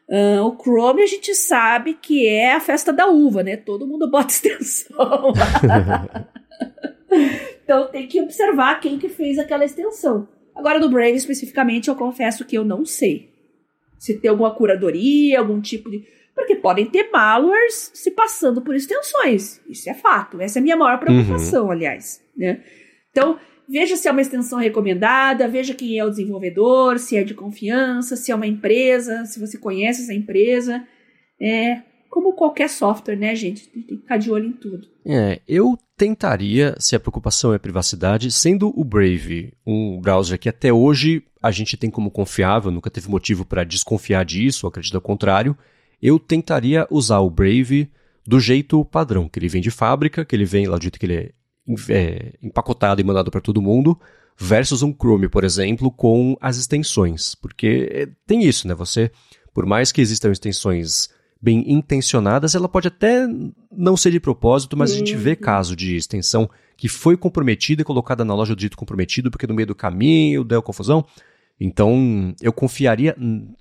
Uh, 0.06 0.42
o 0.42 0.62
Chrome 0.62 1.02
a 1.02 1.06
gente 1.06 1.34
sabe 1.34 1.94
que 1.94 2.26
é 2.26 2.52
a 2.52 2.60
festa 2.60 2.92
da 2.92 3.08
uva, 3.08 3.42
né? 3.42 3.56
Todo 3.56 3.86
mundo 3.86 4.10
bota 4.10 4.28
extensão 4.32 5.32
então 7.64 7.88
tem 7.88 8.06
que 8.06 8.20
observar 8.20 8.80
quem 8.80 8.98
que 8.98 9.08
fez 9.08 9.38
aquela 9.38 9.64
extensão. 9.64 10.28
Agora 10.54 10.78
do 10.78 10.90
Brave 10.90 11.16
especificamente 11.16 11.88
eu 11.88 11.96
confesso 11.96 12.44
que 12.44 12.56
eu 12.56 12.64
não 12.64 12.84
sei. 12.84 13.32
Se 13.98 14.20
tem 14.20 14.30
alguma 14.30 14.54
curadoria, 14.54 15.38
algum 15.38 15.60
tipo 15.60 15.90
de 15.90 16.04
Porque 16.34 16.56
podem 16.56 16.86
ter 16.86 17.10
malwares 17.10 17.90
se 17.94 18.10
passando 18.10 18.60
por 18.60 18.74
extensões. 18.74 19.60
Isso 19.68 19.88
é 19.88 19.94
fato. 19.94 20.40
Essa 20.40 20.58
é 20.58 20.60
a 20.60 20.62
minha 20.62 20.76
maior 20.76 20.98
preocupação, 20.98 21.66
uhum. 21.66 21.70
aliás. 21.70 22.20
Né? 22.36 22.62
Então, 23.10 23.38
veja 23.68 23.96
se 23.96 24.08
é 24.08 24.10
uma 24.10 24.20
extensão 24.20 24.58
recomendada, 24.58 25.46
veja 25.46 25.74
quem 25.74 25.98
é 25.98 26.04
o 26.04 26.10
desenvolvedor, 26.10 26.98
se 26.98 27.16
é 27.16 27.22
de 27.22 27.34
confiança, 27.34 28.16
se 28.16 28.32
é 28.32 28.34
uma 28.34 28.46
empresa, 28.46 29.24
se 29.26 29.38
você 29.38 29.56
conhece 29.56 30.02
essa 30.02 30.14
empresa. 30.14 30.84
É, 31.40 31.82
como 32.14 32.32
qualquer 32.32 32.68
software, 32.68 33.16
né, 33.16 33.34
gente? 33.34 33.68
Tem 33.68 33.82
que 33.82 33.96
ficar 33.96 34.16
de 34.16 34.30
olho 34.30 34.46
em 34.46 34.52
tudo. 34.52 34.86
É, 35.04 35.40
eu 35.48 35.76
tentaria, 35.96 36.74
se 36.78 36.94
a 36.94 37.00
preocupação 37.00 37.52
é 37.52 37.58
privacidade, 37.58 38.30
sendo 38.30 38.72
o 38.78 38.84
Brave 38.84 39.52
um 39.66 40.00
browser 40.00 40.38
que 40.38 40.48
até 40.48 40.72
hoje 40.72 41.24
a 41.42 41.50
gente 41.50 41.76
tem 41.76 41.90
como 41.90 42.12
confiável, 42.12 42.70
nunca 42.70 42.90
teve 42.90 43.10
motivo 43.10 43.44
para 43.44 43.64
desconfiar 43.64 44.24
disso, 44.24 44.66
acredito 44.66 44.94
ao 44.94 45.00
contrário, 45.00 45.56
eu 46.00 46.18
tentaria 46.18 46.86
usar 46.90 47.20
o 47.20 47.30
Brave 47.30 47.90
do 48.26 48.40
jeito 48.40 48.84
padrão, 48.84 49.28
que 49.28 49.38
ele 49.38 49.48
vem 49.48 49.62
de 49.62 49.70
fábrica, 49.70 50.24
que 50.24 50.34
ele 50.34 50.44
vem 50.44 50.66
lá 50.66 50.76
do 50.76 50.82
jeito 50.82 50.98
que 50.98 51.06
ele 51.06 51.16
é, 51.16 51.32
é 51.90 52.32
empacotado 52.42 53.00
e 53.00 53.04
mandado 53.04 53.30
para 53.30 53.40
todo 53.40 53.62
mundo, 53.62 53.98
versus 54.36 54.82
um 54.82 54.92
Chrome, 54.92 55.28
por 55.28 55.44
exemplo, 55.44 55.90
com 55.90 56.36
as 56.40 56.56
extensões. 56.56 57.34
Porque 57.34 57.88
é, 57.92 58.08
tem 58.26 58.44
isso, 58.44 58.66
né? 58.66 58.74
Você, 58.74 59.10
por 59.52 59.66
mais 59.66 59.92
que 59.92 60.00
existam 60.00 60.30
extensões 60.30 61.08
bem 61.40 61.70
intencionadas, 61.70 62.54
ela 62.54 62.68
pode 62.68 62.88
até 62.88 63.26
não 63.70 63.96
ser 63.96 64.10
de 64.10 64.18
propósito, 64.18 64.76
mas 64.76 64.92
a 64.92 64.94
gente 64.94 65.14
vê 65.14 65.30
uhum. 65.30 65.36
caso 65.36 65.76
de 65.76 65.94
extensão 65.94 66.48
que 66.76 66.88
foi 66.88 67.16
comprometida 67.16 67.82
e 67.82 67.84
colocada 67.84 68.24
na 68.24 68.34
loja 68.34 68.54
do 68.54 68.58
dito 68.58 68.76
comprometido, 68.76 69.30
porque 69.30 69.46
no 69.46 69.54
meio 69.54 69.66
do 69.66 69.74
caminho 69.74 70.42
deu 70.42 70.62
confusão. 70.62 71.04
Então, 71.60 72.34
eu 72.40 72.52
confiaria 72.52 73.16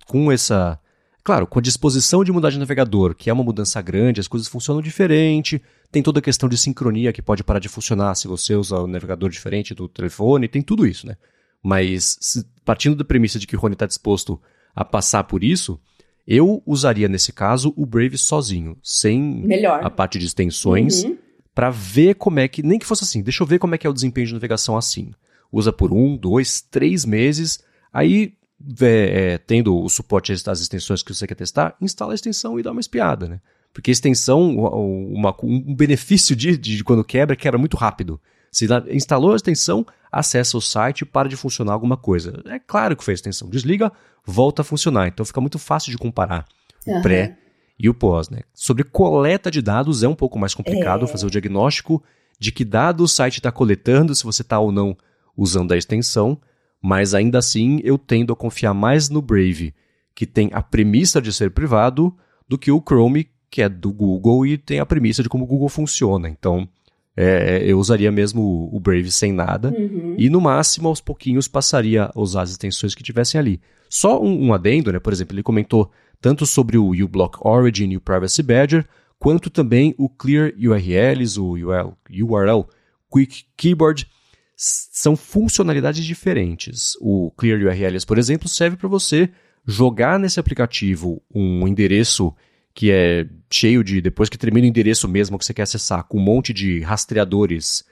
com 0.07 0.31
essa. 0.31 0.79
Claro, 1.23 1.47
com 1.47 1.59
a 1.59 1.61
disposição 1.61 2.21
de 2.21 2.33
mudar 2.33 2.49
de 2.49 2.59
navegador, 2.59 3.15
que 3.15 3.29
é 3.29 3.33
uma 3.33 3.43
mudança 3.43 3.81
grande, 3.81 4.19
as 4.19 4.27
coisas 4.27 4.49
funcionam 4.49 4.81
diferente, 4.81 5.61
tem 5.89 6.03
toda 6.03 6.19
a 6.19 6.21
questão 6.21 6.49
de 6.49 6.57
sincronia 6.57 7.13
que 7.13 7.21
pode 7.21 7.43
parar 7.43 7.59
de 7.59 7.69
funcionar 7.69 8.13
se 8.15 8.27
você 8.27 8.55
usa 8.55 8.81
um 8.81 8.87
navegador 8.87 9.29
diferente 9.29 9.73
do 9.73 9.87
telefone, 9.87 10.49
tem 10.49 10.61
tudo 10.61 10.85
isso, 10.85 11.07
né? 11.07 11.15
Mas 11.63 12.17
se, 12.19 12.45
partindo 12.65 12.95
da 12.95 13.05
premissa 13.05 13.39
de 13.39 13.47
que 13.47 13.55
o 13.55 13.59
Rony 13.59 13.73
está 13.73 13.85
disposto 13.85 14.41
a 14.75 14.83
passar 14.83 15.23
por 15.23 15.45
isso, 15.45 15.79
eu 16.27 16.61
usaria 16.65 17.07
nesse 17.07 17.31
caso 17.31 17.73
o 17.77 17.85
Brave 17.85 18.17
sozinho, 18.17 18.77
sem 18.83 19.21
Melhor. 19.45 19.81
a 19.81 19.89
parte 19.89 20.19
de 20.19 20.25
extensões, 20.25 21.05
uhum. 21.05 21.17
para 21.55 21.69
ver 21.69 22.15
como 22.15 22.39
é 22.39 22.49
que. 22.49 22.61
Nem 22.61 22.77
que 22.77 22.85
fosse 22.85 23.05
assim, 23.05 23.21
deixa 23.21 23.43
eu 23.43 23.47
ver 23.47 23.59
como 23.59 23.75
é 23.75 23.77
que 23.77 23.87
é 23.87 23.89
o 23.89 23.93
desempenho 23.93 24.27
de 24.27 24.33
navegação 24.33 24.75
assim. 24.75 25.11
Usa 25.49 25.71
por 25.71 25.93
um, 25.93 26.17
dois, 26.17 26.59
três 26.61 27.05
meses, 27.05 27.63
aí 27.93 28.33
é, 28.81 29.37
tendo 29.37 29.77
o 29.77 29.89
suporte 29.89 30.33
das 30.43 30.59
extensões 30.59 31.03
que 31.03 31.13
você 31.13 31.27
quer 31.27 31.35
testar, 31.35 31.75
instala 31.81 32.13
a 32.13 32.15
extensão 32.15 32.59
e 32.59 32.63
dá 32.63 32.71
uma 32.71 32.81
espiada, 32.81 33.27
né? 33.27 33.39
Porque 33.73 33.89
a 33.89 33.93
extensão, 33.93 34.55
uma, 34.55 35.35
um 35.41 35.73
benefício 35.73 36.35
de, 36.35 36.55
de 36.55 36.83
quando 36.83 37.03
quebra, 37.03 37.35
quebra 37.35 37.57
muito 37.57 37.75
rápido. 37.75 38.21
Se 38.51 38.67
instalou 38.91 39.33
a 39.33 39.35
extensão, 39.35 39.85
acessa 40.11 40.55
o 40.55 40.61
site 40.61 41.01
e 41.01 41.05
para 41.05 41.27
de 41.27 41.35
funcionar 41.35 41.73
alguma 41.73 41.97
coisa. 41.97 42.39
É 42.45 42.59
claro 42.59 42.95
que 42.95 43.03
foi 43.03 43.13
a 43.13 43.15
extensão. 43.15 43.49
Desliga, 43.49 43.91
volta 44.23 44.61
a 44.61 44.65
funcionar. 44.65 45.07
Então 45.07 45.25
fica 45.25 45.41
muito 45.41 45.57
fácil 45.57 45.91
de 45.91 45.97
comparar 45.97 46.45
uhum. 46.85 46.99
o 46.99 47.01
pré 47.01 47.35
e 47.79 47.89
o 47.89 47.95
pós. 47.95 48.29
Né? 48.29 48.41
Sobre 48.53 48.83
coleta 48.83 49.49
de 49.49 49.59
dados 49.59 50.03
é 50.03 50.07
um 50.07 50.13
pouco 50.13 50.37
mais 50.37 50.53
complicado 50.53 51.05
é. 51.05 51.07
fazer 51.07 51.25
o 51.25 51.31
diagnóstico 51.31 52.03
de 52.39 52.51
que 52.51 52.63
dado 52.63 53.03
o 53.03 53.07
site 53.07 53.37
está 53.37 53.51
coletando, 53.51 54.13
se 54.13 54.23
você 54.23 54.43
está 54.43 54.59
ou 54.59 54.71
não 54.71 54.95
usando 55.35 55.71
a 55.71 55.77
extensão, 55.77 56.39
mas 56.83 57.13
ainda 57.13 57.37
assim 57.37 57.79
eu 57.81 57.97
tendo 57.97 58.33
a 58.33 58.35
confiar 58.35 58.73
mais 58.73 59.09
no 59.09 59.21
Brave, 59.21 59.73
que 60.13 60.25
tem 60.25 60.49
a 60.51 60.61
premissa 60.61 61.21
de 61.21 61.31
ser 61.31 61.51
privado, 61.51 62.13
do 62.47 62.57
que 62.57 62.69
o 62.69 62.83
Chrome, 62.85 63.29
que 63.49 63.61
é 63.61 63.69
do 63.69 63.93
Google 63.93 64.45
e 64.45 64.57
tem 64.57 64.79
a 64.79 64.85
premissa 64.85 65.23
de 65.23 65.29
como 65.29 65.45
o 65.45 65.47
Google 65.47 65.69
funciona. 65.69 66.27
Então, 66.27 66.67
é, 67.15 67.63
eu 67.65 67.79
usaria 67.79 68.11
mesmo 68.11 68.69
o 68.71 68.79
Brave 68.79 69.11
sem 69.11 69.31
nada. 69.31 69.69
Uhum. 69.69 70.15
E 70.17 70.29
no 70.29 70.41
máximo, 70.41 70.89
aos 70.89 70.99
pouquinhos, 70.99 71.47
passaria 71.47 72.11
a 72.13 72.19
usar 72.19 72.41
as 72.41 72.51
extensões 72.51 72.93
que 72.93 73.03
tivessem 73.03 73.39
ali. 73.39 73.61
Só 73.89 74.21
um, 74.21 74.47
um 74.47 74.53
adendo, 74.53 74.91
né? 74.91 74.99
Por 74.99 75.13
exemplo, 75.13 75.35
ele 75.35 75.43
comentou 75.43 75.89
tanto 76.19 76.45
sobre 76.45 76.77
o 76.77 76.91
uBlock 76.91 77.37
Origin 77.41 77.91
e 77.91 77.97
o 77.97 78.01
Privacy 78.01 78.43
Badger, 78.43 78.85
quanto 79.17 79.49
também 79.49 79.95
o 79.97 80.09
Clear 80.09 80.51
URLs, 80.57 81.39
o 81.39 81.51
URL, 81.51 81.93
URL 82.09 82.65
Quick 83.11 83.45
Keyboard. 83.55 84.07
São 84.55 85.15
funcionalidades 85.15 86.05
diferentes. 86.05 86.95
O 87.01 87.31
Clear 87.31 87.59
URLs, 87.59 88.05
por 88.05 88.17
exemplo, 88.17 88.47
serve 88.47 88.77
para 88.77 88.87
você 88.87 89.29
jogar 89.65 90.19
nesse 90.19 90.39
aplicativo 90.39 91.21
um 91.33 91.67
endereço 91.67 92.33
que 92.73 92.91
é 92.91 93.27
cheio 93.51 93.83
de, 93.83 94.01
depois 94.01 94.29
que 94.29 94.37
termina 94.37 94.65
o 94.65 94.69
endereço 94.69 95.07
mesmo 95.07 95.37
que 95.37 95.45
você 95.45 95.53
quer 95.53 95.63
acessar, 95.63 96.03
com 96.05 96.17
um 96.17 96.23
monte 96.23 96.51
de 96.51 96.79
rastreadores 96.81 97.85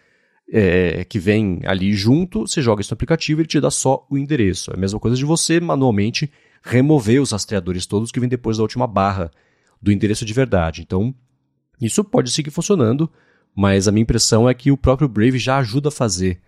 é, 0.51 1.05
que 1.05 1.19
vem 1.19 1.61
ali 1.65 1.93
junto, 1.93 2.47
você 2.47 2.61
joga 2.61 2.81
isso 2.81 2.91
no 2.91 2.95
aplicativo 2.95 3.39
e 3.39 3.41
ele 3.41 3.47
te 3.47 3.59
dá 3.59 3.69
só 3.69 4.05
o 4.09 4.17
endereço. 4.17 4.71
É 4.71 4.75
a 4.75 4.79
mesma 4.79 4.99
coisa 4.99 5.15
de 5.15 5.23
você 5.23 5.59
manualmente 5.59 6.31
remover 6.63 7.21
os 7.21 7.31
rastreadores 7.31 7.85
todos 7.85 8.11
que 8.11 8.19
vêm 8.19 8.27
depois 8.27 8.57
da 8.57 8.63
última 8.63 8.87
barra 8.87 9.31
do 9.81 9.91
endereço 9.91 10.25
de 10.25 10.33
verdade. 10.33 10.81
Então, 10.81 11.13
isso 11.79 12.03
pode 12.03 12.31
seguir 12.31 12.51
funcionando, 12.51 13.09
mas 13.55 13.87
a 13.87 13.91
minha 13.91 14.03
impressão 14.03 14.49
é 14.49 14.53
que 14.53 14.71
o 14.71 14.77
próprio 14.77 15.07
Brave 15.07 15.39
já 15.39 15.57
ajuda 15.57 15.89
a 15.89 15.91
fazer 15.91 16.39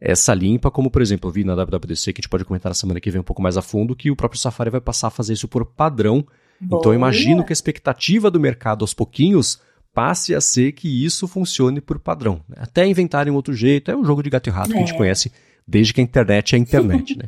essa 0.00 0.34
limpa, 0.34 0.70
como 0.70 0.90
por 0.90 1.00
exemplo, 1.02 1.28
eu 1.28 1.32
vi 1.32 1.44
na 1.44 1.54
WWDC, 1.54 2.12
que 2.12 2.20
a 2.20 2.22
gente 2.22 2.28
pode 2.28 2.44
comentar 2.44 2.70
na 2.70 2.74
semana 2.74 3.00
que 3.00 3.10
vem 3.10 3.20
um 3.20 3.24
pouco 3.24 3.42
mais 3.42 3.56
a 3.56 3.62
fundo, 3.62 3.96
que 3.96 4.10
o 4.10 4.16
próprio 4.16 4.40
Safari 4.40 4.70
vai 4.70 4.80
passar 4.80 5.08
a 5.08 5.10
fazer 5.10 5.32
isso 5.32 5.48
por 5.48 5.64
padrão 5.64 6.26
Boa. 6.60 6.80
Então 6.80 6.92
eu 6.92 6.96
imagino 6.96 7.44
que 7.44 7.52
a 7.52 7.54
expectativa 7.54 8.30
do 8.30 8.40
mercado 8.40 8.82
aos 8.82 8.94
pouquinhos 8.94 9.60
passe 9.94 10.34
a 10.34 10.40
ser 10.40 10.72
que 10.72 11.04
isso 11.04 11.26
funcione 11.26 11.80
por 11.80 11.98
padrão. 11.98 12.42
Né? 12.48 12.56
Até 12.60 12.86
inventarem 12.86 13.32
outro 13.32 13.54
jeito, 13.54 13.90
é 13.90 13.96
um 13.96 14.04
jogo 14.04 14.22
de 14.22 14.30
gato 14.30 14.48
e 14.48 14.50
rato 14.50 14.70
é. 14.70 14.72
que 14.72 14.78
a 14.78 14.80
gente 14.80 14.94
é. 14.94 14.96
conhece 14.96 15.32
desde 15.66 15.92
que 15.92 16.00
a 16.00 16.04
internet 16.04 16.54
é 16.54 16.58
a 16.58 16.60
internet. 16.60 17.16
né? 17.16 17.24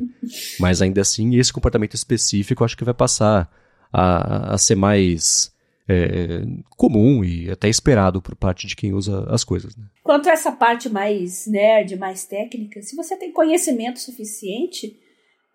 Mas 0.59 0.81
ainda 0.81 1.01
assim, 1.01 1.35
esse 1.35 1.51
comportamento 1.51 1.95
específico 1.95 2.63
acho 2.63 2.77
que 2.77 2.85
vai 2.85 2.93
passar 2.93 3.49
a, 3.91 4.53
a 4.53 4.57
ser 4.57 4.75
mais 4.75 5.51
é, 5.89 6.41
comum 6.77 7.23
e 7.23 7.49
até 7.49 7.67
esperado 7.67 8.21
por 8.21 8.35
parte 8.35 8.67
de 8.67 8.75
quem 8.75 8.93
usa 8.93 9.25
as 9.29 9.43
coisas. 9.43 9.75
Né? 9.75 9.85
Quanto 10.03 10.29
a 10.29 10.31
essa 10.31 10.51
parte 10.51 10.87
mais 10.87 11.47
nerd, 11.47 11.95
mais 11.97 12.25
técnica, 12.25 12.81
se 12.81 12.95
você 12.95 13.15
tem 13.17 13.31
conhecimento 13.31 13.99
suficiente 13.99 14.99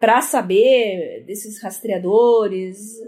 para 0.01 0.21
saber 0.21 1.25
desses 1.27 1.63
rastreadores, 1.63 2.99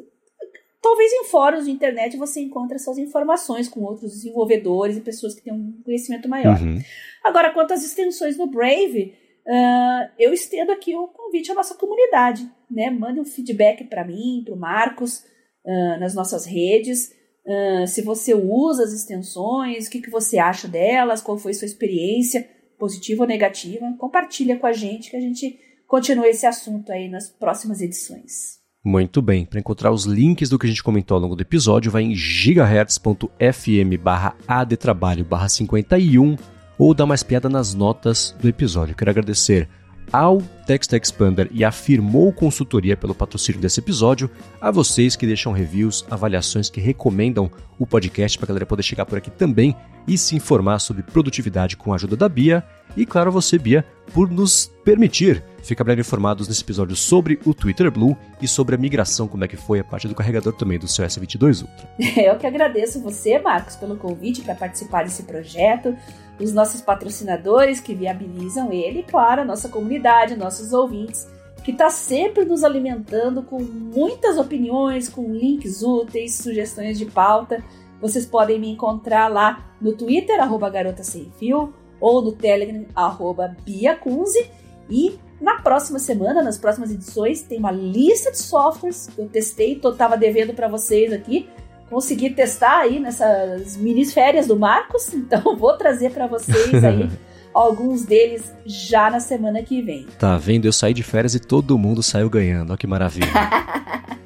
Talvez 0.87 1.13
em 1.13 1.25
fóruns 1.25 1.65
de 1.65 1.73
internet 1.73 2.17
você 2.17 2.41
encontre 2.41 2.77
essas 2.77 2.97
informações 2.97 3.69
com 3.69 3.81
outros 3.81 4.13
desenvolvedores 4.13 4.97
e 4.97 5.01
pessoas 5.01 5.35
que 5.35 5.43
têm 5.43 5.53
um 5.53 5.83
conhecimento 5.85 6.29
maior. 6.29 6.63
Uhum. 6.63 6.81
Agora, 7.25 7.53
quanto 7.53 7.75
às 7.75 7.83
extensões 7.85 8.39
no 8.39 8.47
Brave, 8.47 9.13
uh, 9.45 10.11
eu 10.17 10.33
estendo 10.33 10.71
aqui 10.71 10.95
o 10.95 11.09
convite 11.09 11.51
à 11.51 11.57
nossa 11.57 11.75
comunidade. 11.75 12.49
Né? 12.71 12.89
Mande 12.89 13.19
um 13.19 13.25
feedback 13.25 13.83
para 13.83 14.05
mim, 14.05 14.43
para 14.45 14.55
o 14.55 14.57
Marcos, 14.57 15.25
uh, 15.67 16.01
nas 16.01 16.15
nossas 16.15 16.47
redes. 16.47 17.13
Uh, 17.45 17.87
se 17.87 18.03
você 18.03 18.35
usa 18.35 18.85
as 18.85 18.93
extensões, 18.93 19.87
o 19.87 19.91
que, 19.91 20.01
que 20.01 20.11
você 20.11 20.39
acha 20.39 20.67
delas, 20.67 21.21
qual 21.21 21.37
foi 21.37 21.53
sua 21.53 21.67
experiência, 21.67 22.49
positiva 22.79 23.23
ou 23.23 23.29
negativa. 23.29 23.93
Compartilha 23.99 24.57
com 24.57 24.67
a 24.67 24.73
gente 24.73 25.11
que 25.11 25.17
a 25.17 25.21
gente 25.21 25.59
continua 25.87 26.29
esse 26.29 26.47
assunto 26.47 26.91
aí 26.91 27.09
nas 27.09 27.29
próximas 27.29 27.81
edições. 27.81 28.57
Muito 28.85 29.21
bem, 29.21 29.45
para 29.45 29.59
encontrar 29.59 29.91
os 29.91 30.05
links 30.05 30.49
do 30.49 30.59
que 30.59 30.67
a 30.67 30.69
gente 30.69 30.83
comentou 30.83 31.17
ao 31.17 31.21
longo 31.21 31.35
do 31.35 31.43
episódio, 31.43 31.91
vai 31.91 32.05
em 32.05 32.15
gigahertz.fm 32.15 33.99
barra 34.01 34.37
adtrabalho 34.47 35.25
barra 35.25 35.49
51 35.49 36.37
ou 36.79 36.95
dá 36.95 37.05
mais 37.05 37.25
piada 37.25 37.49
nas 37.49 37.75
notas 37.75 38.35
do 38.41 38.49
episódio. 38.49 38.95
Quero 38.95 39.11
agradecer 39.11 39.69
ao 40.13 40.41
Text 40.67 40.93
Expander 40.93 41.49
e 41.53 41.65
a 41.65 41.71
Firmou 41.71 42.33
Consultoria 42.33 42.97
pelo 42.97 43.15
patrocínio 43.15 43.61
desse 43.61 43.81
episódio, 43.81 44.31
a 44.61 44.71
vocês 44.71 45.17
que 45.17 45.27
deixam 45.27 45.53
reviews, 45.53 46.05
avaliações 46.11 46.69
que 46.69 46.81
recomendam 46.81 47.51
o 47.79 47.87
podcast 47.87 48.39
para 48.39 48.47
a 48.47 48.49
galera 48.49 48.67
poder 48.67 48.83
chegar 48.83 49.07
por 49.07 49.19
aqui 49.19 49.31
também 49.31 49.77
e 50.07 50.17
se 50.17 50.37
informar 50.37 50.79
sobre 50.79 51.03
produtividade 51.03 51.77
com 51.77 51.93
a 51.93 51.97
ajuda 51.97 52.17
da 52.17 52.29
Bia, 52.29 52.65
e 52.97 53.05
claro 53.05 53.31
você, 53.31 53.59
Bia, 53.59 53.85
por 54.15 54.31
nos 54.31 54.71
permitir 54.85 55.43
ficar 55.63 55.83
bem 55.83 55.99
informados 55.99 56.47
nesse 56.47 56.63
episódio 56.63 56.95
sobre 56.95 57.41
o 57.45 57.53
Twitter 57.53 57.91
Blue 57.91 58.17
e 58.41 58.47
sobre 58.47 58.77
a 58.77 58.79
migração, 58.79 59.27
como 59.27 59.45
é 59.45 59.49
que 59.49 59.57
foi 59.57 59.81
a 59.81 59.85
parte 59.85 60.07
do 60.07 60.15
carregador 60.15 60.53
também 60.53 60.79
do 60.79 60.87
seu 60.87 61.05
S22 61.05 61.63
Ultra. 61.63 61.89
Eu 62.23 62.37
que 62.39 62.47
agradeço 62.47 63.03
você, 63.03 63.39
Marcos, 63.39 63.75
pelo 63.77 63.97
convite 63.97 64.43
para 64.43 64.55
participar 64.55 65.03
desse 65.03 65.25
projeto 65.25 65.97
os 66.39 66.53
nossos 66.53 66.81
patrocinadores 66.81 67.81
que 67.81 67.95
viabilizam 67.95 68.73
ele 68.73 69.01
e, 69.01 69.03
claro, 69.03 69.43
a 69.43 69.45
nossa 69.45 69.69
comunidade, 69.69 70.37
nossos 70.37 70.73
ouvintes, 70.73 71.27
que 71.65 71.73
está 71.73 71.91
sempre 71.91 72.45
nos 72.45 72.63
alimentando 72.63 73.43
com 73.43 73.61
muitas 73.61 74.39
opiniões, 74.39 75.09
com 75.09 75.33
links 75.33 75.83
úteis, 75.83 76.37
sugestões 76.37 76.99
de 76.99 77.07
pauta. 77.07 77.63
Vocês 78.01 78.25
podem 78.25 78.59
me 78.59 78.71
encontrar 78.71 79.29
lá 79.29 79.75
no 79.81 79.93
Twitter, 79.93 80.41
arroba 80.41 80.71
garota 80.71 81.03
sem 81.03 81.33
fio, 81.39 81.75
ou 81.99 82.23
no 82.23 82.33
Telegram, 82.33 82.87
arroba 82.95 83.57
biacunze. 83.65 84.49
E 84.89 85.19
na 85.41 85.61
próxima 85.61 85.99
semana, 85.99 86.43
nas 86.43 86.57
próximas 86.57 86.91
edições, 86.91 87.43
tem 87.43 87.59
uma 87.59 87.73
lista 87.73 88.31
de 88.31 88.39
softwares 88.39 89.09
que 89.09 89.21
eu 89.21 89.29
testei, 89.29 89.73
estava 89.73 90.17
devendo 90.17 90.55
para 90.55 90.69
vocês 90.69 91.13
aqui, 91.13 91.49
conseguir 91.89 92.31
testar 92.31 92.81
aí 92.81 92.99
nessas 92.99 93.77
mini 93.77 94.05
férias 94.07 94.47
do 94.47 94.57
Marcos, 94.57 95.13
então 95.15 95.57
vou 95.57 95.75
trazer 95.75 96.11
para 96.11 96.27
vocês 96.27 96.83
aí 96.85 97.09
alguns 97.55 98.05
deles 98.05 98.53
já 98.65 99.11
na 99.11 99.21
semana 99.21 99.63
que 99.63 99.81
vem. 99.81 100.07
Tá 100.19 100.37
vendo? 100.37 100.67
Eu 100.67 100.73
saí 100.73 100.93
de 100.93 101.03
férias 101.03 101.35
e 101.35 101.41
todo 101.41 101.79
mundo 101.79 102.03
saiu 102.03 102.29
ganhando. 102.29 102.71
Olha 102.71 102.79
que 102.79 102.87
maravilha. 102.87 103.31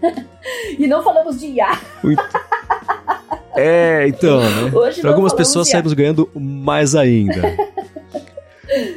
e 0.78 0.86
não 0.86 1.02
falamos 1.02 1.38
de 1.38 1.46
IA. 1.46 1.78
É, 3.56 4.08
então, 4.08 4.40
né? 4.40 4.70
Para 5.00 5.10
algumas 5.10 5.32
pessoas 5.32 5.68
saímos 5.68 5.92
ganhando 5.92 6.28
mais 6.34 6.94
ainda. 6.94 7.69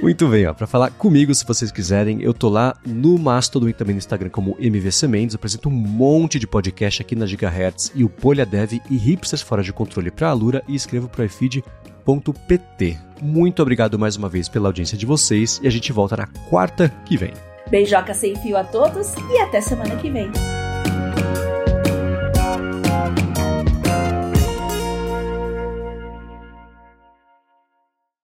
Muito 0.01 0.27
bem, 0.27 0.45
ó. 0.45 0.53
Pra 0.53 0.67
falar 0.67 0.91
comigo, 0.91 1.33
se 1.33 1.45
vocês 1.45 1.71
quiserem, 1.71 2.21
eu 2.21 2.33
tô 2.33 2.49
lá 2.49 2.75
no 2.85 3.17
Mastodon 3.17 3.69
e 3.69 3.73
também 3.73 3.95
no 3.95 3.99
Instagram 3.99 4.29
como 4.29 4.55
MVC 4.59 5.07
Mendes. 5.07 5.35
Apresento 5.35 5.69
um 5.69 5.71
monte 5.71 6.39
de 6.39 6.47
podcast 6.47 7.01
aqui 7.01 7.15
na 7.15 7.25
Gigahertz 7.25 7.91
e 7.95 8.03
o 8.03 8.09
Bolha 8.09 8.45
Dev 8.45 8.73
e 8.89 8.97
Hipsters 8.97 9.41
Fora 9.41 9.63
de 9.63 9.73
Controle 9.73 10.11
pra 10.11 10.29
Alura 10.29 10.63
e 10.67 10.75
escrevo 10.75 11.07
pro 11.07 11.23
iFeed.pt. 11.23 12.97
Muito 13.21 13.61
obrigado 13.61 13.97
mais 13.97 14.15
uma 14.15 14.29
vez 14.29 14.49
pela 14.49 14.69
audiência 14.69 14.97
de 14.97 15.05
vocês 15.05 15.59
e 15.63 15.67
a 15.67 15.71
gente 15.71 15.91
volta 15.91 16.17
na 16.17 16.27
quarta 16.49 16.89
que 17.05 17.17
vem. 17.17 17.33
Beijoca 17.69 18.13
sem 18.13 18.35
fio 18.35 18.57
a 18.57 18.63
todos 18.63 19.13
e 19.31 19.39
até 19.39 19.61
semana 19.61 19.95
que 19.95 20.09
vem. 20.09 20.29